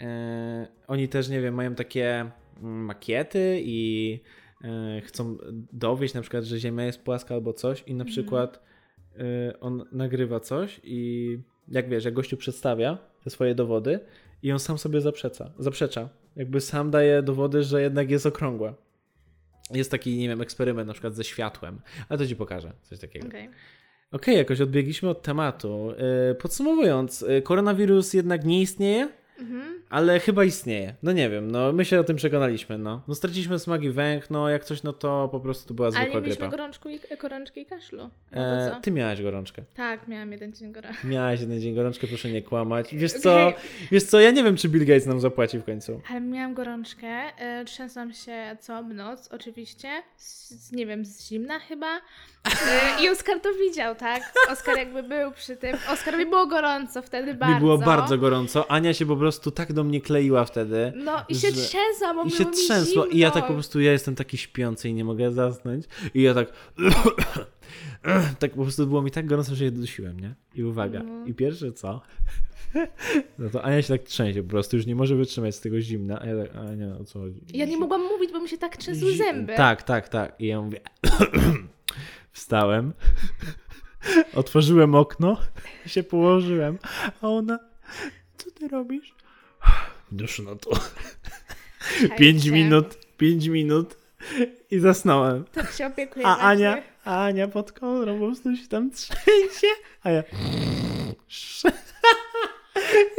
E, 0.00 0.66
oni 0.86 1.08
też, 1.08 1.28
nie 1.28 1.40
wiem, 1.40 1.54
mają 1.54 1.74
takie 1.74 2.30
mm, 2.62 2.84
makiety 2.84 3.60
i 3.64 4.20
e, 4.64 5.00
chcą 5.00 5.38
dowieść 5.72 6.14
na 6.14 6.20
przykład, 6.20 6.44
że 6.44 6.58
Ziemia 6.58 6.84
jest 6.84 7.02
płaska 7.02 7.34
albo 7.34 7.52
coś 7.52 7.82
i 7.86 7.94
na 7.94 8.04
Mhm. 8.04 8.08
przykład 8.12 8.60
e, 9.18 9.60
on 9.60 9.84
nagrywa 9.92 10.40
coś 10.40 10.80
i 10.84 11.38
jak 11.68 11.88
wiesz, 11.88 12.04
jak 12.04 12.14
gościu 12.14 12.36
przedstawia 12.36 12.98
te 13.24 13.30
swoje 13.30 13.54
dowody 13.54 14.00
i 14.42 14.52
on 14.52 14.58
sam 14.58 14.78
sobie 14.78 15.00
zaprzecza, 15.00 15.52
zaprzecza. 15.58 16.08
Jakby 16.36 16.60
sam 16.60 16.90
daje 16.90 17.22
dowody, 17.22 17.62
że 17.62 17.82
jednak 17.82 18.10
jest 18.10 18.26
okrągła. 18.26 18.74
Jest 19.70 19.90
taki, 19.90 20.16
nie 20.16 20.28
wiem, 20.28 20.40
eksperyment 20.40 20.86
na 20.86 20.92
przykład 20.92 21.14
ze 21.14 21.24
światłem, 21.24 21.80
ale 22.08 22.18
to 22.18 22.26
ci 22.26 22.36
pokażę, 22.36 22.72
coś 22.82 22.98
takiego. 22.98 23.26
Okej. 23.28 23.48
Okej, 24.12 24.36
jakoś 24.36 24.60
odbiegliśmy 24.60 25.08
od 25.08 25.22
tematu. 25.22 25.88
Podsumowując, 26.40 27.24
koronawirus 27.44 28.14
jednak 28.14 28.44
nie 28.44 28.60
istnieje, 28.62 29.08
Mhm. 29.40 29.75
Ale 29.90 30.20
chyba 30.20 30.44
istnieje. 30.44 30.94
No 31.02 31.12
nie 31.12 31.30
wiem, 31.30 31.50
no 31.50 31.72
my 31.72 31.84
się 31.84 32.00
o 32.00 32.04
tym 32.04 32.16
przekonaliśmy, 32.16 32.78
no. 32.78 33.02
No 33.08 33.14
straciliśmy 33.14 33.58
smak 33.58 33.82
i 33.82 33.90
węch, 33.90 34.30
no 34.30 34.48
jak 34.48 34.64
coś, 34.64 34.82
no 34.82 34.92
to 34.92 35.28
po 35.32 35.40
prostu 35.40 35.74
była 35.74 35.88
Ale 35.88 35.96
zwykła 35.96 36.14
nie 36.14 36.20
mieliśmy 36.20 36.40
grypa. 36.40 36.50
gorączku 36.56 36.88
i, 36.88 37.00
gorączki 37.20 37.60
i 37.60 37.66
kaszlu. 37.66 38.10
No 38.32 38.40
E, 38.66 38.70
co? 38.74 38.80
ty 38.80 38.90
miałaś 38.90 39.22
gorączkę. 39.22 39.62
Tak, 39.74 40.08
miałam 40.08 40.32
jeden 40.32 40.52
dzień 40.52 40.72
gorączki. 40.72 41.06
Miałaś 41.16 41.40
jeden 41.40 41.60
dzień 41.60 41.74
gorączkę, 41.74 42.06
proszę 42.06 42.30
nie 42.30 42.42
kłamać. 42.42 42.94
Wiesz 42.94 43.12
co, 43.12 43.52
wiesz 43.92 44.04
co, 44.04 44.20
ja 44.20 44.30
nie 44.30 44.44
wiem, 44.44 44.56
czy 44.56 44.68
Bill 44.68 44.86
Gates 44.86 45.06
nam 45.06 45.20
zapłaci 45.20 45.58
w 45.58 45.64
końcu. 45.64 46.00
Ale 46.10 46.20
miałam 46.20 46.54
gorączkę, 46.54 47.06
e, 47.38 47.64
trzęsłam 47.64 48.12
się 48.12 48.56
całą 48.60 48.88
noc, 48.88 49.28
oczywiście, 49.32 49.88
z, 50.16 50.72
nie 50.72 50.86
wiem, 50.86 51.04
z 51.04 51.28
zimna 51.28 51.58
chyba. 51.58 51.86
E, 52.46 53.02
I 53.04 53.08
Oskar 53.08 53.40
to 53.40 53.48
widział, 53.54 53.94
tak? 53.94 54.32
Oskar 54.50 54.78
jakby 54.78 55.02
był 55.02 55.32
przy 55.32 55.56
tym. 55.56 55.76
Oskarowi 55.92 56.26
było 56.26 56.46
gorąco 56.46 57.02
wtedy 57.02 57.34
bardzo. 57.34 57.54
Mi 57.54 57.60
było 57.60 57.78
bardzo 57.78 58.18
gorąco. 58.18 58.70
Ania 58.70 58.94
się 58.94 59.06
po 59.06 59.16
prostu 59.16 59.50
tak 59.50 59.72
do 59.72 59.84
mnie 59.84 60.00
kleiła 60.00 60.44
wtedy. 60.44 60.92
No 60.96 61.12
i 61.28 61.34
się 61.34 61.50
że- 61.50 61.62
trzęsłam, 61.62 62.16
bo 62.16 62.24
I 62.24 62.30
się 62.30 62.44
mi 62.44 62.50
trzęsło 62.50 63.02
zimno. 63.02 63.06
i 63.16 63.18
ja 63.18 63.30
tak 63.30 63.46
po 63.46 63.52
prostu, 63.52 63.80
ja 63.80 63.92
jestem 63.92 64.14
taki 64.14 64.38
śpiący 64.38 64.88
i 64.88 64.94
nie 64.94 65.04
mogę 65.04 65.32
zasnąć 65.32 65.84
i 66.14 66.22
ja 66.22 66.34
tak 66.34 66.48
tak 68.38 68.50
po 68.50 68.62
prostu 68.62 68.86
było 68.86 69.02
mi 69.02 69.10
tak 69.10 69.26
gorąco, 69.26 69.54
że 69.54 69.64
je 69.64 69.70
dusiłem, 69.70 70.20
nie? 70.20 70.34
I 70.54 70.64
uwaga, 70.64 71.00
Mhm. 71.00 71.26
i 71.28 71.34
pierwsze 71.34 71.72
co? 71.72 72.00
No 73.38 73.50
to 73.50 73.62
Ania 73.64 73.82
się 73.82 73.88
tak 73.98 74.02
trzęsie 74.02 74.42
po 74.42 74.48
prostu, 74.50 74.76
już 74.76 74.86
nie 74.86 74.94
może 74.94 75.16
wytrzymać 75.16 75.54
z 75.56 75.60
tego 75.60 75.80
zimna, 75.80 76.20
a 76.22 76.26
ja 76.26 76.44
tak, 76.44 76.56
Ania, 76.56 76.86
o 77.00 77.04
co 77.04 77.18
chodzi? 77.20 77.40
Ja 77.54 77.64
nie 77.66 77.76
mogłam 77.76 78.02
mówić, 78.02 78.32
bo 78.32 78.40
mi 78.40 78.48
się 78.48 78.58
tak 78.58 78.76
trzęsły 78.76 79.16
zęby. 79.16 79.54
Tak, 79.56 79.82
tak, 79.82 80.08
tak. 80.08 80.34
I 80.40 80.46
ja 80.46 80.60
mówię, 80.62 80.80
wstałem, 82.36 82.92
otworzyłem 84.40 84.94
okno 84.94 85.36
i 85.86 85.88
się 85.88 86.02
położyłem, 86.02 86.78
a 87.22 87.28
ona, 87.28 87.58
co 88.36 88.50
ty 88.50 88.68
robisz? 88.68 89.14
Dusz 90.12 90.38
no 90.38 90.56
to. 90.56 90.70
Pięć 92.18 92.46
minut, 92.46 92.98
pięć 93.16 93.48
minut 93.48 93.96
i 94.70 94.78
zasnąłem. 94.78 95.44
Tak 95.44 95.72
się 95.72 95.86
opiekuję. 95.86 96.26
A. 96.26 96.38
Ania, 96.38 96.82
a 97.04 97.24
Ania 97.24 97.48
pod 97.48 97.72
kołdrą 97.72 98.18
po 98.18 98.26
prostu 98.26 98.56
się 98.56 98.68
tam 98.68 98.90
trzęsie, 98.90 99.66
a 100.02 100.10
ja... 100.10 100.22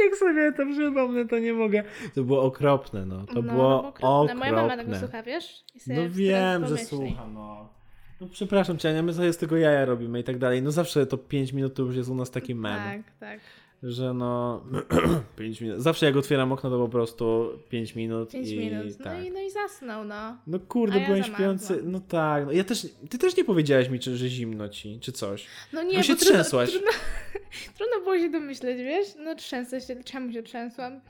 Jak 0.00 0.16
sobie 0.16 0.52
to 0.52 0.66
przypomnę, 0.72 1.28
to 1.28 1.38
nie 1.38 1.52
mogę. 1.52 1.84
To 2.14 2.22
było 2.22 2.42
okropne, 2.42 3.06
no. 3.06 3.26
To 3.26 3.34
no, 3.34 3.42
było 3.42 3.68
no, 3.68 3.78
okropne. 3.78 4.08
okropne. 4.08 4.34
Moja 4.34 4.52
mama 4.52 4.76
tego 4.76 4.98
słucha, 4.98 5.22
wiesz? 5.22 5.64
No 5.86 6.02
wiem, 6.08 6.66
że 6.66 6.78
słucha, 6.78 7.26
no. 7.26 7.77
No 8.20 8.26
przepraszam 8.32 8.78
cię, 8.78 8.88
Ania, 8.90 9.02
my 9.02 9.12
sobie 9.14 9.32
z 9.32 9.36
tego 9.36 9.56
jaja 9.56 9.84
robimy 9.84 10.20
i 10.20 10.24
tak 10.24 10.38
dalej. 10.38 10.62
No 10.62 10.70
zawsze 10.70 11.06
to 11.06 11.18
5 11.18 11.52
minut 11.52 11.74
to 11.74 11.82
już 11.82 11.96
jest 11.96 12.08
u 12.10 12.14
nas 12.14 12.30
taki 12.30 12.54
mem, 12.54 13.02
Tak, 13.02 13.12
tak. 13.20 13.40
że 13.82 14.14
no 14.14 14.62
5 15.36 15.60
minut. 15.60 15.80
Zawsze 15.80 16.06
jak 16.06 16.16
otwieram 16.16 16.52
okno 16.52 16.70
to 16.70 16.78
po 16.78 16.88
prostu 16.88 17.50
5 17.68 17.94
minut 17.94 18.30
Pięć 18.30 18.48
i 18.48 18.58
minut. 18.58 18.86
No, 18.98 19.04
tak. 19.04 19.24
i, 19.24 19.30
no 19.30 19.40
i 19.40 19.50
zasnął, 19.50 20.04
no. 20.04 20.36
No 20.46 20.58
kurde, 20.60 20.98
ja 21.00 21.06
byłem 21.06 21.24
śpiący. 21.24 21.80
No 21.84 22.00
tak, 22.00 22.46
no 22.46 22.52
ja 22.52 22.64
też, 22.64 22.86
ty 23.10 23.18
też 23.18 23.36
nie 23.36 23.44
powiedziałaś 23.44 23.88
mi, 23.88 23.98
czy, 24.00 24.16
że 24.16 24.28
zimno 24.28 24.68
ci, 24.68 25.00
czy 25.00 25.12
coś. 25.12 25.46
No 25.72 25.82
nie, 25.82 25.88
Tylko 25.90 26.02
się 26.02 26.12
bo 26.12 26.18
trudno, 26.18 26.34
trzęsłaś. 26.34 26.70
Trudno, 26.70 26.90
trudno 27.76 28.00
było 28.00 28.18
się 28.18 28.30
domyśleć, 28.30 28.78
wiesz? 28.78 29.06
No 29.24 29.34
trzęsę 29.34 29.80
się, 29.80 30.04
czemu 30.04 30.32
się 30.32 30.42
trzęsłam? 30.42 31.00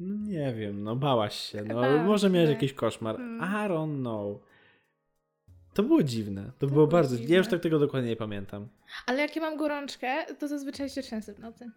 No 0.00 0.14
nie 0.30 0.54
wiem, 0.54 0.82
no 0.82 0.96
bałaś 0.96 1.34
się, 1.34 1.62
no 1.64 1.74
Bałam 1.74 2.06
może 2.06 2.30
miałeś 2.30 2.48
się. 2.48 2.54
jakiś 2.54 2.72
koszmar. 2.72 3.14
Mm. 3.16 3.40
I 3.40 3.68
don't 3.68 4.00
know. 4.00 4.51
To 5.74 5.82
było 5.82 6.02
dziwne, 6.02 6.44
to, 6.58 6.66
było 6.66 6.70
było 6.70 6.86
bardzo, 6.86 7.16
dziwne. 7.16 7.32
ja 7.32 7.38
już 7.38 7.48
tak 7.48 7.60
tego 7.60 7.78
dokładnie 7.78 8.08
nie 8.08 8.16
pamiętam. 8.16 8.68
Ale 9.06 9.22
jak 9.22 9.36
ja 9.36 9.42
mam 9.42 9.56
gorączkę, 9.56 10.26
to 10.38 10.48
zazwyczaj 10.48 10.88
się 10.88 11.02
trzęsę 11.02 11.34
w 11.34 11.38
nocy. 11.38 11.70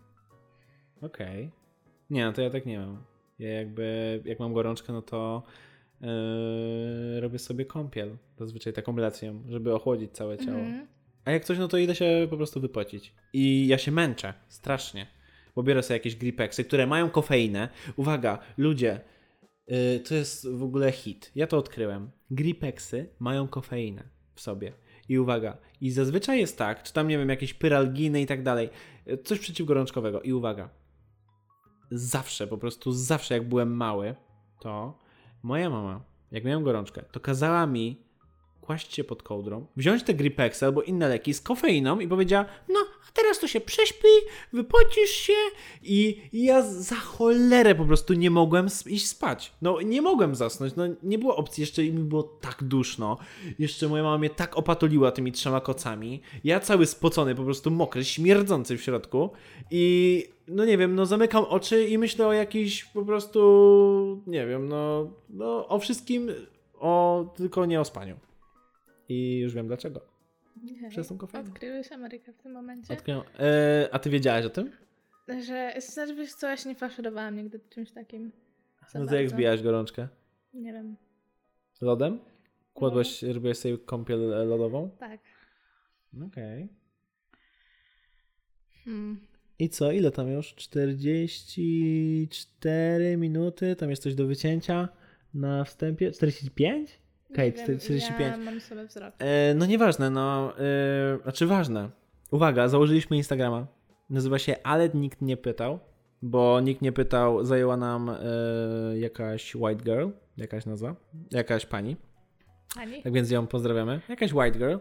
Okej. 1.01 1.51
Nie, 2.09 2.25
no 2.25 2.33
to 2.33 2.41
ja 2.41 2.49
tak 2.49 2.65
nie 2.65 2.79
mam. 2.79 3.03
Ja 3.39 3.53
jakby, 3.53 4.21
jak 4.25 4.39
mam 4.39 4.53
gorączkę, 4.53 4.93
no 4.93 5.01
to 5.01 5.43
yy, 6.01 7.19
robię 7.19 7.39
sobie 7.39 7.65
kąpiel. 7.65 8.17
Zazwyczaj 8.37 8.73
taką 8.73 8.97
lecję, 8.97 9.41
żeby 9.49 9.73
ochłodzić 9.73 10.11
całe 10.11 10.37
ciało. 10.37 10.59
Mhm. 10.59 10.87
A 11.25 11.31
jak 11.31 11.45
coś, 11.45 11.57
no 11.57 11.67
to 11.67 11.77
idę 11.77 11.95
się 11.95 12.27
po 12.29 12.37
prostu 12.37 12.61
wypocić. 12.61 13.13
I 13.33 13.67
ja 13.67 13.77
się 13.77 13.91
męczę, 13.91 14.33
strasznie. 14.47 15.07
Bo 15.55 15.63
biorę 15.63 15.83
sobie 15.83 15.95
jakieś 15.95 16.15
gripeksy, 16.15 16.63
które 16.63 16.87
mają 16.87 17.09
kofeinę. 17.09 17.69
Uwaga, 17.95 18.39
ludzie, 18.57 18.99
to 20.07 20.15
jest 20.15 20.49
w 20.49 20.63
ogóle 20.63 20.91
hit. 20.91 21.31
Ja 21.35 21.47
to 21.47 21.57
odkryłem. 21.57 22.11
Gripeksy 22.31 23.09
mają 23.19 23.47
kofeinę 23.47 24.03
w 24.35 24.41
sobie. 24.41 24.73
I 25.09 25.19
uwaga, 25.19 25.57
i 25.81 25.91
zazwyczaj 25.91 26.39
jest 26.39 26.57
tak, 26.57 26.83
czy 26.83 26.93
tam, 26.93 27.07
nie 27.07 27.17
wiem, 27.17 27.29
jakieś 27.29 27.53
pyralginy 27.53 28.21
i 28.21 28.25
tak 28.25 28.43
dalej, 28.43 28.69
yy, 29.05 29.17
coś 29.17 29.39
przeciwgorączkowego. 29.39 30.21
I 30.21 30.33
uwaga, 30.33 30.69
zawsze, 31.91 32.47
po 32.47 32.57
prostu 32.57 32.91
zawsze 32.91 33.33
jak 33.33 33.49
byłem 33.49 33.75
mały, 33.75 34.15
to 34.59 34.99
moja 35.43 35.69
mama, 35.69 36.01
jak 36.31 36.43
miałem 36.43 36.63
gorączkę, 36.63 37.03
to 37.11 37.19
kazała 37.19 37.67
mi 37.67 38.05
kłaść 38.61 38.93
się 38.93 39.03
pod 39.03 39.23
kołdrą, 39.23 39.67
wziąć 39.77 40.03
te 40.03 40.13
Gripex 40.13 40.63
albo 40.63 40.81
inne 40.81 41.09
leki 41.09 41.33
z 41.33 41.41
kofeiną 41.41 41.99
i 41.99 42.07
powiedziała, 42.07 42.45
no 42.69 42.79
a 43.09 43.11
teraz 43.13 43.39
to 43.39 43.47
się 43.47 43.61
prześpi, 43.61 44.07
wypocisz 44.53 45.09
się 45.09 45.33
i, 45.83 46.21
ja 46.33 46.61
za 46.61 46.95
cholerę 46.95 47.75
po 47.75 47.85
prostu 47.85 48.13
nie 48.13 48.31
mogłem 48.31 48.67
iść 48.85 49.07
spać. 49.07 49.53
No 49.61 49.81
nie 49.81 50.01
mogłem 50.01 50.35
zasnąć, 50.35 50.75
no 50.75 50.83
nie 51.03 51.19
było 51.19 51.35
opcji, 51.35 51.61
jeszcze 51.61 51.83
mi 51.83 52.03
było 52.03 52.23
tak 52.23 52.63
duszno, 52.63 53.17
jeszcze 53.59 53.87
moja 53.87 54.03
mama 54.03 54.17
mnie 54.17 54.29
tak 54.29 54.57
opatuliła 54.57 55.11
tymi 55.11 55.31
trzema 55.31 55.61
kocami, 55.61 56.21
ja 56.43 56.59
cały 56.59 56.85
spocony, 56.85 57.35
po 57.35 57.43
prostu 57.43 57.71
mokry, 57.71 58.05
śmierdzący 58.05 58.77
w 58.77 58.83
środku 58.83 59.29
i 59.71 60.23
no 60.47 60.65
nie 60.65 60.77
wiem, 60.77 60.95
no 60.95 61.05
zamykam 61.05 61.43
oczy 61.43 61.87
i 61.87 61.97
myślę 61.97 62.27
o 62.27 62.33
jakiś 62.33 62.83
po 62.83 63.05
prostu, 63.05 64.23
nie 64.27 64.47
wiem, 64.47 64.67
no, 64.67 65.11
no 65.29 65.67
o 65.67 65.79
wszystkim, 65.79 66.31
o 66.79 67.25
tylko 67.37 67.65
nie 67.65 67.81
o 67.81 67.85
spaniu. 67.85 68.15
I 69.09 69.37
już 69.37 69.53
wiem 69.53 69.67
dlaczego. 69.67 70.14
Okej. 70.57 70.89
Przez 70.89 71.07
tą 71.07 71.17
kofeinę. 71.17 71.49
Odkryłeś 71.49 71.91
Amerykę 71.91 72.33
w 72.33 72.37
tym 72.37 72.51
momencie? 72.51 72.93
Odkryłem. 72.93 73.21
E, 73.39 73.89
a 73.91 73.99
ty 73.99 74.09
wiedziałaś 74.09 74.45
o 74.45 74.49
tym? 74.49 74.71
Że, 75.27 75.73
znaczy 75.79 76.15
wiesz 76.15 76.33
co, 76.33 76.47
ja 76.47 76.57
się 76.57 76.69
nie 76.69 76.75
faszerowałam 76.75 77.35
nigdy 77.35 77.59
czymś 77.69 77.91
takim. 77.91 78.31
No 78.95 79.05
to 79.05 79.15
jak 79.15 79.29
zbijałaś 79.29 79.61
gorączkę? 79.61 80.07
Nie 80.53 80.73
wiem. 80.73 80.95
Lodem? 81.81 82.19
Kładłaś, 82.73 83.23
robiłaś 83.23 83.57
sobie 83.57 83.77
kąpiel 83.77 84.33
e, 84.33 84.45
lodową? 84.45 84.89
Tak. 84.99 85.19
Okej. 86.27 86.69
Hmm. 88.85 89.27
I 89.59 89.69
co, 89.69 89.91
ile 89.91 90.11
tam 90.11 90.31
już? 90.31 90.55
44 90.55 93.17
minuty? 93.17 93.75
Tam 93.75 93.89
jest 93.89 94.03
coś 94.03 94.15
do 94.15 94.27
wycięcia 94.27 94.89
na 95.33 95.63
wstępie? 95.63 96.11
45? 96.11 96.99
Okej, 97.31 97.51
Nie 97.51 97.57
wiem, 97.67 97.79
45. 97.79 98.19
Ja 98.19 98.37
mam 98.37 98.61
sobie 98.61 98.85
wzrok. 98.85 99.13
E, 99.19 99.53
no 99.53 99.65
nieważne, 99.65 100.09
no. 100.09 100.53
E, 100.59 101.19
znaczy 101.23 101.47
ważne. 101.47 101.89
Uwaga, 102.31 102.67
założyliśmy 102.67 103.17
Instagrama. 103.17 103.67
Nazywa 104.09 104.39
się 104.39 104.55
Ale 104.63 104.89
nikt 104.89 105.21
nie 105.21 105.37
pytał, 105.37 105.79
bo 106.21 106.59
nikt 106.61 106.81
nie 106.81 106.91
pytał, 106.91 107.45
zajęła 107.45 107.77
nam 107.77 108.09
e, 108.09 108.17
jakaś 108.97 109.55
white 109.55 109.83
girl, 109.83 110.07
jakaś 110.37 110.65
nazwa, 110.65 110.95
jakaś 111.31 111.65
pani. 111.65 111.95
Ani? 112.77 113.03
Tak 113.03 113.13
więc 113.13 113.31
ją 113.31 113.47
pozdrawiamy. 113.47 114.01
Jakaś 114.09 114.33
white 114.33 114.59
girl. 114.59 114.77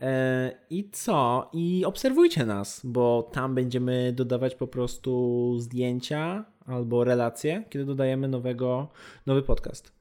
E, 0.00 0.52
I 0.70 0.90
co? 0.90 1.50
I 1.52 1.84
obserwujcie 1.84 2.46
nas, 2.46 2.80
bo 2.84 3.30
tam 3.32 3.54
będziemy 3.54 4.12
dodawać 4.12 4.54
po 4.54 4.66
prostu 4.66 5.54
zdjęcia 5.58 6.44
albo 6.66 7.04
relacje, 7.04 7.64
kiedy 7.70 7.84
dodajemy 7.84 8.28
nowego, 8.28 8.88
nowy 9.26 9.42
podcast. 9.42 9.92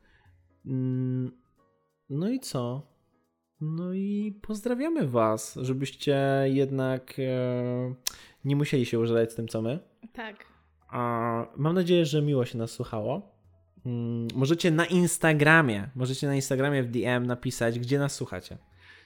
Mm, 0.65 1.31
No 2.09 2.29
i 2.29 2.39
co? 2.39 2.81
No 3.61 3.93
i 3.93 4.39
pozdrawiamy 4.41 5.07
Was, 5.07 5.59
żebyście 5.61 6.17
jednak 6.45 7.15
e, 7.19 7.93
nie 8.45 8.55
musieli 8.55 8.85
się 8.85 8.99
użalać 8.99 9.31
z 9.31 9.35
tym, 9.35 9.47
co 9.47 9.61
my. 9.61 9.79
Tak. 10.13 10.45
A 10.87 11.45
mam 11.55 11.75
nadzieję, 11.75 12.05
że 12.05 12.21
miło 12.21 12.45
się 12.45 12.57
nas 12.57 12.71
słuchało. 12.71 13.31
Mm, 13.85 14.27
Możecie 14.35 14.71
na 14.71 14.85
Instagramie, 14.85 15.89
możecie 15.95 16.27
na 16.27 16.35
Instagramie 16.35 16.83
w 16.83 16.91
DM 16.91 17.25
napisać, 17.25 17.79
gdzie 17.79 17.99
nas 17.99 18.15
słuchacie. 18.15 18.57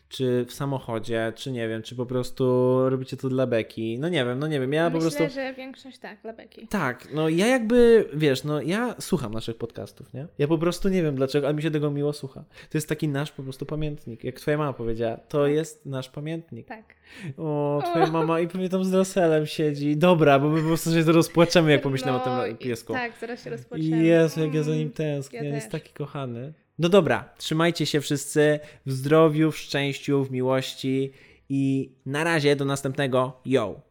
Czy 0.09 0.45
w 0.45 0.53
samochodzie, 0.53 1.33
czy 1.35 1.51
nie 1.51 1.67
wiem, 1.67 1.81
czy 1.81 1.95
po 1.95 2.05
prostu 2.05 2.75
robicie 2.89 3.17
to 3.17 3.29
dla 3.29 3.47
beki. 3.47 3.99
No 3.99 4.09
nie 4.09 4.25
wiem, 4.25 4.39
no 4.39 4.47
nie 4.47 4.59
wiem, 4.59 4.73
ja 4.73 4.89
Myślę, 4.89 4.99
po 4.99 5.15
prostu... 5.15 5.35
że 5.35 5.53
większość 5.53 5.97
tak, 5.97 6.21
dla 6.21 6.33
Beki. 6.33 6.67
Tak, 6.67 7.07
no 7.13 7.29
ja 7.29 7.47
jakby, 7.47 8.09
wiesz, 8.13 8.43
no 8.43 8.61
ja 8.61 8.95
słucham 8.99 9.33
naszych 9.33 9.57
podcastów, 9.57 10.13
nie? 10.13 10.27
Ja 10.37 10.47
po 10.47 10.57
prostu 10.57 10.89
nie 10.89 11.03
wiem 11.03 11.15
dlaczego, 11.15 11.47
ale 11.47 11.55
mi 11.55 11.61
się 11.61 11.71
tego 11.71 11.91
miło 11.91 12.13
słucha. 12.13 12.43
To 12.69 12.77
jest 12.77 12.89
taki 12.89 13.07
nasz 13.07 13.31
po 13.31 13.43
prostu 13.43 13.65
pamiętnik. 13.65 14.23
Jak 14.23 14.39
twoja 14.39 14.57
mama 14.57 14.73
powiedziała, 14.73 15.17
to 15.17 15.47
jest 15.47 15.85
nasz 15.85 16.09
pamiętnik. 16.09 16.67
Tak. 16.67 16.95
O, 17.37 17.81
twoja 17.85 18.07
mama 18.07 18.39
i 18.39 18.47
pewnie 18.47 18.69
tam 18.69 18.83
z 18.83 18.93
Roselem 18.93 19.45
siedzi. 19.45 19.97
Dobra, 19.97 20.39
bo 20.39 20.49
my 20.49 20.61
po 20.61 20.67
prostu 20.67 20.91
się 20.91 21.01
rozpłaczemy, 21.01 21.71
jak 21.71 21.81
pomyślimy 21.81 22.11
o 22.21 22.25
No 22.25 22.43
tym 22.43 22.51
i 22.53 22.55
piesku. 22.55 22.93
Tak, 22.93 23.11
zaraz 23.21 23.43
się 23.43 23.49
rozpoczniemy. 23.49 24.03
Jezu, 24.03 24.39
jak 24.41 24.53
ja 24.53 24.63
za 24.63 24.71
nim 24.71 24.79
Mm, 24.81 24.93
tęsknię, 24.93 25.39
ja 25.39 25.55
jest 25.55 25.71
też. 25.71 25.81
taki 25.81 25.93
kochany. 25.93 26.53
No 26.79 26.89
dobra, 26.89 27.29
trzymajcie 27.37 27.85
się 27.85 28.01
wszyscy 28.01 28.59
w 28.85 28.91
zdrowiu, 28.91 29.51
w 29.51 29.57
szczęściu, 29.57 30.23
w 30.23 30.31
miłości 30.31 31.11
i 31.49 31.91
na 32.05 32.23
razie 32.23 32.55
do 32.55 32.65
następnego. 32.65 33.41
Yo! 33.45 33.88